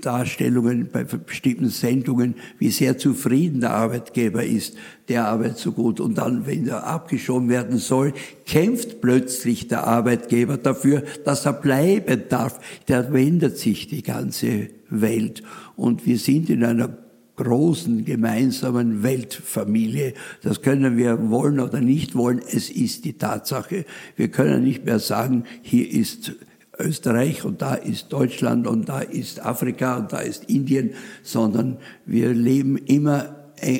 Darstellungen, 0.00 0.88
bei 0.90 1.04
bestimmten 1.04 1.68
Sendungen, 1.68 2.36
wie 2.58 2.70
sehr 2.70 2.96
zufrieden 2.96 3.60
der 3.60 3.74
Arbeitgeber 3.74 4.44
ist, 4.44 4.76
der 5.08 5.26
arbeitet 5.26 5.58
so 5.58 5.72
gut. 5.72 6.00
Und 6.00 6.16
dann, 6.16 6.46
wenn 6.46 6.66
er 6.66 6.86
abgeschoben 6.86 7.50
werden 7.50 7.76
soll, 7.76 8.14
kämpft 8.46 9.02
plötzlich 9.02 9.68
der 9.68 9.86
Arbeitgeber 9.86 10.56
dafür, 10.56 11.02
dass 11.26 11.44
er 11.44 11.52
bleiben 11.52 12.22
darf. 12.30 12.60
Da 12.86 13.12
wendet 13.12 13.58
sich 13.58 13.88
die 13.88 14.02
ganze 14.02 14.68
Welt. 14.88 15.42
Und 15.76 16.06
wir 16.06 16.18
sind 16.18 16.48
in 16.48 16.64
einer 16.64 16.96
großen 17.38 18.04
gemeinsamen 18.04 19.02
Weltfamilie. 19.02 20.14
Das 20.42 20.60
können 20.60 20.96
wir 20.96 21.30
wollen 21.30 21.60
oder 21.60 21.80
nicht 21.80 22.14
wollen. 22.14 22.40
Es 22.40 22.68
ist 22.68 23.04
die 23.04 23.14
Tatsache. 23.14 23.84
Wir 24.16 24.28
können 24.28 24.64
nicht 24.64 24.84
mehr 24.84 24.98
sagen, 24.98 25.44
hier 25.62 25.90
ist 25.90 26.32
Österreich 26.78 27.44
und 27.44 27.62
da 27.62 27.74
ist 27.74 28.12
Deutschland 28.12 28.66
und 28.66 28.88
da 28.88 29.00
ist 29.00 29.44
Afrika 29.44 29.96
und 29.96 30.12
da 30.12 30.18
ist 30.18 30.44
Indien, 30.44 30.90
sondern 31.22 31.78
wir 32.06 32.34
leben 32.34 32.76
immer 32.76 33.34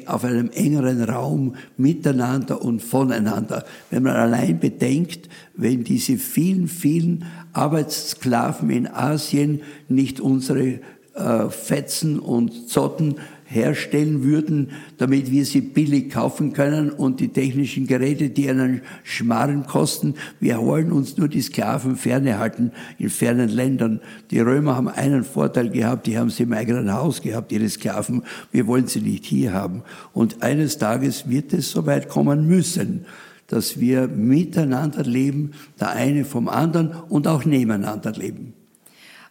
auf 0.07 0.25
einem 0.25 0.51
engeren 0.51 1.03
Raum 1.05 1.55
miteinander 1.77 2.63
und 2.63 2.83
voneinander. 2.83 3.65
Wenn 3.91 4.03
man 4.03 4.17
allein 4.17 4.59
bedenkt, 4.59 5.29
wenn 5.55 5.85
diese 5.85 6.17
vielen, 6.17 6.67
vielen 6.67 7.25
Arbeitssklaven 7.53 8.71
in 8.71 8.89
Asien 8.89 9.63
nicht 9.89 10.21
unsere 10.21 10.81
äh, 11.15 11.49
Fetzen 11.51 12.19
und 12.19 12.69
Zotten 12.69 13.17
herstellen 13.51 14.25
würden, 14.25 14.73
damit 14.99 15.31
wir 15.31 15.47
sie 15.47 15.63
billig 15.63 16.11
kaufen 16.11 16.53
können 16.53 16.91
und 16.91 17.21
die 17.21 17.29
technischen 17.29 17.87
Geräte, 17.87 18.29
die 18.29 18.49
einen 18.51 18.83
Schmarren 19.05 19.67
kosten. 19.67 20.15
Wir 20.39 20.59
wollen 20.59 20.93
uns 20.93 21.17
nur 21.17 21.29
die 21.29 21.41
Sklaven 21.41 21.97
ferne 21.97 22.39
halten 22.39 22.73
in 22.99 23.09
fernen 23.09 23.49
Ländern. 23.49 24.01
Die 24.31 24.41
Römer 24.41 24.77
haben 24.77 24.89
einen 24.89 25.25
Vorteil 25.25 25.71
gehabt, 25.71 26.07
die 26.07 26.19
haben 26.19 26.29
sie 26.29 26.43
im 26.43 26.53
eigenen 26.53 26.93
Haus 26.93 27.23
gehabt, 27.23 27.51
ihre 27.51 27.69
Sklaven. 27.69 28.23
Wir 28.53 28.67
wollen 28.67 28.87
sie 28.87 29.01
nicht 29.01 29.25
hier 29.25 29.55
haben. 29.55 29.83
Und 30.13 30.43
eines 30.43 30.77
Tages 30.77 31.31
wird 31.31 31.55
es 31.55 31.71
soweit 31.71 32.11
kommen 32.11 32.47
müssen, 32.47 33.07
dass 33.47 33.81
wir 33.81 34.09
miteinander 34.09 35.05
leben, 35.05 35.53
der 35.81 35.93
eine 35.93 36.27
vom 36.27 36.49
anderen 36.49 36.91
und 37.09 37.27
auch 37.27 37.47
nebeneinander 37.47 38.13
leben. 38.13 38.53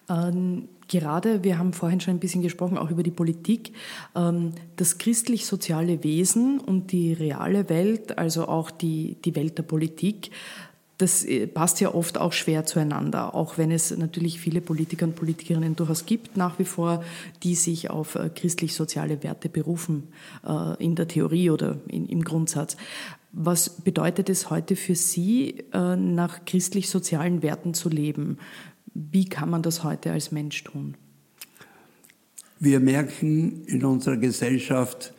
Ähm 0.09 0.69
Gerade, 0.87 1.43
wir 1.43 1.57
haben 1.57 1.73
vorhin 1.73 1.99
schon 1.99 2.15
ein 2.15 2.19
bisschen 2.19 2.41
gesprochen, 2.41 2.77
auch 2.77 2.89
über 2.89 3.03
die 3.03 3.11
Politik, 3.11 3.73
ähm, 4.15 4.53
das 4.77 4.97
christlich-soziale 4.97 6.03
Wesen 6.03 6.59
und 6.59 6.91
die 6.91 7.13
reale 7.13 7.69
Welt, 7.69 8.17
also 8.17 8.47
auch 8.47 8.71
die, 8.71 9.17
die 9.25 9.35
Welt 9.35 9.57
der 9.57 9.63
Politik, 9.63 10.31
das 10.97 11.23
äh, 11.25 11.45
passt 11.47 11.79
ja 11.79 11.93
oft 11.93 12.17
auch 12.17 12.33
schwer 12.33 12.65
zueinander, 12.65 13.35
auch 13.35 13.57
wenn 13.57 13.71
es 13.71 13.95
natürlich 13.95 14.39
viele 14.39 14.61
Politiker 14.61 15.05
und 15.05 15.15
Politikerinnen 15.15 15.75
durchaus 15.75 16.05
gibt, 16.05 16.37
nach 16.37 16.57
wie 16.59 16.65
vor, 16.65 17.03
die 17.43 17.55
sich 17.55 17.89
auf 17.89 18.15
äh, 18.15 18.29
christlich-soziale 18.33 19.23
Werte 19.23 19.49
berufen, 19.49 20.07
äh, 20.47 20.83
in 20.83 20.95
der 20.95 21.07
Theorie 21.07 21.49
oder 21.49 21.77
im 21.87 22.23
Grundsatz. 22.23 22.77
Was 23.33 23.69
bedeutet 23.69 24.29
es 24.29 24.49
heute 24.49 24.75
für 24.75 24.95
Sie, 24.95 25.65
nach 25.71 26.45
christlich-sozialen 26.45 27.43
Werten 27.43 27.75
zu 27.75 27.89
leben? 27.89 28.39
Wie 28.99 29.25
kann 29.25 29.51
man 29.51 29.61
das 29.61 29.83
heute 29.83 30.11
als 30.11 30.31
Mensch 30.31 30.63
tun? 30.63 30.95
Wir 32.59 32.79
merken 32.79 33.63
in 33.67 33.85
unserer 33.85 34.17
Gesellschaft, 34.17 35.13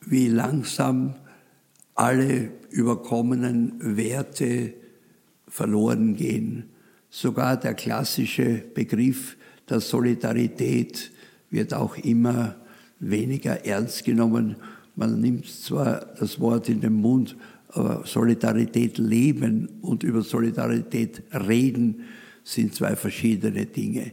wie 0.00 0.28
langsam 0.28 1.14
alle 1.94 2.50
überkommenen 2.70 3.98
Werte 3.98 4.72
verloren 5.46 6.16
gehen. 6.16 6.70
Sogar 7.10 7.58
der 7.58 7.74
klassische 7.74 8.64
Begriff 8.72 9.36
der 9.68 9.80
Solidarität 9.80 11.12
wird 11.50 11.74
auch 11.74 11.98
immer 11.98 12.56
weniger 13.00 13.66
ernst 13.66 14.06
genommen. 14.06 14.56
Man 14.96 15.20
nimmt 15.20 15.44
zwar 15.46 16.06
das 16.18 16.40
Wort 16.40 16.70
in 16.70 16.80
den 16.80 16.94
Mund, 16.94 17.36
aber 17.68 18.06
Solidarität 18.06 18.96
leben 18.96 19.68
und 19.82 20.04
über 20.04 20.22
Solidarität 20.22 21.22
reden 21.34 22.04
sind 22.44 22.74
zwei 22.74 22.94
verschiedene 22.94 23.66
Dinge. 23.66 24.12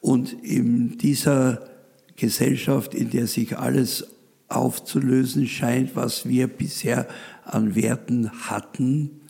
Und 0.00 0.32
in 0.42 0.98
dieser 0.98 1.68
Gesellschaft, 2.16 2.94
in 2.94 3.10
der 3.10 3.26
sich 3.26 3.56
alles 3.56 4.06
aufzulösen 4.48 5.46
scheint, 5.46 5.94
was 5.94 6.28
wir 6.28 6.48
bisher 6.48 7.06
an 7.44 7.74
Werten 7.74 8.30
hatten, 8.48 9.22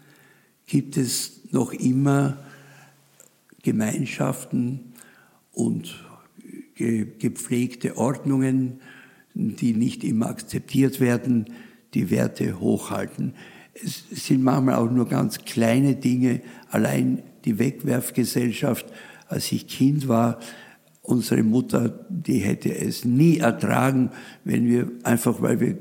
gibt 0.66 0.96
es 0.96 1.42
noch 1.50 1.72
immer 1.72 2.38
Gemeinschaften 3.62 4.94
und 5.52 5.94
gepflegte 6.74 7.96
Ordnungen, 7.96 8.80
die 9.34 9.74
nicht 9.74 10.04
immer 10.04 10.28
akzeptiert 10.28 11.00
werden, 11.00 11.46
die 11.94 12.10
Werte 12.10 12.58
hochhalten. 12.58 13.34
Es 13.74 14.04
sind 14.10 14.42
manchmal 14.42 14.76
auch 14.76 14.90
nur 14.90 15.08
ganz 15.08 15.44
kleine 15.44 15.94
Dinge, 15.94 16.40
allein 16.70 17.22
die 17.44 17.58
Wegwerfgesellschaft, 17.58 18.86
als 19.28 19.50
ich 19.52 19.66
Kind 19.66 20.08
war, 20.08 20.38
unsere 21.02 21.42
Mutter, 21.42 22.06
die 22.08 22.38
hätte 22.38 22.74
es 22.74 23.04
nie 23.04 23.38
ertragen, 23.38 24.10
wenn 24.44 24.68
wir 24.68 24.90
einfach, 25.02 25.42
weil 25.42 25.58
wir 25.60 25.76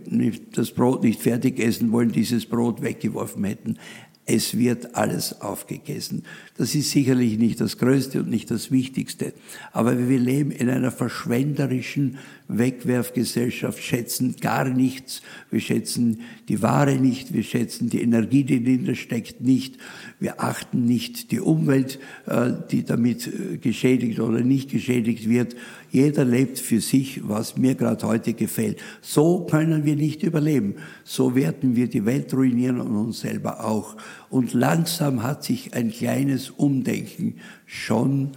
das 0.54 0.72
Brot 0.72 1.04
nicht 1.04 1.22
fertig 1.22 1.60
essen 1.60 1.92
wollen, 1.92 2.12
dieses 2.12 2.48
Brot 2.48 2.82
weggeworfen 2.82 3.44
hätten 3.44 3.78
es 4.26 4.58
wird 4.58 4.96
alles 4.96 5.42
aufgegessen. 5.42 6.24
Das 6.58 6.76
ist 6.76 6.92
sicherlich 6.92 7.38
nicht 7.38 7.60
das 7.60 7.78
Größte 7.78 8.20
und 8.20 8.30
nicht 8.30 8.52
das 8.52 8.72
Wichtigste. 8.72 9.34
Aber 9.72 10.08
wir 10.08 10.20
leben 10.20 10.52
in 10.52 10.70
einer 10.70 10.92
verschwenderischen 10.92 12.18
Wegwerfgesellschaft, 12.58 13.82
schätzen 13.82 14.36
gar 14.40 14.66
nichts. 14.66 15.22
Wir 15.50 15.60
schätzen 15.60 16.22
die 16.50 16.62
Ware 16.62 16.96
nicht, 16.96 17.34
wir 17.34 17.44
schätzen 17.44 17.90
die 17.90 18.02
Energie, 18.02 18.44
die 18.44 18.64
dahinter 18.64 18.96
steckt, 18.96 19.42
nicht. 19.42 19.78
Wir 20.20 20.42
achten 20.42 20.86
nicht 20.86 21.32
die 21.32 21.40
Umwelt, 21.40 22.00
äh, 22.26 22.52
die 22.70 22.84
damit 22.84 23.28
äh, 23.28 23.58
geschädigt 23.58 24.20
oder 24.20 24.42
nicht 24.42 24.70
geschädigt 24.70 25.30
wird. 25.30 25.56
Jeder 25.92 26.24
lebt 26.24 26.60
für 26.60 26.80
sich, 26.80 27.28
was 27.28 27.58
mir 27.58 27.76
gerade 27.76 28.08
heute 28.08 28.34
gefällt. 28.34 28.80
So 29.02 29.46
können 29.46 29.86
wir 29.86 29.96
nicht 29.96 30.24
überleben. 30.24 30.76
So 31.04 31.36
werden 31.36 31.76
wir 31.76 31.88
die 31.88 32.06
Welt 32.06 32.34
ruinieren 32.34 32.80
und 32.80 32.96
uns 32.96 33.22
selber 33.22 33.66
auch. 33.66 33.98
Und 34.30 34.54
langsam 34.54 35.24
hat 35.24 35.44
sich 35.44 35.74
ein 35.74 35.92
kleines 35.92 36.50
Umdenken 36.50 37.36
schon, 37.66 38.32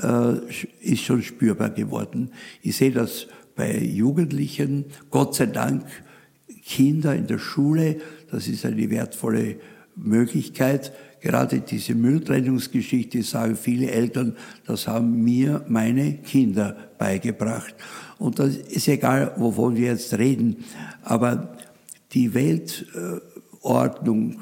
äh, 0.00 0.34
ist 0.80 1.02
schon 1.02 1.22
spürbar 1.22 1.70
geworden. 1.70 2.30
Ich 2.62 2.76
sehe 2.76 2.92
das 2.92 3.26
bei 3.60 3.78
Jugendlichen, 3.78 4.86
Gott 5.10 5.34
sei 5.34 5.44
Dank, 5.44 5.84
Kinder 6.64 7.14
in 7.14 7.26
der 7.26 7.38
Schule, 7.38 8.00
das 8.30 8.48
ist 8.48 8.64
eine 8.64 8.88
wertvolle 8.88 9.56
Möglichkeit, 9.96 10.92
Gerade 11.20 11.60
diese 11.60 11.94
Mülltrennungsgeschichte 11.94 13.22
sagen 13.22 13.54
viele 13.54 13.90
Eltern, 13.90 14.38
das 14.64 14.88
haben 14.88 15.22
mir 15.22 15.62
meine 15.68 16.14
Kinder 16.14 16.74
beigebracht. 16.98 17.74
Und 18.18 18.38
das 18.38 18.56
ist 18.56 18.88
egal, 18.88 19.34
wovon 19.36 19.76
wir 19.76 19.88
jetzt 19.88 20.16
reden. 20.16 20.64
Aber 21.02 21.58
die 22.12 22.32
Weltordnung, 22.32 24.40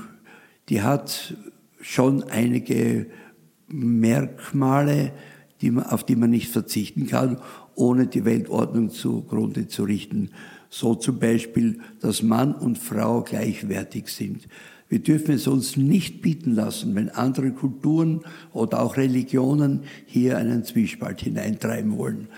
die 0.69 0.83
hat 0.83 1.35
schon 1.81 2.23
einige 2.23 3.07
Merkmale, 3.67 5.11
die 5.61 5.73
man, 5.73 5.87
auf 5.87 6.05
die 6.05 6.15
man 6.15 6.31
nicht 6.31 6.53
verzichten 6.53 7.09
kann, 7.09 7.39
ohne 7.79 8.09
die 8.09 8.25
Weltordnung 8.25 8.91
zugrunde 8.91 9.69
zu 9.69 9.85
richten. 9.85 10.31
So 10.69 10.95
zum 10.95 11.19
Beispiel, 11.19 11.81
dass 12.01 12.23
Mann 12.23 12.55
und 12.55 12.79
Frau 12.79 13.23
gleichwertig 13.23 14.09
sind. 14.09 14.49
Wir 14.89 14.99
dürfen 14.99 15.35
es 15.35 15.47
uns 15.47 15.77
nicht 15.77 16.23
bieten 16.23 16.55
lassen, 16.55 16.95
wenn 16.95 17.11
andere 17.11 17.53
Kulturen 17.53 18.23
oder 18.53 18.81
auch 18.83 18.97
Religionen 18.97 19.83
hier 20.07 20.39
einen 20.39 20.65
Zwiespalt 20.65 21.21
hineintreiben 21.21 21.97
wollen. 21.97 22.29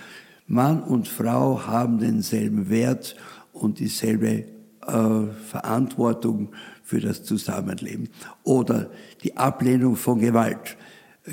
Mann 0.47 0.83
und 0.83 1.07
Frau 1.09 1.67
haben 1.67 1.99
denselben 1.99 2.69
Wert 2.69 3.17
und 3.53 3.79
dieselbe 3.79 4.45
äh, 4.87 5.25
Verantwortung 5.47 6.51
für 6.83 7.01
das 7.01 7.23
Zusammenleben. 7.23 8.09
Oder 8.43 8.91
die 9.23 9.37
Ablehnung 9.37 9.95
von 9.95 10.19
Gewalt. 10.19 10.77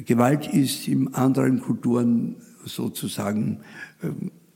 Gewalt 0.05 0.47
ist 0.53 0.87
in 0.87 1.13
anderen 1.15 1.61
Kulturen 1.61 2.35
sozusagen 2.67 3.61
äh, 4.01 4.07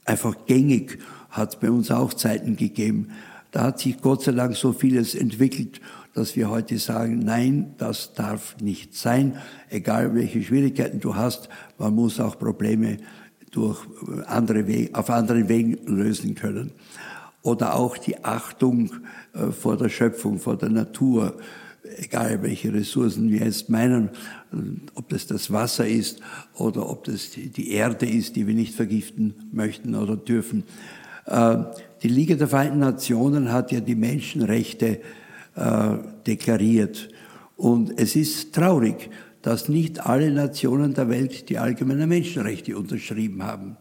einfach 0.05 0.45
gängig, 0.45 0.99
hat 1.29 1.59
bei 1.59 1.71
uns 1.71 1.91
auch 1.91 2.13
Zeiten 2.13 2.55
gegeben. 2.55 3.09
Da 3.51 3.63
hat 3.63 3.79
sich 3.79 3.99
Gott 4.01 4.23
sei 4.23 4.31
Dank 4.31 4.55
so 4.55 4.73
vieles 4.73 5.15
entwickelt 5.15 5.81
dass 6.13 6.35
wir 6.35 6.49
heute 6.49 6.77
sagen, 6.77 7.19
nein, 7.19 7.73
das 7.77 8.13
darf 8.13 8.57
nicht 8.59 8.95
sein, 8.95 9.37
egal 9.69 10.13
welche 10.13 10.43
Schwierigkeiten 10.43 10.99
du 10.99 11.15
hast, 11.15 11.49
man 11.77 11.95
muss 11.95 12.19
auch 12.19 12.37
Probleme 12.37 12.97
durch 13.51 13.79
andere 14.27 14.67
Wege, 14.67 14.95
auf 14.95 15.09
anderen 15.09 15.47
Wegen 15.49 15.77
lösen 15.85 16.35
können. 16.35 16.71
Oder 17.43 17.75
auch 17.75 17.97
die 17.97 18.23
Achtung 18.23 18.91
äh, 19.33 19.51
vor 19.51 19.77
der 19.77 19.89
Schöpfung, 19.89 20.39
vor 20.39 20.57
der 20.57 20.69
Natur, 20.69 21.37
egal 21.97 22.41
welche 22.41 22.73
Ressourcen 22.73 23.29
wir 23.29 23.45
jetzt 23.45 23.69
meinen, 23.69 24.09
ob 24.95 25.09
das 25.09 25.27
das 25.27 25.51
Wasser 25.51 25.87
ist 25.87 26.21
oder 26.55 26.89
ob 26.89 27.03
das 27.05 27.31
die 27.31 27.71
Erde 27.71 28.05
ist, 28.05 28.35
die 28.35 28.47
wir 28.47 28.53
nicht 28.53 28.75
vergiften 28.75 29.35
möchten 29.51 29.95
oder 29.95 30.15
dürfen. 30.17 30.63
Äh, 31.25 31.57
die 32.03 32.07
Liga 32.07 32.35
der 32.35 32.47
Vereinten 32.47 32.79
Nationen 32.79 33.51
hat 33.51 33.71
ja 33.71 33.79
die 33.79 33.95
Menschenrechte 33.95 34.99
äh, 35.55 35.97
deklariert. 36.25 37.09
Und 37.55 37.99
es 37.99 38.15
ist 38.15 38.53
traurig, 38.53 39.09
dass 39.41 39.69
nicht 39.69 40.05
alle 40.05 40.31
Nationen 40.31 40.93
der 40.93 41.09
Welt 41.09 41.49
die 41.49 41.57
allgemeinen 41.57 42.09
Menschenrechte 42.09 42.77
unterschrieben 42.77 43.43
haben. 43.43 43.77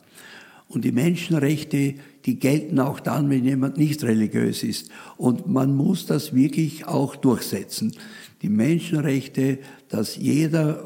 Und 0.69 0.85
die 0.85 0.93
Menschenrechte, 0.93 1.95
die 2.27 2.39
gelten 2.39 2.79
auch 2.81 3.01
dann, 3.01 3.31
wenn 3.31 3.45
jemand 3.45 3.79
nicht 3.79 4.03
religiös 4.05 4.63
ist. 4.63 4.91
Und 5.17 5.49
man 5.49 5.75
muss 5.75 6.07
das 6.07 6.35
wirklich 6.35 6.87
auch 6.87 7.17
durchsetzen. 7.17 7.93
Die 8.43 8.49
Menschenrechte, 8.49 9.59
dass 9.89 10.17
jeder 10.17 10.83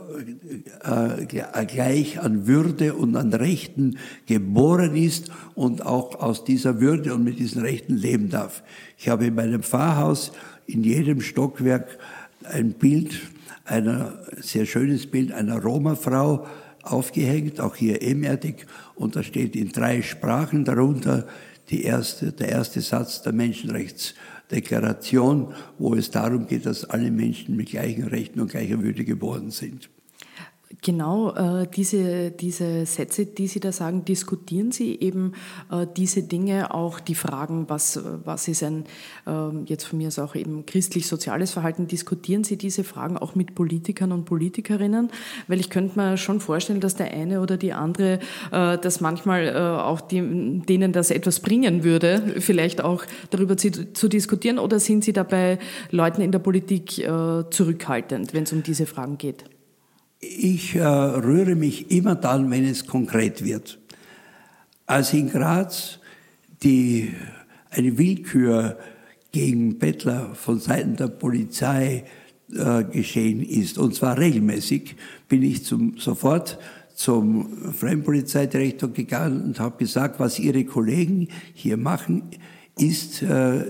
äh, 0.83 1.25
gleich 1.67 2.21
an 2.21 2.47
Würde 2.47 2.95
und 2.95 3.17
an 3.17 3.33
Rechten 3.33 3.99
geboren 4.27 4.97
ist 4.97 5.31
und 5.55 5.87
auch 5.87 6.17
aus 6.21 6.45
dieser 6.45 6.81
Würde 6.81 7.15
und 7.15 7.23
mit 7.23 7.39
diesen 7.39 7.63
Rechten 7.63 7.95
leben 7.97 8.29
darf. 8.29 8.63
Ich 8.99 9.09
habe 9.09 9.27
in 9.27 9.35
meinem 9.35 9.63
Pfarrhaus 9.63 10.33
in 10.67 10.83
jedem 10.83 11.21
Stockwerk 11.21 11.99
ein 12.45 12.73
Bild, 12.73 13.21
einer 13.65 14.19
sehr 14.41 14.67
schönes 14.67 15.07
Bild 15.07 15.33
einer 15.33 15.63
Roma-Frau 15.63 16.47
aufgehängt, 16.83 17.61
auch 17.61 17.77
hier 17.77 18.03
ebenerdig, 18.03 18.67
und 18.97 19.17
da 19.17 19.23
steht 19.23 19.57
in 19.57 19.71
drei 19.71 20.03
Sprachen 20.03 20.65
darunter 20.65 21.27
die 21.71 21.85
erste, 21.85 22.33
der 22.33 22.51
erste 22.51 22.81
Satz 22.81 23.23
der 23.23 23.33
Menschenrechtsdeklaration, 23.33 25.55
wo 25.79 25.95
es 25.95 26.11
darum 26.11 26.47
geht, 26.47 26.67
dass 26.67 26.85
alle 26.85 27.11
Menschen 27.11 27.57
mit 27.57 27.71
gleichen 27.71 28.05
Rechten 28.05 28.41
und 28.41 28.51
gleicher 28.51 28.83
Würde 28.83 29.05
geboren 29.05 29.51
sind. 29.51 29.89
Genau, 30.85 31.31
äh, 31.31 31.67
diese, 31.75 32.31
diese 32.31 32.85
Sätze, 32.85 33.25
die 33.25 33.47
Sie 33.47 33.59
da 33.59 33.73
sagen, 33.73 34.05
diskutieren 34.05 34.71
Sie 34.71 35.01
eben 35.01 35.33
äh, 35.73 35.87
diese 35.97 36.25
Dinge, 36.25 36.75
auch 36.75 37.01
die 37.01 37.15
Fragen, 37.15 37.71
was, 37.71 37.99
was 38.25 38.49
ist 38.49 38.63
ein, 38.63 38.85
äh, 39.27 39.33
jetzt 39.65 39.85
von 39.85 39.97
mir 39.97 40.09
aus 40.09 40.19
auch 40.19 40.35
eben 40.35 40.67
christlich-soziales 40.67 41.53
Verhalten, 41.53 41.87
diskutieren 41.87 42.45
Sie 42.45 42.59
diese 42.59 42.85
Fragen 42.85 43.17
auch 43.17 43.35
mit 43.35 43.55
Politikern 43.55 44.13
und 44.13 44.27
Politikerinnen? 44.27 45.09
Weil 45.49 45.59
ich 45.59 45.71
könnte 45.71 45.99
mir 45.99 46.19
schon 46.19 46.41
vorstellen, 46.41 46.81
dass 46.81 46.97
der 46.97 47.15
eine 47.15 47.41
oder 47.41 47.57
die 47.57 47.73
andere 47.73 48.19
äh, 48.53 48.77
das 48.77 49.01
manchmal 49.01 49.47
äh, 49.47 49.57
auch 49.57 50.03
die, 50.03 50.61
denen 50.69 50.93
das 50.93 51.11
etwas 51.11 51.41
bringen 51.41 51.83
würde, 51.83 52.35
vielleicht 52.41 52.85
auch 52.85 53.07
darüber 53.31 53.57
zu, 53.57 53.95
zu 53.95 54.07
diskutieren, 54.09 54.59
oder 54.59 54.79
sind 54.79 55.03
Sie 55.03 55.15
dabei 55.15 55.59
Leuten 55.91 56.21
in 56.21 56.31
der 56.31 56.41
Politik 56.41 56.99
äh, 56.99 57.45
zurückhaltend, 57.49 58.35
wenn 58.35 58.43
es 58.43 58.53
um 58.53 58.63
diese 58.63 58.85
Fragen 58.85 59.17
geht? 59.17 59.47
Ich 60.25 60.75
äh, 60.75 60.83
rühre 60.83 61.55
mich 61.55 61.91
immer 61.91 62.15
dann, 62.15 62.51
wenn 62.51 62.65
es 62.65 62.87
konkret 62.87 63.45
wird. 63.45 63.79
Als 64.87 65.13
in 65.13 65.31
Graz 65.31 65.99
die, 66.63 67.13
eine 67.71 67.99
Willkür 67.99 68.79
gegen 69.33 69.79
Bettler 69.79 70.35
von 70.35 70.59
Seiten 70.59 70.97
der 70.97 71.09
Polizei 71.09 72.05
äh, 72.53 72.85
geschehen 72.85 73.43
ist, 73.43 73.79
und 73.79 73.95
zwar 73.95 74.19
regelmäßig, 74.19 74.97
bin 75.29 75.43
ich 75.43 75.65
zum, 75.65 75.99
sofort 75.99 76.59
zum 76.95 77.73
Fremdpolizeidirektor 77.73 78.91
gegangen 78.91 79.43
und 79.43 79.61
habe 79.61 79.79
gesagt, 79.79 80.21
was 80.21 80.39
Ihre 80.39 80.65
Kollegen 80.65 81.29
hier 81.53 81.77
machen, 81.77 82.23
ist 82.79 83.23
äh, 83.23 83.65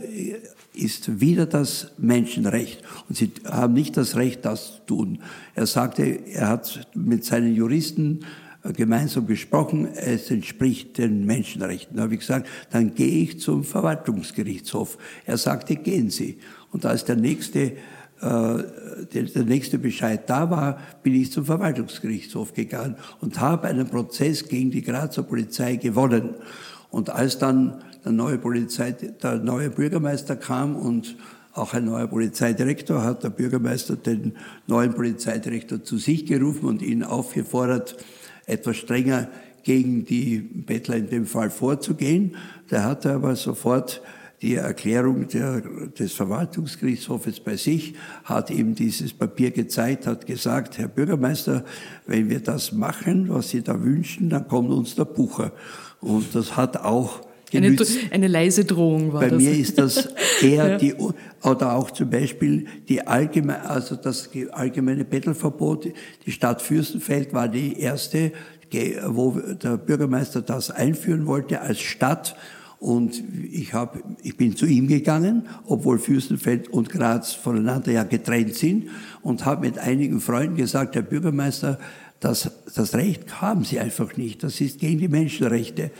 ist 0.74 1.20
wieder 1.20 1.46
das 1.46 1.92
Menschenrecht. 1.98 2.82
Und 3.08 3.16
sie 3.16 3.30
haben 3.44 3.74
nicht 3.74 3.96
das 3.96 4.16
Recht, 4.16 4.44
das 4.44 4.76
zu 4.76 4.86
tun. 4.86 5.18
Er 5.54 5.66
sagte, 5.66 6.02
er 6.02 6.48
hat 6.48 6.88
mit 6.94 7.24
seinen 7.24 7.54
Juristen 7.54 8.20
äh, 8.64 8.72
gemeinsam 8.72 9.26
gesprochen, 9.26 9.86
es 9.94 10.30
entspricht 10.30 10.98
den 10.98 11.24
Menschenrechten. 11.24 11.96
Da 11.96 12.04
habe 12.04 12.14
ich 12.14 12.20
gesagt, 12.20 12.48
dann 12.70 12.94
gehe 12.94 13.22
ich 13.22 13.40
zum 13.40 13.62
Verwaltungsgerichtshof. 13.62 14.98
Er 15.24 15.38
sagte, 15.38 15.76
gehen 15.76 16.10
Sie. 16.10 16.38
Und 16.72 16.84
als 16.86 17.04
der 17.04 17.16
nächste, 17.16 17.60
äh, 17.60 17.74
der, 18.20 19.22
der 19.34 19.44
nächste 19.44 19.78
Bescheid 19.78 20.28
da 20.28 20.50
war, 20.50 20.78
bin 21.04 21.14
ich 21.14 21.30
zum 21.30 21.44
Verwaltungsgerichtshof 21.44 22.52
gegangen 22.52 22.96
und 23.20 23.38
habe 23.40 23.68
einen 23.68 23.86
Prozess 23.86 24.48
gegen 24.48 24.72
die 24.72 24.82
Grazer 24.82 25.22
Polizei 25.22 25.76
gewonnen. 25.76 26.30
Und 26.90 27.10
als 27.10 27.38
dann 27.38 27.82
der 28.04 28.12
neue 28.12 28.38
Polizei, 28.38 28.92
der 28.92 29.36
neue 29.36 29.70
Bürgermeister 29.70 30.36
kam 30.36 30.76
und 30.76 31.16
auch 31.52 31.72
ein 31.72 31.84
neuer 31.84 32.08
Polizeidirektor 32.08 33.04
hat 33.04 33.22
der 33.22 33.30
Bürgermeister 33.30 33.94
den 33.94 34.32
neuen 34.66 34.92
Polizeidirektor 34.92 35.84
zu 35.84 35.98
sich 35.98 36.26
gerufen 36.26 36.66
und 36.66 36.82
ihn 36.82 37.04
aufgefordert, 37.04 37.96
etwas 38.46 38.76
strenger 38.76 39.28
gegen 39.62 40.04
die 40.04 40.38
Bettler 40.38 40.96
in 40.96 41.08
dem 41.08 41.26
Fall 41.26 41.50
vorzugehen. 41.50 42.36
Der 42.72 42.84
hatte 42.84 43.12
aber 43.12 43.36
sofort 43.36 44.02
die 44.42 44.56
Erklärung 44.56 45.28
der, 45.28 45.62
des 45.98 46.12
Verwaltungsgerichtshofes 46.12 47.40
bei 47.40 47.56
sich, 47.56 47.94
hat 48.24 48.50
ihm 48.50 48.74
dieses 48.74 49.14
Papier 49.14 49.52
gezeigt, 49.52 50.06
hat 50.06 50.26
gesagt, 50.26 50.76
Herr 50.76 50.88
Bürgermeister, 50.88 51.64
wenn 52.06 52.28
wir 52.28 52.40
das 52.40 52.72
machen, 52.72 53.28
was 53.28 53.50
Sie 53.50 53.62
da 53.62 53.82
wünschen, 53.82 54.28
dann 54.28 54.48
kommt 54.48 54.70
uns 54.70 54.96
der 54.96 55.06
Bucher. 55.06 55.52
Und 56.00 56.34
das 56.34 56.56
hat 56.56 56.76
auch 56.76 57.23
eine, 57.56 57.76
eine, 58.10 58.28
leise 58.28 58.64
Drohung 58.64 59.12
war 59.12 59.20
Bei 59.20 59.28
das. 59.30 59.42
mir 59.42 59.52
ist 59.52 59.78
das 59.78 60.08
eher 60.42 60.68
ja. 60.70 60.78
die, 60.78 60.94
oder 61.42 61.74
auch 61.74 61.90
zum 61.90 62.10
Beispiel 62.10 62.66
die 62.88 63.06
allgemeine, 63.06 63.68
also 63.68 63.96
das 63.96 64.30
allgemeine 64.52 65.04
Bettelverbot. 65.04 65.88
Die 66.26 66.32
Stadt 66.32 66.62
Fürstenfeld 66.62 67.32
war 67.32 67.48
die 67.48 67.78
erste, 67.78 68.32
wo 69.06 69.32
der 69.32 69.76
Bürgermeister 69.76 70.42
das 70.42 70.70
einführen 70.70 71.26
wollte 71.26 71.60
als 71.60 71.80
Stadt. 71.80 72.36
Und 72.80 73.22
ich, 73.50 73.72
hab, 73.72 73.98
ich 74.22 74.36
bin 74.36 74.56
zu 74.56 74.66
ihm 74.66 74.88
gegangen, 74.88 75.46
obwohl 75.66 75.98
Fürstenfeld 75.98 76.68
und 76.68 76.90
Graz 76.90 77.32
voneinander 77.32 77.92
ja 77.92 78.02
getrennt 78.02 78.56
sind, 78.56 78.90
und 79.22 79.46
habe 79.46 79.66
mit 79.66 79.78
einigen 79.78 80.20
Freunden 80.20 80.56
gesagt, 80.56 80.94
Herr 80.94 81.02
Bürgermeister, 81.02 81.78
das, 82.20 82.50
das 82.74 82.94
Recht 82.94 83.40
haben 83.40 83.64
Sie 83.64 83.80
einfach 83.80 84.16
nicht. 84.16 84.42
Das 84.42 84.60
ist 84.60 84.80
gegen 84.80 84.98
die 84.98 85.08
Menschenrechte. 85.08 85.90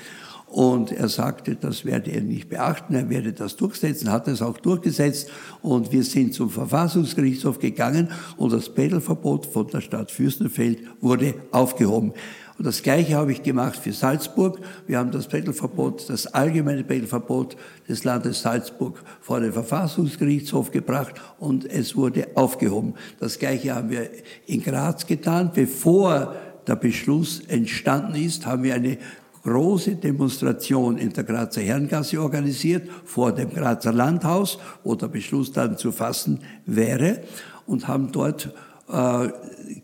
Und 0.54 0.92
er 0.92 1.08
sagte, 1.08 1.56
das 1.56 1.84
werde 1.84 2.12
er 2.12 2.20
nicht 2.20 2.48
beachten, 2.48 2.94
er 2.94 3.10
werde 3.10 3.32
das 3.32 3.56
durchsetzen, 3.56 4.12
hat 4.12 4.28
es 4.28 4.40
auch 4.40 4.56
durchgesetzt. 4.56 5.28
Und 5.62 5.90
wir 5.90 6.04
sind 6.04 6.32
zum 6.32 6.48
Verfassungsgerichtshof 6.48 7.58
gegangen 7.58 8.12
und 8.36 8.52
das 8.52 8.68
Pedalverbot 8.68 9.46
von 9.46 9.66
der 9.66 9.80
Stadt 9.80 10.12
Fürstenfeld 10.12 10.78
wurde 11.00 11.34
aufgehoben. 11.50 12.12
Und 12.56 12.64
das 12.68 12.84
Gleiche 12.84 13.16
habe 13.16 13.32
ich 13.32 13.42
gemacht 13.42 13.74
für 13.74 13.92
Salzburg. 13.92 14.60
Wir 14.86 14.98
haben 14.98 15.10
das 15.10 15.26
Pedalverbot, 15.26 16.08
das 16.08 16.28
allgemeine 16.28 16.84
Pedalverbot 16.84 17.56
des 17.88 18.04
Landes 18.04 18.42
Salzburg 18.42 19.02
vor 19.22 19.40
den 19.40 19.52
Verfassungsgerichtshof 19.52 20.70
gebracht 20.70 21.14
und 21.40 21.68
es 21.68 21.96
wurde 21.96 22.28
aufgehoben. 22.36 22.94
Das 23.18 23.40
Gleiche 23.40 23.74
haben 23.74 23.90
wir 23.90 24.08
in 24.46 24.62
Graz 24.62 25.04
getan. 25.04 25.50
Bevor 25.52 26.36
der 26.68 26.76
Beschluss 26.76 27.40
entstanden 27.48 28.14
ist, 28.14 28.46
haben 28.46 28.62
wir 28.62 28.76
eine 28.76 28.98
große 29.44 29.96
Demonstration 29.96 30.98
in 30.98 31.12
der 31.12 31.24
Grazer 31.24 31.60
Herrengasse 31.60 32.20
organisiert, 32.20 32.88
vor 33.04 33.32
dem 33.32 33.50
Grazer 33.50 33.92
Landhaus, 33.92 34.58
wo 34.82 34.94
der 34.94 35.08
Beschluss 35.08 35.52
dann 35.52 35.78
zu 35.78 35.92
fassen 35.92 36.40
wäre, 36.66 37.20
und 37.66 37.88
haben 37.88 38.10
dort 38.12 38.52
äh, 38.88 39.28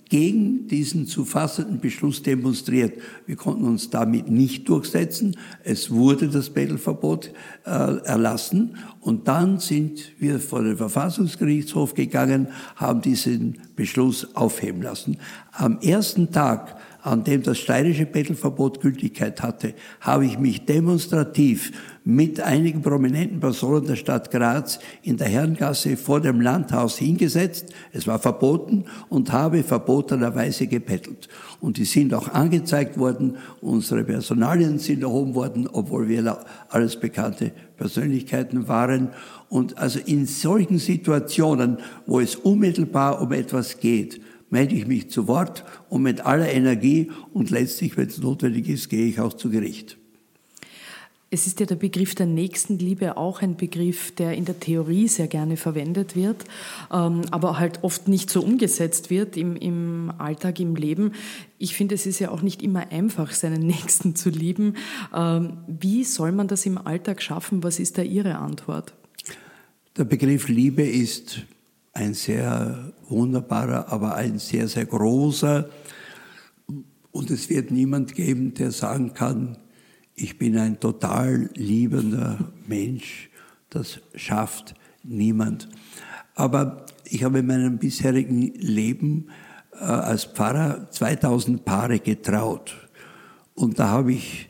gegen 0.09 0.67
diesen 0.67 1.07
zu 1.07 1.25
fassenden 1.25 1.81
Beschluss 1.81 2.23
demonstriert. 2.23 3.01
Wir 3.27 3.37
konnten 3.37 3.65
uns 3.65 3.89
damit 3.89 4.29
nicht 4.29 4.69
durchsetzen. 4.69 5.37
Es 5.65 5.91
wurde 5.91 6.29
das 6.29 6.51
Bettelverbot 6.51 7.33
äh, 7.65 7.71
erlassen 7.71 8.77
und 9.01 9.29
dann 9.29 9.59
sind 9.59 10.13
wir 10.19 10.41
vor 10.41 10.63
den 10.63 10.77
Verfassungsgerichtshof 10.77 11.95
gegangen, 11.95 12.49
haben 12.77 13.01
diesen 13.01 13.59
Beschluss 13.77 14.35
aufheben 14.37 14.83
lassen. 14.83 15.17
Am 15.53 15.79
ersten 15.81 16.31
Tag 16.31 16.77
an 17.03 17.25
dem 17.25 17.43
das 17.43 17.59
steirische 17.59 18.07
Bettelverbot 18.07 18.81
Gültigkeit 18.81 19.43
hatte, 19.43 19.75
habe 20.01 20.27
ich 20.27 20.39
mich 20.39 20.67
demonstrativ 20.67 21.73
mit 22.05 22.41
einigen 22.41 22.83
prominenten 22.83 23.41
Personen 23.41 23.87
der 23.87 23.97
Stadt 23.97 24.31
Graz 24.31 24.79
in 25.03 25.17
der 25.17 25.29
Herrengasse 25.29 25.97
vor 25.97 26.21
dem 26.21 26.41
Landhaus 26.41 26.97
hingesetzt. 26.97 27.67
Es 27.93 28.07
war 28.07 28.19
verboten 28.19 28.85
und 29.09 29.33
habe 29.33 29.63
verbotenerweise 29.63 30.67
gebettelt. 30.67 31.29
Und 31.61 31.77
die 31.77 31.85
sind 31.85 32.15
auch 32.15 32.29
angezeigt 32.29 32.99
worden. 32.99 33.37
Unsere 33.61 34.05
Personalien 34.05 34.79
sind 34.79 35.03
erhoben 35.03 35.35
worden, 35.35 35.69
obwohl 35.71 36.09
wir 36.09 36.39
alles 36.71 36.99
bekannte 36.99 37.53
Persönlichkeiten 37.77 38.67
waren. 38.67 39.11
Und 39.49 39.77
also 39.79 39.99
in 40.05 40.27
solchen 40.27 40.79
Situationen, 40.79 41.79
wo 42.07 42.21
es 42.21 42.35
unmittelbar 42.37 43.21
um 43.21 43.33
etwas 43.33 43.79
geht, 43.79 44.21
melde 44.51 44.75
ich 44.75 44.87
mich 44.87 45.11
zu 45.11 45.27
Wort 45.29 45.65
und 45.89 46.03
mit 46.03 46.21
aller 46.27 46.53
Energie 46.53 47.11
und 47.33 47.51
letztlich, 47.51 47.97
wenn 47.97 48.09
es 48.09 48.19
notwendig 48.19 48.69
ist, 48.69 48.89
gehe 48.89 49.07
ich 49.07 49.21
auch 49.21 49.33
zu 49.33 49.51
Gericht. 49.51 49.97
Es 51.33 51.47
ist 51.47 51.61
ja 51.61 51.67
der 51.67 51.77
Begriff 51.77 52.17
der 52.17 52.27
Nächstenliebe 52.27 53.17
auch 53.17 53.41
ein 53.41 53.57
Begriff, 53.57 54.13
der 54.13 54.35
in 54.35 54.47
der 54.47 54.59
Theorie 54.59 55.07
sehr 55.07 55.29
gerne 55.29 55.57
verwendet 55.57 56.17
wird, 56.17 56.45
ähm, 56.93 57.23
aber 57.31 57.61
halt 57.61 57.85
oft 57.85 58.09
nicht 58.09 58.31
so 58.31 58.43
umgesetzt 58.43 59.11
wird 59.11 59.37
im, 59.37 59.55
im 59.55 60.13
Alltag, 60.19 60.59
im 60.59 60.75
Leben. 60.75 61.13
Ich 61.59 61.77
finde, 61.77 61.95
es 61.95 62.05
ist 62.05 62.19
ja 62.19 62.33
auch 62.33 62.43
nicht 62.43 62.63
immer 62.63 62.91
einfach, 62.91 63.31
seinen 63.31 63.63
Nächsten 63.67 64.17
zu 64.17 64.29
lieben. 64.29 64.75
Ähm, 65.15 65.59
wie 65.69 66.03
soll 66.03 66.33
man 66.33 66.49
das 66.49 66.67
im 66.67 66.79
Alltag 66.79 67.23
schaffen? 67.23 67.63
Was 67.63 67.79
ist 67.79 67.97
da 67.97 68.03
Ihre 68.03 68.39
Antwort? 68.39 68.93
Der 69.97 70.05
Begriff 70.05 70.49
Liebe 70.49 70.83
ist 70.83 71.43
ein 72.01 72.15
sehr 72.15 72.93
wunderbarer, 73.09 73.93
aber 73.93 74.15
ein 74.15 74.39
sehr, 74.39 74.69
sehr 74.69 74.87
großer. 74.87 75.69
Und 77.13 77.31
es 77.31 77.51
wird 77.51 77.71
niemand 77.71 78.15
geben, 78.15 78.55
der 78.55 78.73
sagen 78.73 79.13
kann, 79.13 79.59
ich 80.15 80.39
bin 80.39 80.57
ein 80.57 80.81
total 80.81 81.51
liebender 81.55 82.53
Mensch. 82.67 83.31
Das 83.69 84.01
schafft 84.15 84.75
niemand. 85.03 85.69
Aber 86.35 86.87
ich 87.05 87.23
habe 87.23 87.41
in 87.41 87.47
meinem 87.47 87.79
bisherigen 87.79 88.55
Leben 88.55 89.29
äh, 89.73 89.85
als 89.85 90.25
Pfarrer 90.25 90.91
2000 90.91 91.65
Paare 91.65 91.99
getraut. 91.99 92.89
Und 93.55 93.79
da 93.79 93.89
habe 93.89 94.13
ich 94.13 94.49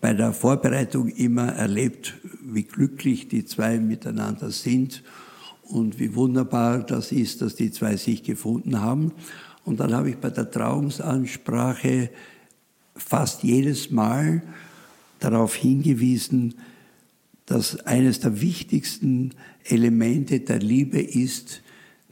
bei 0.00 0.12
der 0.12 0.32
Vorbereitung 0.32 1.08
immer 1.08 1.52
erlebt, 1.52 2.14
wie 2.42 2.64
glücklich 2.64 3.28
die 3.28 3.44
zwei 3.44 3.78
miteinander 3.78 4.50
sind 4.50 5.02
und 5.72 5.98
wie 5.98 6.14
wunderbar 6.14 6.80
das 6.80 7.12
ist, 7.12 7.40
dass 7.40 7.54
die 7.54 7.70
zwei 7.70 7.96
sich 7.96 8.22
gefunden 8.22 8.80
haben. 8.80 9.12
Und 9.64 9.80
dann 9.80 9.94
habe 9.94 10.10
ich 10.10 10.16
bei 10.18 10.28
der 10.28 10.50
Trauungsansprache 10.50 12.10
fast 12.94 13.42
jedes 13.42 13.90
Mal 13.90 14.42
darauf 15.18 15.54
hingewiesen, 15.54 16.56
dass 17.46 17.80
eines 17.86 18.20
der 18.20 18.40
wichtigsten 18.42 19.30
Elemente 19.64 20.40
der 20.40 20.58
Liebe 20.58 21.00
ist, 21.00 21.62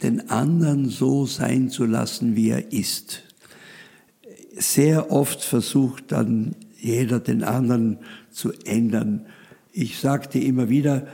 den 0.02 0.30
anderen 0.30 0.88
so 0.88 1.26
sein 1.26 1.68
zu 1.68 1.84
lassen, 1.84 2.36
wie 2.36 2.48
er 2.48 2.72
ist. 2.72 3.22
Sehr 4.56 5.12
oft 5.12 5.42
versucht 5.42 6.12
dann 6.12 6.54
jeder 6.78 7.20
den 7.20 7.44
anderen 7.44 7.98
zu 8.30 8.52
ändern. 8.64 9.26
Ich 9.72 9.98
sagte 9.98 10.38
immer 10.38 10.70
wieder, 10.70 11.06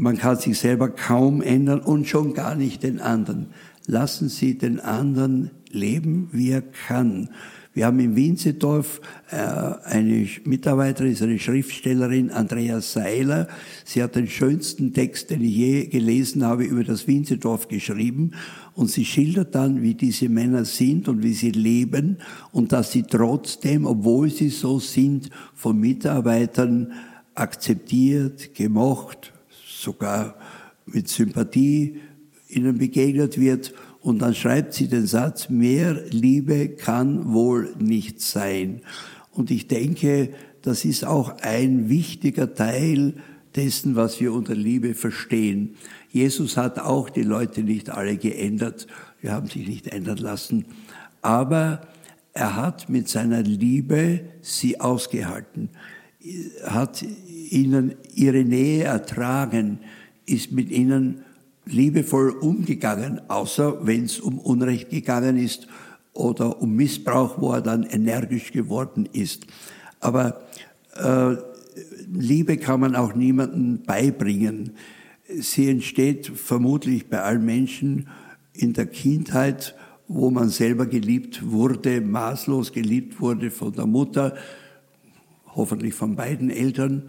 man 0.00 0.16
kann 0.16 0.38
sich 0.38 0.58
selber 0.58 0.88
kaum 0.88 1.42
ändern 1.42 1.80
und 1.80 2.08
schon 2.08 2.32
gar 2.32 2.54
nicht 2.54 2.82
den 2.82 3.00
anderen. 3.00 3.48
Lassen 3.86 4.30
Sie 4.30 4.56
den 4.56 4.80
anderen 4.80 5.50
leben, 5.70 6.30
wie 6.32 6.50
er 6.50 6.62
kann. 6.62 7.28
Wir 7.74 7.86
haben 7.86 8.00
in 8.00 8.16
Winzedorf 8.16 9.00
äh, 9.30 9.36
eine 9.36 10.26
Mitarbeiterin, 10.44 11.12
ist 11.12 11.22
eine 11.22 11.38
Schriftstellerin, 11.38 12.30
Andrea 12.30 12.80
Seiler. 12.80 13.46
Sie 13.84 14.02
hat 14.02 14.16
den 14.16 14.26
schönsten 14.26 14.94
Text, 14.94 15.30
den 15.30 15.42
ich 15.42 15.54
je 15.54 15.86
gelesen 15.86 16.44
habe, 16.44 16.64
über 16.64 16.82
das 16.82 17.06
Winzedorf 17.06 17.68
geschrieben. 17.68 18.32
Und 18.74 18.90
sie 18.90 19.04
schildert 19.04 19.54
dann, 19.54 19.82
wie 19.82 19.94
diese 19.94 20.30
Männer 20.30 20.64
sind 20.64 21.08
und 21.08 21.22
wie 21.22 21.34
sie 21.34 21.50
leben 21.50 22.18
und 22.52 22.72
dass 22.72 22.90
sie 22.90 23.02
trotzdem, 23.02 23.84
obwohl 23.84 24.30
sie 24.30 24.48
so 24.48 24.78
sind, 24.78 25.28
von 25.54 25.78
Mitarbeitern 25.78 26.92
akzeptiert, 27.34 28.54
gemocht, 28.54 29.32
sogar 29.80 30.36
mit 30.86 31.08
Sympathie 31.08 32.00
ihnen 32.48 32.78
begegnet 32.78 33.38
wird 33.38 33.72
und 34.00 34.20
dann 34.20 34.34
schreibt 34.34 34.74
sie 34.74 34.88
den 34.88 35.06
Satz, 35.06 35.50
mehr 35.50 36.04
Liebe 36.10 36.68
kann 36.70 37.32
wohl 37.32 37.74
nicht 37.78 38.20
sein. 38.20 38.80
Und 39.32 39.50
ich 39.50 39.68
denke, 39.68 40.30
das 40.62 40.84
ist 40.84 41.04
auch 41.04 41.38
ein 41.42 41.88
wichtiger 41.88 42.54
Teil 42.54 43.14
dessen, 43.56 43.96
was 43.96 44.20
wir 44.20 44.32
unter 44.32 44.54
Liebe 44.54 44.94
verstehen. 44.94 45.76
Jesus 46.10 46.56
hat 46.56 46.78
auch 46.78 47.10
die 47.10 47.22
Leute 47.22 47.62
nicht 47.62 47.90
alle 47.90 48.16
geändert. 48.16 48.86
Wir 49.20 49.32
haben 49.32 49.48
sich 49.48 49.66
nicht 49.66 49.88
ändern 49.88 50.18
lassen. 50.18 50.66
Aber 51.22 51.82
er 52.32 52.56
hat 52.56 52.88
mit 52.88 53.08
seiner 53.08 53.42
Liebe 53.42 54.20
sie 54.40 54.80
ausgehalten, 54.80 55.70
hat 56.64 57.04
ihnen 57.52 57.94
ihre 58.14 58.44
Nähe 58.44 58.84
ertragen, 58.84 59.80
ist 60.26 60.52
mit 60.52 60.70
ihnen 60.70 61.24
liebevoll 61.66 62.30
umgegangen, 62.30 63.20
außer 63.28 63.86
wenn 63.86 64.04
es 64.04 64.20
um 64.20 64.38
Unrecht 64.38 64.90
gegangen 64.90 65.36
ist 65.36 65.68
oder 66.12 66.60
um 66.60 66.74
Missbrauch, 66.74 67.40
wo 67.40 67.52
er 67.52 67.60
dann 67.60 67.84
energisch 67.84 68.52
geworden 68.52 69.08
ist. 69.12 69.46
Aber 70.00 70.42
äh, 70.96 71.36
Liebe 72.12 72.56
kann 72.56 72.80
man 72.80 72.96
auch 72.96 73.14
niemandem 73.14 73.82
beibringen. 73.82 74.72
Sie 75.28 75.68
entsteht 75.68 76.26
vermutlich 76.26 77.08
bei 77.08 77.22
allen 77.22 77.44
Menschen 77.44 78.08
in 78.52 78.72
der 78.72 78.86
Kindheit, 78.86 79.76
wo 80.08 80.30
man 80.30 80.48
selber 80.48 80.86
geliebt 80.86 81.50
wurde, 81.50 82.00
maßlos 82.00 82.72
geliebt 82.72 83.20
wurde 83.20 83.50
von 83.52 83.72
der 83.72 83.86
Mutter, 83.86 84.34
hoffentlich 85.54 85.94
von 85.94 86.16
beiden 86.16 86.50
Eltern. 86.50 87.04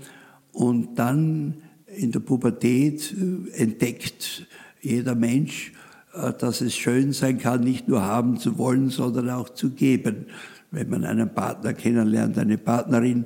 Und 0.51 0.95
dann 0.95 1.55
in 1.87 2.11
der 2.11 2.19
Pubertät 2.19 3.13
äh, 3.13 3.61
entdeckt 3.61 4.47
jeder 4.81 5.15
Mensch, 5.15 5.73
äh, 6.13 6.33
dass 6.33 6.61
es 6.61 6.75
schön 6.75 7.13
sein 7.13 7.37
kann, 7.37 7.61
nicht 7.61 7.87
nur 7.87 8.03
haben 8.03 8.37
zu 8.37 8.57
wollen, 8.57 8.89
sondern 8.89 9.29
auch 9.29 9.49
zu 9.49 9.71
geben. 9.71 10.25
Wenn 10.71 10.89
man 10.89 11.03
einen 11.03 11.33
Partner 11.33 11.73
kennenlernt, 11.73 12.37
eine 12.37 12.57
Partnerin, 12.57 13.25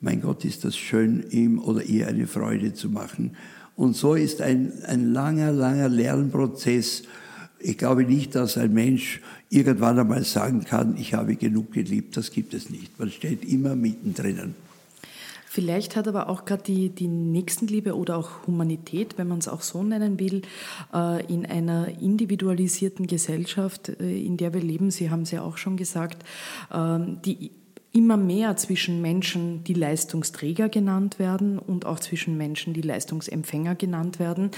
mein 0.00 0.20
Gott, 0.20 0.44
ist 0.44 0.64
das 0.64 0.76
schön, 0.76 1.24
ihm 1.30 1.58
oder 1.58 1.82
ihr 1.82 2.08
eine 2.08 2.26
Freude 2.26 2.74
zu 2.74 2.90
machen. 2.90 3.36
Und 3.76 3.96
so 3.96 4.14
ist 4.14 4.40
ein, 4.40 4.72
ein 4.86 5.12
langer, 5.12 5.52
langer 5.52 5.88
Lernprozess. 5.88 7.02
Ich 7.58 7.76
glaube 7.76 8.04
nicht, 8.04 8.34
dass 8.34 8.56
ein 8.56 8.72
Mensch 8.72 9.20
irgendwann 9.50 9.98
einmal 9.98 10.24
sagen 10.24 10.64
kann, 10.64 10.96
ich 10.96 11.14
habe 11.14 11.36
genug 11.36 11.72
geliebt. 11.72 12.16
Das 12.16 12.30
gibt 12.30 12.54
es 12.54 12.70
nicht. 12.70 12.98
Man 12.98 13.10
steht 13.10 13.44
immer 13.44 13.76
mittendrin. 13.76 14.54
Vielleicht 15.48 15.96
hat 15.96 16.08
aber 16.08 16.28
auch 16.28 16.44
gerade 16.44 16.64
die, 16.64 16.90
die 16.90 17.08
Nächstenliebe 17.08 17.96
oder 17.96 18.16
auch 18.16 18.46
Humanität, 18.46 19.16
wenn 19.16 19.28
man 19.28 19.38
es 19.38 19.48
auch 19.48 19.62
so 19.62 19.82
nennen 19.82 20.18
will, 20.18 20.42
äh, 20.92 21.24
in 21.32 21.46
einer 21.46 21.88
individualisierten 22.00 23.06
Gesellschaft, 23.06 23.88
äh, 23.88 24.24
in 24.24 24.36
der 24.36 24.52
wir 24.52 24.60
leben, 24.60 24.90
Sie 24.90 25.08
haben 25.08 25.22
es 25.22 25.30
ja 25.30 25.42
auch 25.42 25.56
schon 25.56 25.76
gesagt, 25.76 26.24
ähm, 26.74 27.22
die 27.24 27.52
immer 27.96 28.18
mehr 28.18 28.56
zwischen 28.56 29.00
Menschen, 29.00 29.64
die 29.64 29.72
Leistungsträger 29.72 30.68
genannt 30.68 31.18
werden 31.18 31.58
und 31.58 31.86
auch 31.86 31.98
zwischen 31.98 32.36
Menschen, 32.36 32.74
die 32.74 32.82
Leistungsempfänger 32.82 33.74
genannt 33.74 34.18
werden, 34.18 34.50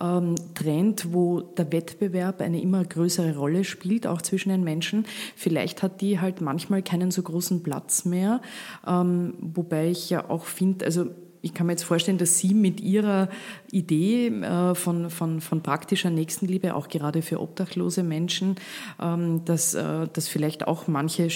ähm, 0.00 0.34
trennt, 0.54 1.12
wo 1.12 1.40
der 1.40 1.70
Wettbewerb 1.70 2.40
eine 2.40 2.60
immer 2.60 2.84
größere 2.84 3.36
Rolle 3.36 3.62
spielt, 3.62 4.08
auch 4.08 4.22
zwischen 4.22 4.48
den 4.48 4.64
Menschen. 4.64 5.06
Vielleicht 5.36 5.84
hat 5.84 6.00
die 6.00 6.20
halt 6.20 6.40
manchmal 6.40 6.82
keinen 6.82 7.12
so 7.12 7.22
großen 7.22 7.62
Platz 7.62 8.04
mehr, 8.04 8.40
ähm, 8.84 9.34
wobei 9.40 9.88
ich 9.88 10.10
ja 10.10 10.28
auch 10.28 10.44
finde, 10.44 10.84
also 10.84 11.06
ich 11.42 11.54
kann 11.54 11.66
mir 11.66 11.72
jetzt 11.72 11.84
vorstellen, 11.84 12.18
dass 12.18 12.38
Sie 12.38 12.54
mit 12.54 12.80
Ihrer 12.80 13.28
Idee 13.72 14.28
äh, 14.28 14.74
von, 14.74 15.10
von, 15.10 15.40
von 15.40 15.62
praktischer 15.62 16.10
Nächstenliebe, 16.10 16.74
auch 16.74 16.88
gerade 16.88 17.22
für 17.22 17.40
obdachlose 17.40 18.02
Menschen, 18.02 18.56
ähm, 19.00 19.44
dass 19.44 19.74
äh, 19.74 20.06
das 20.12 20.28
vielleicht 20.28 20.66
auch 20.66 20.86
manche 20.86 21.28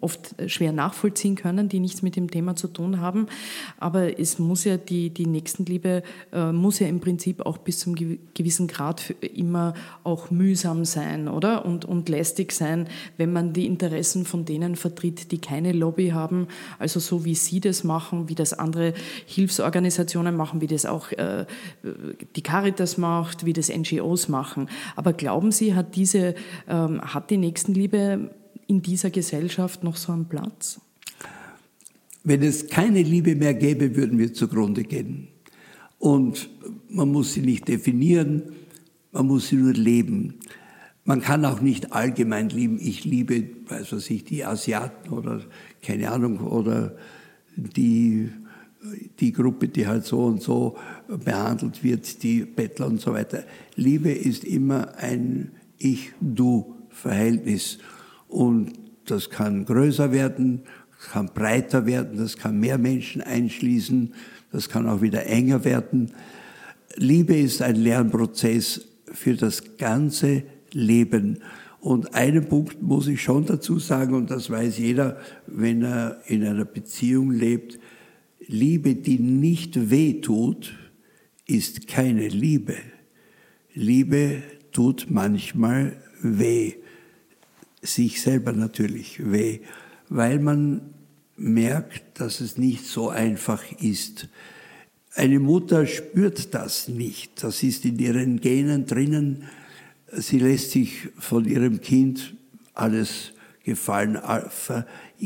oft 0.00 0.34
schwer 0.46 0.72
nachvollziehen 0.72 1.36
können, 1.36 1.68
die 1.68 1.80
nichts 1.80 2.02
mit 2.02 2.16
dem 2.16 2.30
Thema 2.30 2.56
zu 2.56 2.68
tun 2.68 3.00
haben. 3.00 3.26
Aber 3.78 4.18
es 4.18 4.38
muss 4.38 4.64
ja 4.64 4.76
die, 4.76 5.10
die 5.10 5.26
Nächstenliebe 5.26 6.02
äh, 6.32 6.52
muss 6.52 6.78
ja 6.78 6.88
im 6.88 7.00
Prinzip 7.00 7.44
auch 7.46 7.58
bis 7.58 7.78
zum 7.78 7.94
gewissen 7.94 8.66
Grad 8.66 9.14
immer 9.20 9.74
auch 10.02 10.30
mühsam 10.30 10.84
sein, 10.84 11.28
oder? 11.28 11.64
Und, 11.64 11.84
und 11.84 12.08
lästig 12.08 12.52
sein, 12.52 12.88
wenn 13.16 13.32
man 13.32 13.52
die 13.52 13.66
Interessen 13.66 14.24
von 14.24 14.44
denen 14.44 14.76
vertritt, 14.76 15.30
die 15.30 15.38
keine 15.38 15.72
Lobby 15.72 16.08
haben, 16.08 16.48
also 16.78 16.98
so 16.98 17.24
wie 17.24 17.34
Sie 17.34 17.60
das 17.60 17.84
machen, 17.84 18.28
wie 18.28 18.34
das 18.34 18.52
andere 18.52 18.94
Hilfsorganisationen 19.52 20.34
machen, 20.34 20.60
wie 20.60 20.66
das 20.66 20.86
auch 20.86 21.08
die 22.36 22.42
Caritas 22.42 22.96
macht, 22.96 23.44
wie 23.44 23.52
das 23.52 23.68
NGOs 23.68 24.28
machen. 24.28 24.68
Aber 24.96 25.12
glauben 25.12 25.52
Sie, 25.52 25.74
hat, 25.74 25.94
diese, 25.96 26.34
ähm, 26.68 27.00
hat 27.02 27.30
die 27.30 27.36
Nächstenliebe 27.36 28.30
in 28.66 28.82
dieser 28.82 29.10
Gesellschaft 29.10 29.84
noch 29.84 29.96
so 29.96 30.12
einen 30.12 30.26
Platz? 30.26 30.80
Wenn 32.24 32.42
es 32.42 32.68
keine 32.68 33.02
Liebe 33.02 33.34
mehr 33.34 33.54
gäbe, 33.54 33.94
würden 33.96 34.18
wir 34.18 34.32
zugrunde 34.32 34.84
gehen. 34.84 35.28
Und 35.98 36.48
man 36.88 37.10
muss 37.10 37.34
sie 37.34 37.42
nicht 37.42 37.68
definieren, 37.68 38.42
man 39.12 39.26
muss 39.26 39.48
sie 39.48 39.56
nur 39.56 39.72
leben. 39.72 40.38
Man 41.04 41.20
kann 41.20 41.44
auch 41.44 41.60
nicht 41.60 41.92
allgemein 41.92 42.48
lieben. 42.48 42.78
Ich 42.80 43.04
liebe, 43.04 43.44
weiß 43.68 43.92
was 43.92 44.08
ich, 44.08 44.24
die 44.24 44.44
Asiaten 44.44 45.12
oder 45.12 45.40
keine 45.82 46.10
Ahnung, 46.10 46.40
oder 46.40 46.96
die 47.56 48.30
die 49.20 49.32
Gruppe, 49.32 49.68
die 49.68 49.86
halt 49.86 50.04
so 50.04 50.24
und 50.24 50.42
so 50.42 50.76
behandelt 51.06 51.84
wird, 51.84 52.22
die 52.22 52.44
Bettler 52.44 52.86
und 52.86 53.00
so 53.00 53.12
weiter. 53.12 53.44
Liebe 53.76 54.10
ist 54.10 54.44
immer 54.44 54.96
ein 54.96 55.52
Ich-Du-Verhältnis. 55.78 57.78
Und 58.28 58.72
das 59.06 59.30
kann 59.30 59.64
größer 59.64 60.12
werden, 60.12 60.62
kann 61.10 61.26
breiter 61.26 61.86
werden, 61.86 62.18
das 62.18 62.36
kann 62.36 62.58
mehr 62.58 62.78
Menschen 62.78 63.20
einschließen, 63.20 64.14
das 64.52 64.68
kann 64.68 64.88
auch 64.88 65.02
wieder 65.02 65.26
enger 65.26 65.64
werden. 65.64 66.12
Liebe 66.96 67.36
ist 67.36 67.62
ein 67.62 67.76
Lernprozess 67.76 68.82
für 69.06 69.34
das 69.34 69.76
ganze 69.78 70.44
Leben. 70.72 71.38
Und 71.80 72.14
einen 72.14 72.48
Punkt 72.48 72.80
muss 72.80 73.08
ich 73.08 73.22
schon 73.22 73.46
dazu 73.46 73.78
sagen, 73.78 74.14
und 74.14 74.30
das 74.30 74.50
weiß 74.50 74.78
jeder, 74.78 75.16
wenn 75.46 75.82
er 75.82 76.20
in 76.26 76.44
einer 76.44 76.64
Beziehung 76.64 77.32
lebt, 77.32 77.78
Liebe, 78.46 78.94
die 78.94 79.18
nicht 79.18 79.90
weh 79.90 80.20
tut, 80.20 80.74
ist 81.46 81.86
keine 81.86 82.28
Liebe. 82.28 82.76
Liebe 83.74 84.42
tut 84.72 85.06
manchmal 85.08 85.96
weh, 86.20 86.74
sich 87.80 88.20
selber 88.20 88.52
natürlich 88.52 89.30
weh, 89.30 89.60
weil 90.08 90.38
man 90.38 90.94
merkt, 91.36 92.20
dass 92.20 92.40
es 92.40 92.58
nicht 92.58 92.84
so 92.84 93.08
einfach 93.08 93.62
ist. 93.80 94.28
Eine 95.14 95.40
Mutter 95.40 95.86
spürt 95.86 96.54
das 96.54 96.88
nicht. 96.88 97.42
Das 97.42 97.62
ist 97.62 97.84
in 97.84 97.98
ihren 97.98 98.40
Genen 98.40 98.86
drinnen. 98.86 99.44
Sie 100.12 100.38
lässt 100.38 100.70
sich 100.70 101.08
von 101.18 101.44
ihrem 101.44 101.80
Kind 101.80 102.34
alles 102.74 103.32
gefallen, 103.64 104.16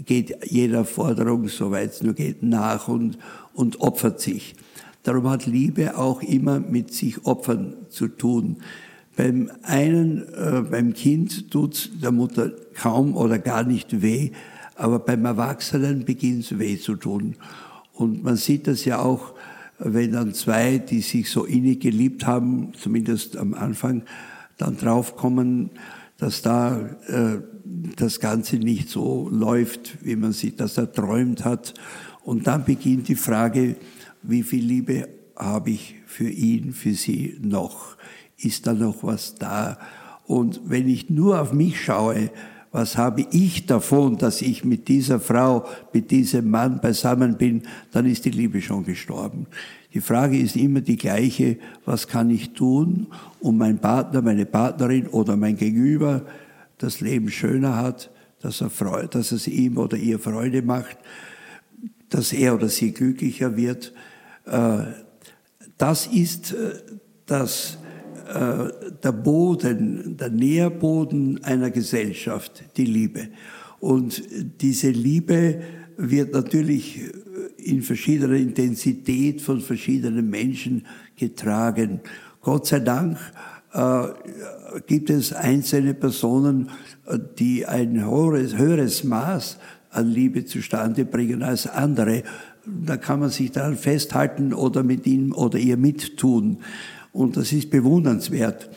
geht 0.03 0.45
jeder 0.45 0.85
Forderung, 0.85 1.49
soweit 1.49 1.93
es 1.93 2.03
nur 2.03 2.15
geht, 2.15 2.43
nach 2.43 2.89
und, 2.89 3.19
und 3.55 3.81
opfert 3.81 4.21
sich. 4.21 4.55
Darum 5.03 5.29
hat 5.31 5.47
Liebe 5.47 5.97
auch 5.97 6.23
immer 6.23 6.61
mit 6.61 6.93
sich 6.93 7.25
opfern 7.27 7.75
zu 7.91 8.09
tun. 8.09 8.57
Beim 9.17 9.51
einen, 9.63 10.23
äh, 10.35 10.63
beim 10.69 10.93
Kind 10.93 11.51
tut 11.51 11.91
der 12.03 12.13
Mutter 12.13 12.51
kaum 12.75 13.17
oder 13.17 13.39
gar 13.39 13.63
nicht 13.63 14.03
weh, 14.03 14.33
aber 14.75 14.99
beim 14.99 15.25
Erwachsenen 15.25 16.05
beginnt 16.05 16.45
es 16.45 16.59
weh 16.59 16.77
zu 16.79 16.97
tun. 16.97 17.37
Und 17.95 18.25
man 18.25 18.37
sieht 18.37 18.67
das 18.67 18.85
ja 18.85 18.99
auch, 18.99 19.35
wenn 19.79 20.13
dann 20.13 20.35
zwei, 20.35 20.79
die 20.79 21.01
sich 21.01 21.31
so 21.31 21.45
innig 21.45 21.81
geliebt 21.81 22.27
haben, 22.27 22.73
zumindest 22.75 23.37
am 23.37 23.55
Anfang, 23.55 24.03
dann 24.59 24.77
draufkommen, 24.77 25.71
dass 26.19 26.43
da 26.43 26.79
äh, 27.07 27.39
das 27.97 28.21
Ganze 28.21 28.57
nicht 28.57 28.89
so 28.89 29.29
läuft, 29.31 30.05
wie 30.05 30.17
man 30.17 30.33
sich 30.33 30.57
das 30.57 30.79
erträumt 30.79 31.45
hat. 31.45 31.75
Und 32.25 32.47
dann 32.47 32.65
beginnt 32.65 33.09
die 33.09 33.15
Frage, 33.15 33.77
wie 34.23 34.43
viel 34.43 34.65
Liebe 34.65 35.09
habe 35.37 35.71
ich 35.71 35.97
für 36.07 36.29
ihn, 36.29 36.73
für 36.73 36.95
sie 36.95 37.39
noch? 37.41 37.97
Ist 38.39 38.67
da 38.67 38.75
noch 38.75 39.03
was 39.03 39.35
da? 39.37 39.79
Und 40.27 40.61
wenn 40.65 40.89
ich 40.89 41.09
nur 41.11 41.41
auf 41.41 41.53
mich 41.53 41.83
schaue, 41.83 42.31
was 42.73 42.99
habe 42.99 43.27
ich 43.31 43.67
davon, 43.67 44.19
dass 44.19 44.43
ich 44.43 44.65
mit 44.65 44.89
dieser 44.89 45.21
Frau, 45.21 45.65
mit 45.93 46.11
diesem 46.11 46.51
Mann 46.51 46.81
beisammen 46.81 47.39
bin, 47.39 47.63
dann 47.93 48.07
ist 48.07 48.25
die 48.25 48.31
Liebe 48.31 48.61
schon 48.61 48.85
gestorben. 48.85 49.47
Die 49.95 50.01
Frage 50.01 50.37
ist 50.37 50.57
immer 50.57 50.83
die 50.83 50.97
gleiche, 50.97 51.57
was 51.87 52.07
kann 52.07 52.29
ich 52.29 52.51
tun, 52.51 53.07
um 53.41 53.57
mein 53.57 53.79
Partner, 53.79 54.21
meine 54.21 54.45
Partnerin 54.45 55.07
oder 55.07 55.37
mein 55.37 55.57
Gegenüber 55.57 56.23
das 56.79 57.01
Leben 57.01 57.31
schöner 57.31 57.77
hat, 57.77 58.11
dass, 58.41 58.61
er 58.61 58.71
Freude, 58.71 59.09
dass 59.09 59.33
es 59.33 59.49
ihm 59.49 59.79
oder 59.79 59.97
ihr 59.97 60.19
Freude 60.19 60.63
macht, 60.63 60.99
dass 62.09 62.33
er 62.33 62.55
oder 62.55 62.69
sie 62.69 62.93
glücklicher 62.93 63.57
wird. 63.57 63.93
Äh, 64.45 64.79
das 65.79 66.07
ist 66.07 66.53
äh, 66.53 66.75
das, 67.27 67.79
äh, 68.29 68.69
der 69.03 69.13
Boden, 69.13 70.17
der 70.17 70.31
Nährboden 70.31 71.43
einer 71.45 71.71
Gesellschaft, 71.71 72.65
die 72.77 72.87
Liebe. 72.87 73.29
Und 73.81 74.23
diese 74.61 74.91
Liebe 74.91 75.61
wird 75.97 76.33
natürlich 76.33 77.01
in 77.57 77.83
verschiedener 77.83 78.37
Intensität 78.37 79.41
von 79.41 79.61
verschiedenen 79.61 80.31
Menschen 80.31 80.87
getragen. 81.17 82.01
Gott 82.41 82.67
sei 82.67 82.81
Dank 82.81 83.19
gibt 84.87 85.11
es 85.11 85.33
einzelne 85.33 85.95
Personen, 85.95 86.71
äh, 87.07 87.19
die 87.39 87.67
ein 87.67 88.05
höheres, 88.05 88.57
höheres 88.57 89.05
Maß 89.05 89.59
an 89.91 90.11
Liebe 90.11 90.45
zustande 90.45 91.05
bringen 91.05 91.43
als 91.43 91.67
andere. 91.67 92.23
Da 92.65 92.97
kann 92.97 93.21
man 93.21 93.31
sich 93.31 93.53
daran 93.53 93.77
festhalten 93.77 94.53
oder 94.53 94.83
mit 94.83 95.07
ihm 95.07 95.33
oder 95.33 95.59
ihr 95.59 95.77
mittun. 95.77 96.59
Und 97.13 97.37
das 97.37 97.53
ist 97.53 97.71
bewundernswert. 97.71 98.69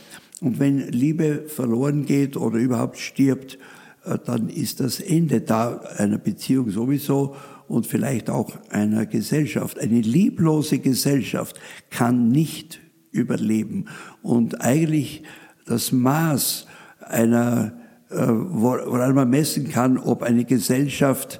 Und 0.41 0.59
wenn 0.59 0.79
Liebe 0.89 1.43
verloren 1.47 2.05
geht 2.05 2.37
oder 2.37 2.57
überhaupt 2.57 2.97
stirbt, 2.97 3.57
äh, 4.05 4.17
dann 4.25 4.49
ist 4.49 4.79
das 4.79 4.99
Ende 4.99 5.41
da 5.41 5.81
einer 5.97 6.17
Beziehung 6.17 6.69
sowieso 6.69 7.35
und 7.67 7.85
vielleicht 7.85 8.29
auch 8.29 8.51
einer 8.69 9.05
Gesellschaft. 9.05 9.79
Eine 9.79 10.01
lieblose 10.01 10.79
Gesellschaft 10.79 11.59
kann 11.89 12.29
nicht 12.29 12.79
überleben. 13.11 13.85
Und 14.21 14.61
eigentlich 14.61 15.23
das 15.65 15.91
Maß 15.91 16.67
einer, 16.99 17.73
äh, 18.09 18.15
woran 18.27 19.15
man 19.15 19.29
messen 19.29 19.69
kann, 19.69 19.97
ob 19.97 20.23
eine 20.23 20.45
Gesellschaft 20.45 21.39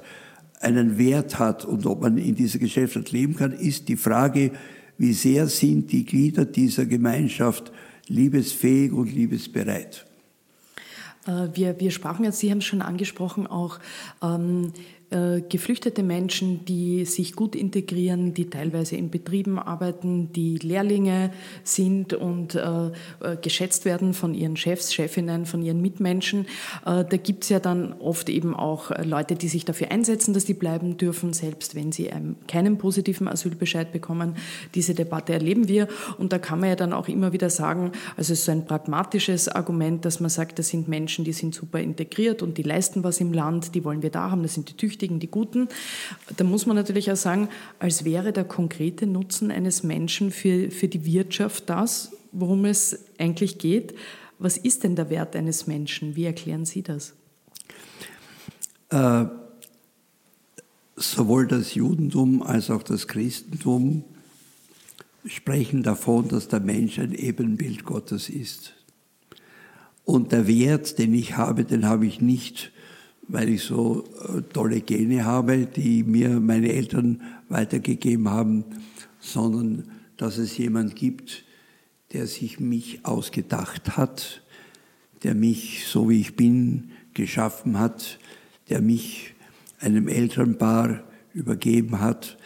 einen 0.60 0.98
Wert 0.98 1.38
hat 1.38 1.64
und 1.64 1.86
ob 1.86 2.02
man 2.02 2.18
in 2.18 2.34
dieser 2.34 2.58
Gesellschaft 2.58 3.12
leben 3.12 3.34
kann, 3.34 3.52
ist 3.52 3.88
die 3.88 3.96
Frage, 3.96 4.52
wie 4.98 5.14
sehr 5.14 5.46
sind 5.46 5.90
die 5.92 6.04
Glieder 6.04 6.44
dieser 6.44 6.84
Gemeinschaft 6.84 7.72
liebesfähig 8.06 8.92
und 8.92 9.12
liebesbereit. 9.12 10.04
Äh, 11.26 11.48
wir, 11.54 11.80
wir 11.80 11.90
sprachen 11.90 12.24
jetzt, 12.24 12.40
Sie 12.40 12.50
haben 12.50 12.58
es 12.58 12.64
schon 12.64 12.82
angesprochen, 12.82 13.46
auch 13.46 13.78
ähm, 14.22 14.72
äh, 15.10 15.40
geflüchtete 15.40 16.04
Menschen, 16.04 16.64
die 16.64 17.04
sich 17.04 17.34
gut 17.34 17.56
integrieren, 17.56 18.32
die 18.32 18.48
teilweise 18.48 18.94
in 18.94 19.10
Betrieben 19.10 19.58
arbeiten, 19.58 20.32
die 20.32 20.56
Lehrlinge 20.58 21.32
sind 21.64 22.14
und 22.14 22.54
äh, 22.54 22.60
äh 22.60 23.36
geschätzt 23.42 23.84
werden 23.84 24.14
von 24.14 24.34
ihren 24.34 24.56
Chefs, 24.56 24.94
Chefinnen, 24.94 25.46
von 25.46 25.62
ihren 25.62 25.80
Mitmenschen. 25.80 26.46
Da 26.84 27.02
gibt 27.02 27.44
es 27.44 27.48
ja 27.48 27.58
dann 27.58 27.94
oft 27.94 28.28
eben 28.28 28.54
auch 28.54 28.90
Leute, 29.04 29.34
die 29.34 29.48
sich 29.48 29.64
dafür 29.64 29.90
einsetzen, 29.90 30.34
dass 30.34 30.44
die 30.44 30.54
bleiben 30.54 30.96
dürfen, 30.96 31.32
selbst 31.32 31.74
wenn 31.74 31.90
sie 31.90 32.10
einen, 32.10 32.36
keinen 32.46 32.78
positiven 32.78 33.28
Asylbescheid 33.28 33.92
bekommen. 33.92 34.36
Diese 34.74 34.94
Debatte 34.94 35.32
erleben 35.32 35.68
wir 35.68 35.88
und 36.18 36.32
da 36.32 36.38
kann 36.38 36.60
man 36.60 36.68
ja 36.68 36.76
dann 36.76 36.92
auch 36.92 37.08
immer 37.08 37.32
wieder 37.32 37.50
sagen, 37.50 37.92
also 38.16 38.32
es 38.32 38.40
ist 38.40 38.44
so 38.44 38.52
ein 38.52 38.66
pragmatisches 38.66 39.48
Argument, 39.48 40.04
dass 40.04 40.20
man 40.20 40.30
sagt, 40.30 40.58
das 40.58 40.68
sind 40.68 40.88
Menschen, 40.88 41.24
die 41.24 41.32
sind 41.32 41.54
super 41.54 41.80
integriert 41.80 42.42
und 42.42 42.58
die 42.58 42.62
leisten 42.62 43.02
was 43.04 43.20
im 43.20 43.32
Land, 43.32 43.74
die 43.74 43.84
wollen 43.84 44.02
wir 44.02 44.10
da 44.10 44.30
haben, 44.30 44.42
das 44.42 44.54
sind 44.54 44.68
die 44.68 44.76
Tüchtigen 44.76 44.99
Tüchtigen, 45.00 45.18
die 45.18 45.30
Guten. 45.30 45.68
Da 46.36 46.44
muss 46.44 46.66
man 46.66 46.76
natürlich 46.76 47.10
auch 47.10 47.16
sagen, 47.16 47.48
als 47.78 48.04
wäre 48.04 48.32
der 48.32 48.44
konkrete 48.44 49.06
Nutzen 49.06 49.50
eines 49.50 49.82
Menschen 49.82 50.30
für, 50.30 50.70
für 50.70 50.88
die 50.88 51.06
Wirtschaft 51.06 51.70
das, 51.70 52.12
worum 52.32 52.66
es 52.66 52.98
eigentlich 53.18 53.58
geht. 53.58 53.94
Was 54.38 54.58
ist 54.58 54.84
denn 54.84 54.96
der 54.96 55.08
Wert 55.08 55.34
eines 55.36 55.66
Menschen? 55.66 56.16
Wie 56.16 56.24
erklären 56.24 56.66
Sie 56.66 56.82
das? 56.82 57.14
Äh, 58.90 59.24
sowohl 60.96 61.46
das 61.46 61.74
Judentum 61.74 62.42
als 62.42 62.70
auch 62.70 62.82
das 62.82 63.08
Christentum 63.08 64.04
sprechen 65.24 65.82
davon, 65.82 66.28
dass 66.28 66.48
der 66.48 66.60
Mensch 66.60 66.98
ein 66.98 67.12
Ebenbild 67.12 67.84
Gottes 67.84 68.28
ist. 68.28 68.74
Und 70.04 70.32
der 70.32 70.46
Wert, 70.46 70.98
den 70.98 71.14
ich 71.14 71.36
habe, 71.36 71.64
den 71.64 71.86
habe 71.86 72.06
ich 72.06 72.20
nicht 72.20 72.72
weil 73.28 73.48
ich 73.48 73.62
so 73.62 74.04
äh, 74.28 74.42
tolle 74.52 74.80
Gene 74.80 75.24
habe, 75.24 75.66
die 75.66 76.02
mir 76.02 76.40
meine 76.40 76.72
Eltern 76.72 77.22
weitergegeben 77.48 78.28
haben, 78.28 78.64
sondern 79.20 79.90
dass 80.16 80.38
es 80.38 80.56
jemand 80.58 80.96
gibt, 80.96 81.44
der 82.12 82.26
sich 82.26 82.58
mich 82.58 83.04
ausgedacht 83.04 83.96
hat, 83.96 84.42
der 85.22 85.34
mich, 85.34 85.86
so 85.86 86.08
wie 86.08 86.20
ich 86.20 86.36
bin, 86.36 86.90
geschaffen 87.14 87.78
hat, 87.78 88.18
der 88.68 88.80
mich 88.80 89.34
einem 89.78 90.08
Elternpaar 90.08 91.04
übergeben 91.34 92.00
hat. 92.00 92.36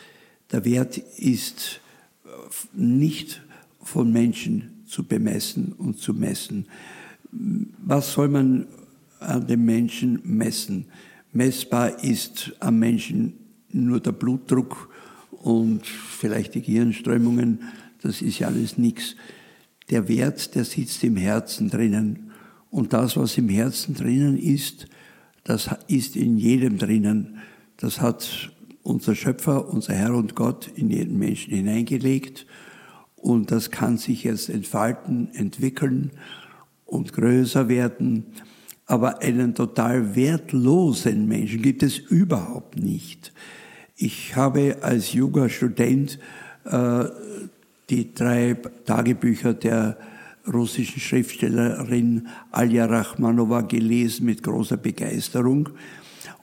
Der 0.53 0.65
Wert 0.65 0.99
ist 0.99 1.81
äh, 2.25 2.29
nicht 2.73 3.43
von 3.83 4.13
Menschen 4.13 4.85
zu 4.87 5.05
bemessen 5.05 5.73
und 5.73 5.99
zu 5.99 6.15
messen. 6.15 6.67
Was 7.33 8.13
soll 8.13 8.29
man 8.29 8.67
an 9.25 9.47
dem 9.47 9.65
Menschen 9.65 10.21
messen. 10.25 10.87
Messbar 11.33 12.03
ist 12.05 12.55
am 12.61 12.79
Menschen 12.79 13.35
nur 13.71 14.01
der 14.01 14.13
Blutdruck 14.13 14.91
und 15.31 15.87
vielleicht 15.87 16.55
die 16.55 16.63
Gehirnströmungen, 16.63 17.61
das 18.03 18.23
ist 18.23 18.39
ja 18.39 18.49
alles 18.49 18.79
nichts. 18.79 19.17
Der 19.91 20.09
Wert, 20.09 20.55
der 20.55 20.65
sitzt 20.65 21.05
im 21.05 21.17
Herzen 21.17 21.71
drinnen. 21.71 22.31
Und 22.71 22.93
das, 22.93 23.17
was 23.17 23.37
im 23.37 23.49
Herzen 23.49 23.95
drinnen 23.95 24.39
ist, 24.39 24.89
das 25.43 25.71
ist 25.89 26.17
in 26.17 26.39
jedem 26.39 26.79
drinnen. 26.79 27.39
Das 27.77 28.01
hat 28.01 28.53
unser 28.83 29.15
Schöpfer, 29.15 29.69
unser 29.69 29.95
Herr 29.95 30.15
und 30.15 30.35
Gott 30.35 30.71
in 30.75 30.91
jeden 30.91 31.19
Menschen 31.19 31.55
hineingelegt. 31.55 32.47
Und 33.17 33.51
das 33.51 33.71
kann 33.71 33.97
sich 33.97 34.25
jetzt 34.25 34.49
entfalten, 34.49 35.35
entwickeln 35.35 36.13
und 36.85 37.13
größer 37.13 37.69
werden. 37.69 38.27
Aber 38.87 39.23
einen 39.23 39.55
total 39.55 40.15
wertlosen 40.15 41.27
Menschen 41.27 41.63
gibt 41.63 41.83
es 41.83 41.99
überhaupt 41.99 42.77
nicht. 42.77 43.33
Ich 43.97 44.37
habe 44.37 44.79
als 44.83 45.13
junger 45.13 45.49
Student 45.49 46.19
äh, 46.65 47.05
die 47.91 48.13
drei 48.13 48.57
Tagebücher 48.85 49.55
der 49.55 49.97
russischen 50.53 51.01
Schriftstellerin 51.01 52.29
Alja 52.51 52.87
Rachmanova 52.87 53.63
gelesen 53.63 54.27
mit 54.27 54.43
großer 54.43 54.77
Begeisterung. 54.77 55.71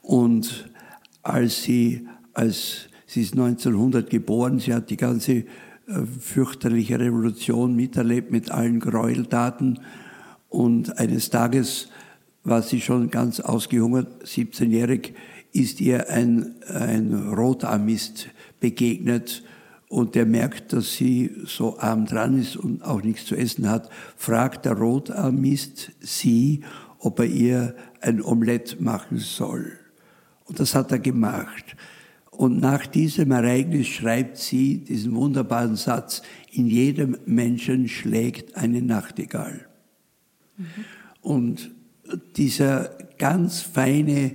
Und 0.01 0.69
als 1.21 1.63
sie, 1.63 2.07
als 2.33 2.87
sie 3.05 3.21
ist 3.21 3.33
1900 3.33 4.09
geboren, 4.09 4.59
sie 4.59 4.73
hat 4.73 4.89
die 4.89 4.97
ganze 4.97 5.33
äh, 5.33 5.43
fürchterliche 6.19 6.99
Revolution 6.99 7.75
miterlebt 7.75 8.31
mit 8.31 8.49
allen 8.49 8.79
Gräueltaten. 8.79 9.79
Und 10.49 10.97
eines 10.97 11.29
Tages 11.29 11.89
war 12.43 12.61
sie 12.61 12.81
schon 12.81 13.09
ganz 13.09 13.39
ausgehungert, 13.39 14.23
17-jährig, 14.25 15.13
ist 15.53 15.81
ihr 15.81 16.09
ein, 16.09 16.55
ein 16.67 17.33
Rotarmist 17.33 18.29
begegnet 18.59 19.43
und 19.89 20.15
der 20.15 20.25
merkt, 20.25 20.71
dass 20.71 20.93
sie 20.93 21.31
so 21.45 21.77
arm 21.77 22.05
dran 22.05 22.39
ist 22.39 22.55
und 22.55 22.81
auch 22.83 23.03
nichts 23.03 23.25
zu 23.25 23.35
essen 23.35 23.69
hat, 23.69 23.89
fragt 24.15 24.65
der 24.65 24.73
Rotarmist 24.73 25.91
sie, 25.99 26.61
ob 26.99 27.19
er 27.19 27.25
ihr 27.25 27.75
ein 27.99 28.21
Omelett 28.21 28.79
machen 28.79 29.17
soll. 29.17 29.73
Und 30.45 30.59
das 30.59 30.75
hat 30.75 30.91
er 30.91 30.99
gemacht. 30.99 31.75
Und 32.31 32.59
nach 32.59 32.87
diesem 32.87 33.31
Ereignis 33.31 33.87
schreibt 33.87 34.37
sie 34.37 34.77
diesen 34.77 35.13
wunderbaren 35.13 35.75
Satz, 35.75 36.21
in 36.51 36.67
jedem 36.67 37.17
Menschen 37.25 37.89
schlägt 37.89 38.55
eine 38.55 38.81
Nachtigall. 38.81 39.67
Mhm. 40.57 40.65
Und 41.21 41.71
dieser 42.35 42.97
ganz 43.17 43.61
feine, 43.61 44.33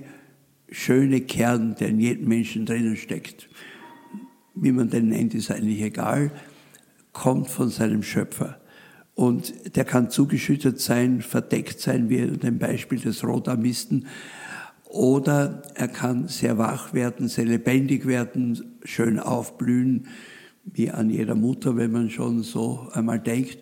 schöne 0.69 1.21
Kern, 1.21 1.75
der 1.79 1.89
in 1.89 1.99
jedem 1.99 2.27
Menschen 2.27 2.65
drinnen 2.65 2.95
steckt, 2.95 3.49
wie 4.55 4.71
man 4.71 4.89
den 4.89 5.09
nennt, 5.09 5.33
ist 5.33 5.51
eigentlich 5.51 5.81
egal, 5.81 6.31
kommt 7.13 7.49
von 7.49 7.69
seinem 7.69 8.03
Schöpfer. 8.03 8.59
Und 9.15 9.75
der 9.75 9.85
kann 9.85 10.09
zugeschüttet 10.09 10.79
sein, 10.79 11.21
verdeckt 11.21 11.79
sein, 11.79 12.09
wie 12.09 12.17
in 12.17 12.39
dem 12.39 12.59
Beispiel 12.59 12.99
des 12.99 13.23
Rotamisten, 13.23 14.05
oder 14.89 15.63
er 15.75 15.89
kann 15.89 16.27
sehr 16.27 16.57
wach 16.57 16.93
werden, 16.93 17.27
sehr 17.27 17.45
lebendig 17.45 18.07
werden, 18.07 18.77
schön 18.83 19.19
aufblühen, 19.19 20.07
wie 20.63 20.91
an 20.91 21.09
jeder 21.09 21.35
Mutter, 21.35 21.75
wenn 21.75 21.91
man 21.91 22.09
schon 22.09 22.43
so 22.43 22.87
einmal 22.93 23.19
denkt, 23.19 23.59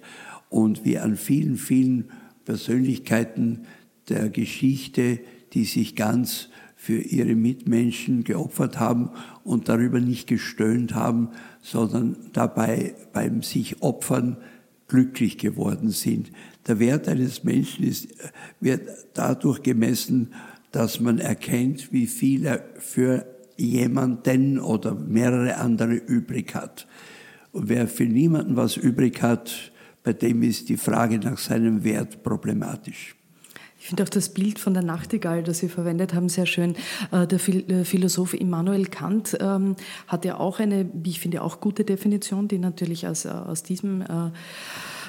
und 0.49 0.85
wie 0.85 0.99
an 0.99 1.17
vielen, 1.17 1.57
vielen 1.57 2.11
Persönlichkeiten 2.45 3.65
der 4.09 4.29
Geschichte, 4.29 5.19
die 5.53 5.65
sich 5.65 5.95
ganz 5.95 6.49
für 6.75 6.99
ihre 6.99 7.35
Mitmenschen 7.35 8.23
geopfert 8.23 8.79
haben 8.79 9.09
und 9.43 9.69
darüber 9.69 9.99
nicht 9.99 10.27
gestöhnt 10.27 10.93
haben, 10.93 11.29
sondern 11.61 12.17
dabei 12.33 12.93
beim 13.13 13.41
sich 13.41 13.81
opfern 13.81 14.37
glücklich 14.87 15.37
geworden 15.37 15.89
sind. 15.89 16.31
Der 16.67 16.79
Wert 16.79 17.07
eines 17.07 17.43
Menschen 17.43 17.85
ist, 17.85 18.09
wird 18.59 18.87
dadurch 19.13 19.63
gemessen, 19.63 20.33
dass 20.71 20.99
man 20.99 21.19
erkennt, 21.19 21.91
wie 21.91 22.05
viel 22.05 22.45
er 22.45 22.63
für 22.77 23.25
jemanden 23.57 24.59
oder 24.59 24.93
mehrere 24.93 25.57
andere 25.57 25.95
übrig 25.95 26.53
hat. 26.53 26.87
Und 27.51 27.69
wer 27.69 27.87
für 27.87 28.05
niemanden 28.05 28.57
was 28.57 28.75
übrig 28.75 29.21
hat, 29.21 29.71
bei 30.03 30.13
dem 30.13 30.43
ist 30.43 30.69
die 30.69 30.77
Frage 30.77 31.17
nach 31.17 31.37
seinem 31.37 31.83
Wert 31.83 32.21
problematisch. 32.21 33.14
Ich 33.85 33.89
finde 33.89 34.01
auch 34.01 34.09
das 34.09 34.29
Bild 34.29 34.57
von 34.57 34.73
der 34.73 34.81
Nachtigall, 34.81 35.43
das 35.43 35.59
Sie 35.59 35.69
verwendet 35.69 36.15
haben, 36.15 36.27
sehr 36.27 36.47
schön. 36.47 36.75
Äh, 37.11 37.27
der 37.27 37.37
Philosoph 37.37 38.33
Immanuel 38.33 38.87
Kant 38.87 39.37
ähm, 39.39 39.75
hat 40.07 40.25
ja 40.25 40.39
auch 40.39 40.59
eine, 40.59 40.89
wie 40.91 41.11
ich 41.11 41.19
finde, 41.19 41.43
auch 41.43 41.61
gute 41.61 41.85
Definition, 41.85 42.47
die 42.47 42.57
natürlich 42.57 43.05
aus, 43.05 43.27
aus 43.27 43.61
diesem 43.61 44.01
äh, 44.01 44.05
äh, 44.05 44.31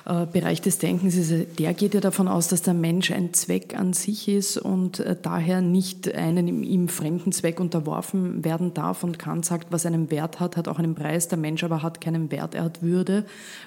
Bereich 0.06 0.60
des 0.60 0.78
Denkens 0.78 1.16
ist, 1.16 1.58
der 1.58 1.74
geht 1.74 1.92
ja 1.94 2.00
davon 2.00 2.28
aus, 2.28 2.46
dass 2.46 2.62
der 2.62 2.74
Mensch 2.74 3.10
ein 3.10 3.34
Zweck 3.34 3.76
an 3.76 3.92
sich 3.92 4.28
ist 4.28 4.56
und 4.56 5.00
äh, 5.00 5.16
daher 5.20 5.60
nicht 5.60 6.14
einen 6.14 6.62
ihm 6.62 6.88
fremden 6.88 7.32
Zweck 7.32 7.58
unterworfen 7.58 8.44
werden 8.44 8.72
darf. 8.72 9.02
Und 9.02 9.18
Kant 9.18 9.44
sagt, 9.44 9.72
was 9.72 9.84
einen 9.84 10.12
Wert 10.12 10.38
hat, 10.38 10.56
hat 10.56 10.68
auch 10.68 10.78
einen 10.78 10.94
Preis. 10.94 11.26
Der 11.26 11.38
Mensch 11.38 11.64
aber 11.64 11.82
hat 11.82 12.00
keinen 12.00 12.30
Wert, 12.30 12.54
er 12.54 12.62
hat 12.62 12.82
Würde, 12.82 13.24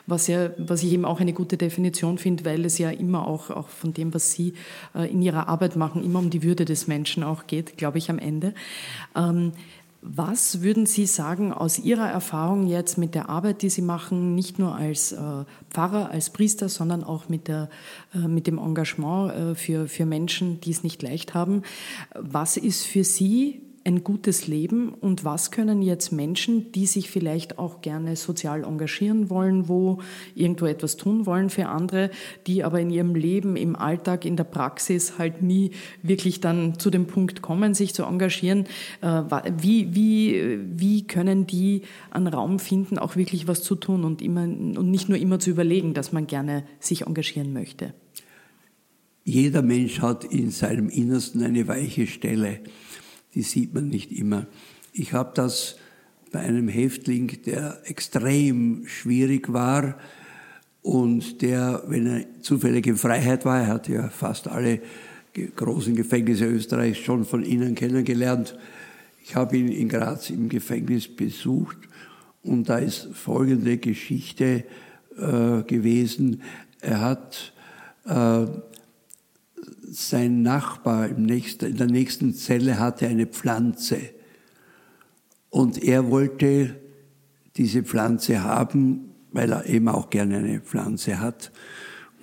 was, 0.08 0.28
ja, 0.28 0.52
was 0.58 0.82
ich 0.82 0.94
eben 0.94 1.04
auch 1.04 1.20
eine 1.20 1.34
gute 1.34 1.58
Definition 1.58 2.18
finde, 2.18 2.46
weil 2.46 2.64
es 2.64 2.78
ja 2.78 2.90
immer 2.90 3.28
auch, 3.28 3.50
auch 3.50 3.68
von 3.68 3.94
dem, 3.94 4.14
was 4.14 4.32
Sie 4.32 4.54
äh, 4.96 5.12
in 5.12 5.22
Ihrer 5.22 5.50
Arbeit 5.50 5.76
machen, 5.76 6.06
immer 6.06 6.20
um 6.20 6.30
die 6.30 6.44
Würde 6.44 6.64
des 6.64 6.88
Menschen 6.88 7.22
auch 7.22 7.48
geht, 7.48 7.76
glaube 7.76 7.98
ich, 7.98 8.10
am 8.10 8.18
Ende. 8.18 8.54
Ähm, 9.14 9.52
was 10.02 10.62
würden 10.62 10.86
Sie 10.86 11.06
sagen 11.06 11.52
aus 11.52 11.78
Ihrer 11.78 12.10
Erfahrung 12.10 12.68
jetzt 12.68 12.97
mit 12.97 13.16
der 13.16 13.30
Arbeit, 13.30 13.62
die 13.62 13.70
Sie 13.70 13.82
machen, 13.82 14.34
nicht 14.34 14.58
nur 14.58 14.76
als 14.76 15.12
äh, 15.12 15.18
Pfarrer, 15.70 16.10
als 16.10 16.30
Priester, 16.30 16.70
sondern 16.70 17.04
auch 17.04 17.28
mit, 17.28 17.47
der, 17.47 17.70
äh, 18.14 18.20
mit 18.20 18.47
dem 18.47 18.58
Engagement 18.58 19.34
äh, 19.34 19.56
für, 19.56 19.88
für 19.88 20.06
Menschen, 20.06 20.62
die 20.62 20.72
es 20.72 20.84
nicht 20.84 21.02
leicht 21.02 21.34
haben? 21.34 21.64
Was 22.16 22.56
ist 22.56 22.86
für 22.86 23.04
Sie 23.04 23.62
ein 23.90 24.04
gutes 24.04 24.48
Leben? 24.48 24.90
Und 24.90 25.26
was 25.26 25.52
können 25.52 25.82
jetzt 25.82 26.12
Menschen, 26.12 26.72
die 26.72 26.86
sich 26.86 27.10
vielleicht 27.10 27.58
auch 27.58 27.82
gerne 27.82 28.16
sozial 28.16 28.64
engagieren 28.64 29.30
wollen, 29.30 29.68
wo 29.68 30.00
irgendwo 30.36 30.66
etwas 30.66 30.96
tun 30.96 31.26
wollen 31.26 31.50
für 31.50 31.68
andere, 31.68 32.12
die 32.48 32.64
aber 32.64 32.80
in 32.80 32.92
ihrem 32.92 33.16
Leben, 33.16 33.56
im 33.56 33.76
Alltag, 33.76 34.26
in 34.26 34.38
der 34.38 34.44
Praxis 34.44 35.18
halt 35.18 35.42
nie 35.42 35.72
wirklich 36.04 36.40
dann 36.40 36.78
zu 36.78 36.90
dem 36.90 37.08
Punkt 37.08 37.42
kommen, 37.42 37.74
sich 37.74 37.94
zu 37.94 38.04
engagieren, 38.04 38.66
äh, 39.02 39.24
wie, 39.60 39.96
wie, 39.96 40.60
wie 40.76 41.08
können 41.08 41.48
die 41.48 41.82
einen 42.12 42.28
Raum 42.28 42.60
finden, 42.60 43.00
auch 43.00 43.16
wirklich 43.16 43.48
was 43.48 43.64
zu 43.64 43.76
tun 43.76 44.04
und, 44.04 44.22
immer, 44.22 44.44
und 44.44 44.92
nicht 44.92 45.10
nur 45.10 45.18
immer 45.18 45.40
zu 45.40 45.50
überlegen, 45.50 45.94
dass 45.94 46.12
man 46.12 46.28
gerne 46.28 46.64
sich 46.80 47.08
engagieren 47.08 47.54
möchte? 47.54 47.94
Jeder 49.24 49.62
Mensch 49.62 50.00
hat 50.02 50.24
in 50.24 50.50
seinem 50.50 50.90
Innersten 50.90 51.44
eine 51.44 51.68
weiche 51.68 52.08
Stelle 52.08 52.62
die 53.36 53.44
sieht 53.44 53.74
man 53.74 53.90
nicht 53.90 54.12
immer. 54.12 54.48
Ich 54.94 55.14
habe 55.14 55.32
das 55.36 55.78
bei 56.32 56.40
einem 56.40 56.68
Häftling, 56.68 57.42
der 57.46 57.80
extrem 57.86 58.86
schwierig 58.86 59.52
war 59.52 59.96
und 60.82 61.42
der, 61.42 61.84
wenn 61.88 62.08
er 62.08 62.42
zufällig 62.42 62.88
in 62.88 62.96
Freiheit 62.96 63.46
war, 63.46 63.62
er 63.62 63.68
hat 63.68 63.88
ja 63.88 64.10
fast 64.10 64.48
alle 64.48 64.82
großen 65.56 65.96
Gefängnisse 65.96 66.46
Österreichs 66.46 67.00
schon 67.00 67.26
von 67.26 67.44
Ihnen 67.44 67.76
kennengelernt. 67.76 68.58
Ich 69.24 69.36
habe 69.36 69.58
ihn 69.58 69.68
in 69.68 69.90
Graz 69.90 70.30
im 70.30 70.50
Gefängnis 70.50 71.08
besucht 71.08 71.78
und 72.44 72.70
da 72.70 72.78
ist 72.78 73.10
folgende 73.14 73.78
Geschichte 73.78 74.64
äh, 75.18 75.64
gewesen. 75.64 76.42
Er 76.82 77.02
hat 77.02 77.54
äh, 78.06 78.46
sein 79.91 80.41
Nachbar 80.41 81.07
im 81.09 81.24
nächsten, 81.24 81.65
in 81.65 81.78
der 81.78 81.88
nächsten 81.88 82.34
Zelle 82.34 82.80
hatte 82.80 83.07
eine 83.07 83.26
Pflanze 83.26 83.97
und 85.49 85.84
er 85.84 86.09
wollte 86.09 86.76
diese 87.57 87.84
Pflanze 87.84 88.43
haben, 88.43 89.11
weil 89.32 89.51
er 89.51 89.65
eben 89.65 89.88
auch 89.88 90.09
gerne 90.09 90.38
eine 90.38 90.59
Pflanze 90.59 91.20
hat. 91.20 91.51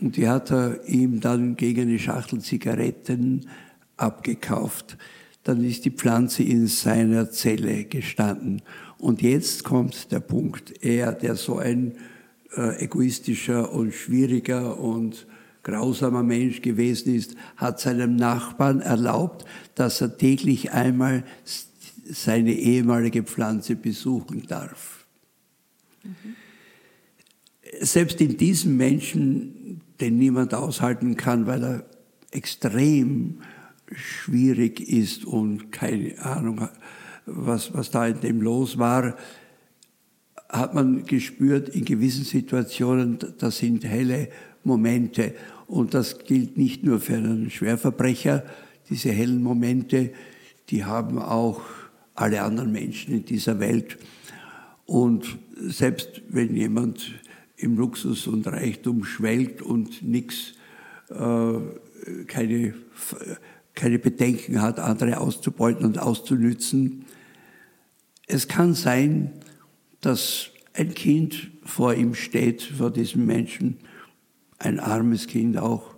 Und 0.01 0.16
die 0.16 0.28
hat 0.28 0.51
er 0.51 0.86
ihm 0.88 1.20
dann 1.20 1.57
gegen 1.57 1.82
eine 1.82 1.99
Schachtel 1.99 2.40
Zigaretten 2.40 3.49
abgekauft. 3.97 4.97
Dann 5.42 5.64
ist 5.64 5.84
die 5.84 5.90
Pflanze 5.90 6.42
in 6.42 6.66
seiner 6.66 7.30
Zelle 7.30 7.84
gestanden. 7.84 8.62
Und 8.99 9.22
jetzt 9.22 9.64
kommt 9.64 10.12
der 10.12 10.20
Punkt. 10.20 10.84
Er, 10.84 11.12
der 11.12 11.36
so 11.36 11.59
ein 11.59 11.97
äh, 12.57 12.84
egoistischer 12.84 13.72
und 13.72 13.92
schwieriger 13.92 14.78
und 14.78 15.26
grausamer 15.67 16.23
Mensch 16.23 16.62
gewesen 16.62 17.12
ist, 17.12 17.35
hat 17.57 17.81
seinem 17.81 18.14
Nachbarn 18.14 18.81
erlaubt, 18.81 19.45
dass 19.75 20.01
er 20.01 20.17
täglich 20.17 20.71
einmal 20.71 21.25
seine 22.05 22.53
ehemalige 22.53 23.25
Pflanze 23.25 23.75
besuchen 23.75 24.47
darf. 24.47 25.05
Mhm. 26.05 26.37
Selbst 27.81 28.21
in 28.21 28.37
diesem 28.37 28.77
Menschen, 28.77 29.81
den 30.01 30.19
niemand 30.19 30.55
aushalten 30.55 31.17
kann, 31.17 31.49
weil 31.49 31.64
er 31.64 31.87
extrem 32.31 33.41
schwierig 33.93 34.81
ist 34.81 35.25
und 35.25 35.73
keine 35.73 36.17
Ahnung, 36.25 36.69
was, 37.27 37.75
was 37.75 37.91
da 37.91 38.07
in 38.07 38.21
dem 38.21 38.41
los 38.41 38.79
war, 38.79 39.17
hat 40.49 40.75
man 40.75 41.05
gespürt, 41.07 41.71
in 41.71 41.85
gewissen 41.85 42.25
Situationen, 42.25 43.19
das 43.39 43.59
sind 43.59 43.85
helle 43.85 44.29
Momente. 44.62 45.35
Und 45.67 45.95
das 45.95 46.19
gilt 46.19 46.57
nicht 46.57 46.85
nur 46.85 47.01
für 47.01 47.17
einen 47.17 47.51
Schwerverbrecher. 47.51 48.45
Diese 48.89 49.11
hellen 49.11 49.43
Momente, 49.43 50.12
die 50.71 50.85
haben 50.85 51.19
auch 51.19 51.61
alle 52.14 52.43
anderen 52.43 52.73
Menschen 52.73 53.14
in 53.14 53.25
dieser 53.25 53.59
Welt. 53.59 53.99
Und 54.87 55.39
selbst 55.57 56.23
wenn 56.29 56.55
jemand 56.55 57.12
im 57.57 57.77
Luxus 57.77 58.27
und 58.27 58.47
Reichtum 58.47 59.05
schwelgt 59.05 59.62
und 59.62 60.03
nichts, 60.03 60.55
äh, 61.11 62.25
keine, 62.27 62.75
keine 63.75 63.99
Bedenken 63.99 64.62
hat, 64.62 64.79
andere 64.79 65.19
auszubeuten 65.19 65.85
und 65.85 65.99
auszunützen, 65.99 67.05
es 68.29 68.49
kann 68.49 68.75
sein, 68.75 69.33
dass 70.01 70.51
ein 70.75 70.95
Kind 70.95 71.51
vor 71.64 71.95
ihm 71.95 72.14
steht, 72.14 72.62
vor 72.62 72.91
diesem 72.91 73.27
Menschen, 73.27 73.79
ein 74.59 74.81
armes 74.81 75.27
Kind 75.27 75.59
auch, 75.59 75.97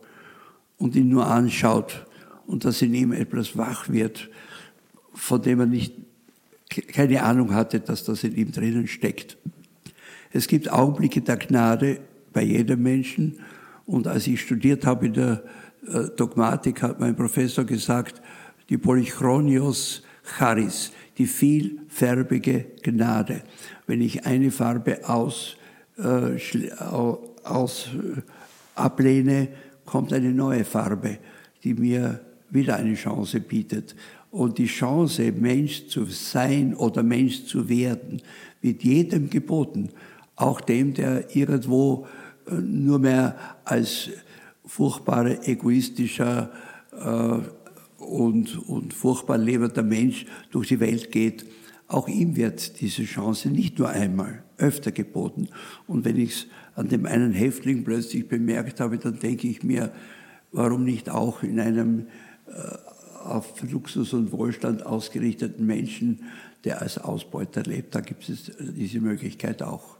und 0.78 0.94
ihn 0.96 1.08
nur 1.08 1.26
anschaut 1.26 2.06
und 2.46 2.64
dass 2.64 2.80
in 2.82 2.94
ihm 2.94 3.12
etwas 3.12 3.56
wach 3.56 3.88
wird, 3.88 4.30
von 5.12 5.42
dem 5.42 5.60
er 5.60 5.66
nicht, 5.66 5.94
keine 6.68 7.22
Ahnung 7.22 7.52
hatte, 7.54 7.80
dass 7.80 8.04
das 8.04 8.24
in 8.24 8.36
ihm 8.36 8.52
drinnen 8.52 8.86
steckt. 8.86 9.36
Es 10.32 10.46
gibt 10.46 10.70
Augenblicke 10.70 11.20
der 11.20 11.36
Gnade 11.36 12.00
bei 12.32 12.42
jedem 12.42 12.82
Menschen. 12.82 13.40
Und 13.86 14.06
als 14.06 14.26
ich 14.26 14.40
studiert 14.40 14.86
habe 14.86 15.06
in 15.06 15.14
der 15.14 15.42
äh, 15.86 16.04
Dogmatik, 16.16 16.82
hat 16.82 17.00
mein 17.00 17.16
Professor 17.16 17.64
gesagt, 17.64 18.22
die 18.68 18.78
Polychronios 18.78 20.02
Charis, 20.38 20.92
die 21.16 21.26
vielfärbige 21.26 22.66
Gnade. 22.82 23.42
Wenn 23.86 24.02
ich 24.02 24.26
eine 24.26 24.50
Farbe 24.50 25.08
aus, 25.08 25.56
äh, 25.96 26.36
aus 27.44 27.88
äh, 27.94 28.20
ablehne, 28.78 29.48
kommt 29.84 30.12
eine 30.12 30.32
neue 30.32 30.64
Farbe, 30.64 31.18
die 31.64 31.74
mir 31.74 32.20
wieder 32.50 32.76
eine 32.76 32.94
Chance 32.94 33.40
bietet. 33.40 33.94
Und 34.30 34.58
die 34.58 34.66
Chance, 34.66 35.32
Mensch 35.32 35.88
zu 35.88 36.04
sein 36.04 36.74
oder 36.74 37.02
Mensch 37.02 37.46
zu 37.46 37.68
werden, 37.68 38.20
wird 38.60 38.82
jedem 38.82 39.30
geboten. 39.30 39.90
Auch 40.36 40.60
dem, 40.60 40.94
der 40.94 41.34
irgendwo 41.34 42.06
äh, 42.46 42.54
nur 42.54 42.98
mehr 42.98 43.36
als 43.64 44.10
furchtbarer, 44.64 45.48
egoistischer 45.48 46.50
äh, 46.92 48.02
und, 48.02 48.68
und 48.68 48.94
furchtbar 48.94 49.38
lebender 49.38 49.82
Mensch 49.82 50.26
durch 50.50 50.68
die 50.68 50.80
Welt 50.80 51.10
geht. 51.10 51.46
Auch 51.88 52.06
ihm 52.06 52.36
wird 52.36 52.80
diese 52.80 53.04
Chance 53.04 53.48
nicht 53.48 53.78
nur 53.78 53.88
einmal, 53.88 54.42
öfter 54.58 54.92
geboten. 54.92 55.48
Und 55.86 56.04
wenn 56.04 56.18
ich 56.18 56.30
es 56.30 56.46
an 56.78 56.88
dem 56.88 57.06
einen 57.06 57.32
Häftling 57.32 57.82
plötzlich 57.82 58.28
bemerkt 58.28 58.78
habe, 58.78 58.98
dann 58.98 59.18
denke 59.18 59.48
ich 59.48 59.64
mir, 59.64 59.90
warum 60.52 60.84
nicht 60.84 61.10
auch 61.10 61.42
in 61.42 61.58
einem 61.58 62.06
äh, 62.46 62.52
auf 63.24 63.60
Luxus 63.68 64.12
und 64.12 64.30
Wohlstand 64.30 64.86
ausgerichteten 64.86 65.66
Menschen, 65.66 66.22
der 66.62 66.80
als 66.80 66.98
Ausbeuter 66.98 67.64
lebt, 67.64 67.96
da 67.96 68.00
gibt 68.00 68.28
es 68.28 68.52
diese 68.58 69.00
Möglichkeit 69.00 69.60
auch. 69.60 69.97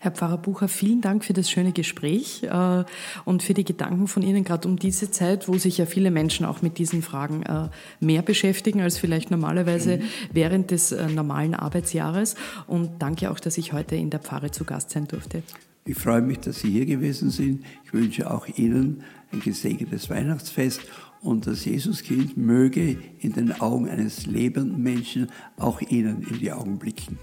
Herr 0.00 0.12
Pfarrer 0.12 0.38
Bucher, 0.38 0.68
vielen 0.68 1.00
Dank 1.00 1.24
für 1.24 1.32
das 1.32 1.50
schöne 1.50 1.72
Gespräch 1.72 2.42
äh, 2.44 2.84
und 3.24 3.42
für 3.42 3.54
die 3.54 3.64
Gedanken 3.64 4.06
von 4.06 4.22
Ihnen, 4.22 4.44
gerade 4.44 4.68
um 4.68 4.78
diese 4.78 5.10
Zeit, 5.10 5.48
wo 5.48 5.58
sich 5.58 5.78
ja 5.78 5.86
viele 5.86 6.10
Menschen 6.10 6.46
auch 6.46 6.62
mit 6.62 6.78
diesen 6.78 7.02
Fragen 7.02 7.42
äh, 7.42 7.68
mehr 8.00 8.22
beschäftigen 8.22 8.80
als 8.80 8.98
vielleicht 8.98 9.30
normalerweise 9.30 9.98
mhm. 9.98 10.02
während 10.32 10.70
des 10.70 10.92
äh, 10.92 11.08
normalen 11.08 11.54
Arbeitsjahres. 11.54 12.36
Und 12.66 13.00
danke 13.00 13.30
auch, 13.30 13.40
dass 13.40 13.58
ich 13.58 13.72
heute 13.72 13.96
in 13.96 14.10
der 14.10 14.20
Pfarre 14.20 14.50
zu 14.50 14.64
Gast 14.64 14.90
sein 14.90 15.08
durfte. 15.08 15.42
Ich 15.84 15.96
freue 15.96 16.20
mich, 16.20 16.40
dass 16.40 16.60
Sie 16.60 16.70
hier 16.70 16.86
gewesen 16.86 17.30
sind. 17.30 17.64
Ich 17.84 17.92
wünsche 17.92 18.30
auch 18.30 18.46
Ihnen 18.46 19.02
ein 19.32 19.40
gesegnetes 19.40 20.10
Weihnachtsfest 20.10 20.82
und 21.22 21.46
das 21.46 21.64
Jesuskind 21.64 22.36
möge 22.36 22.98
in 23.20 23.32
den 23.32 23.60
Augen 23.60 23.88
eines 23.88 24.26
lebenden 24.26 24.82
Menschen 24.82 25.28
auch 25.56 25.80
Ihnen 25.80 26.22
in 26.22 26.38
die 26.38 26.52
Augen 26.52 26.78
blicken. 26.78 27.18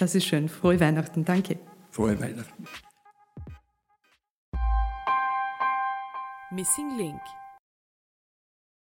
Das 0.00 0.14
ist 0.14 0.24
schön. 0.24 0.48
Frohe 0.48 0.80
Weihnachten. 0.80 1.26
Danke. 1.26 1.58
Frohe 1.90 2.18
Weihnachten. 2.18 2.66
Missing 6.50 6.96
Link 6.96 7.20